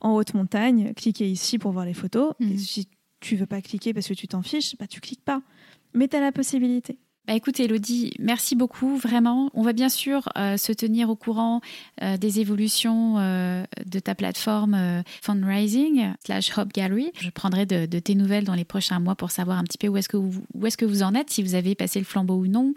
[0.00, 2.34] en haute montagne, cliquez ici pour voir les photos.
[2.38, 2.52] Mhm.
[2.52, 2.88] Et si
[3.20, 5.42] tu veux pas cliquer parce que tu t'en fiches, bah tu cliques pas.
[5.94, 6.98] Mais tu as la possibilité.
[7.28, 9.48] Bah écoute Elodie, merci beaucoup, vraiment.
[9.54, 11.60] On va bien sûr euh, se tenir au courant
[12.02, 17.12] euh, des évolutions euh, de ta plateforme fundraising slash Hub Gallery.
[17.20, 19.96] Je prendrai de, tes nouvelles dans les prochains mois pour savoir un petit peu où
[19.96, 20.16] est-ce que
[20.84, 22.74] vous, en êtes, si vous avez passé le flambeau ou non.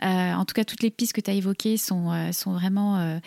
[0.00, 3.20] En tout cas, toutes les pistes que tu as évoquées sont, vraiment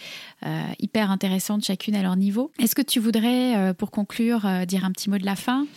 [0.79, 2.51] hyper intéressantes chacune à leur niveau.
[2.57, 5.67] Est-ce que tu voudrais, pour conclure, dire un petit mot de la fin?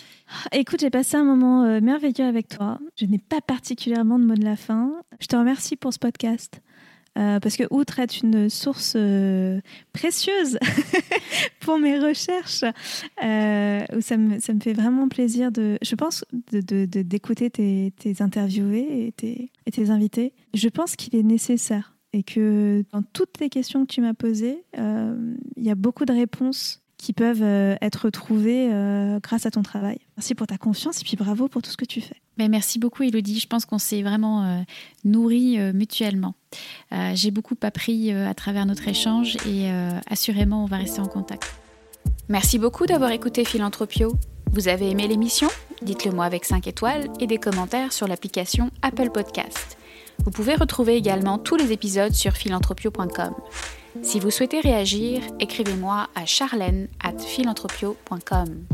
[0.52, 2.78] Écoute, j'ai passé un moment euh, merveilleux avec toi.
[2.96, 4.92] Je n'ai pas particulièrement de mot de la fin.
[5.20, 6.60] Je te remercie pour ce podcast.
[7.18, 9.60] Euh, parce que outre être une source euh,
[9.92, 10.56] précieuse
[11.60, 12.64] pour mes recherches,
[13.20, 19.50] ça, me, ça me fait vraiment plaisir de, je pense, d'écouter tes, interviewés et tes,
[19.66, 20.32] et tes invités.
[20.54, 24.62] Je pense qu'il est nécessaire et que dans toutes les questions que tu m'as posées,
[24.76, 29.62] il y a beaucoup de réponses qui peuvent euh, être trouvées euh, grâce à ton
[29.62, 29.98] travail.
[30.16, 32.16] Merci pour ta confiance et puis bravo pour tout ce que tu fais.
[32.36, 33.38] Ben, merci beaucoup Elodie.
[33.40, 34.60] Je pense qu'on s'est vraiment euh,
[35.04, 36.34] nourris euh, mutuellement.
[36.92, 41.00] Euh, J'ai beaucoup appris euh, à travers notre échange et euh, assurément on va rester
[41.00, 41.44] en contact.
[42.28, 44.12] Merci beaucoup d'avoir écouté Philanthropio.
[44.52, 45.48] Vous avez aimé l'émission?
[45.82, 49.76] Dites-le moi avec 5 étoiles et des commentaires sur l'application Apple Podcast.
[50.28, 53.34] Vous pouvez retrouver également tous les épisodes sur philanthropio.com.
[54.02, 58.64] Si vous souhaitez réagir, écrivez-moi à charlène at philanthropio.com.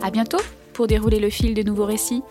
[0.00, 0.38] À bientôt
[0.72, 2.22] pour dérouler le fil de nouveaux récits.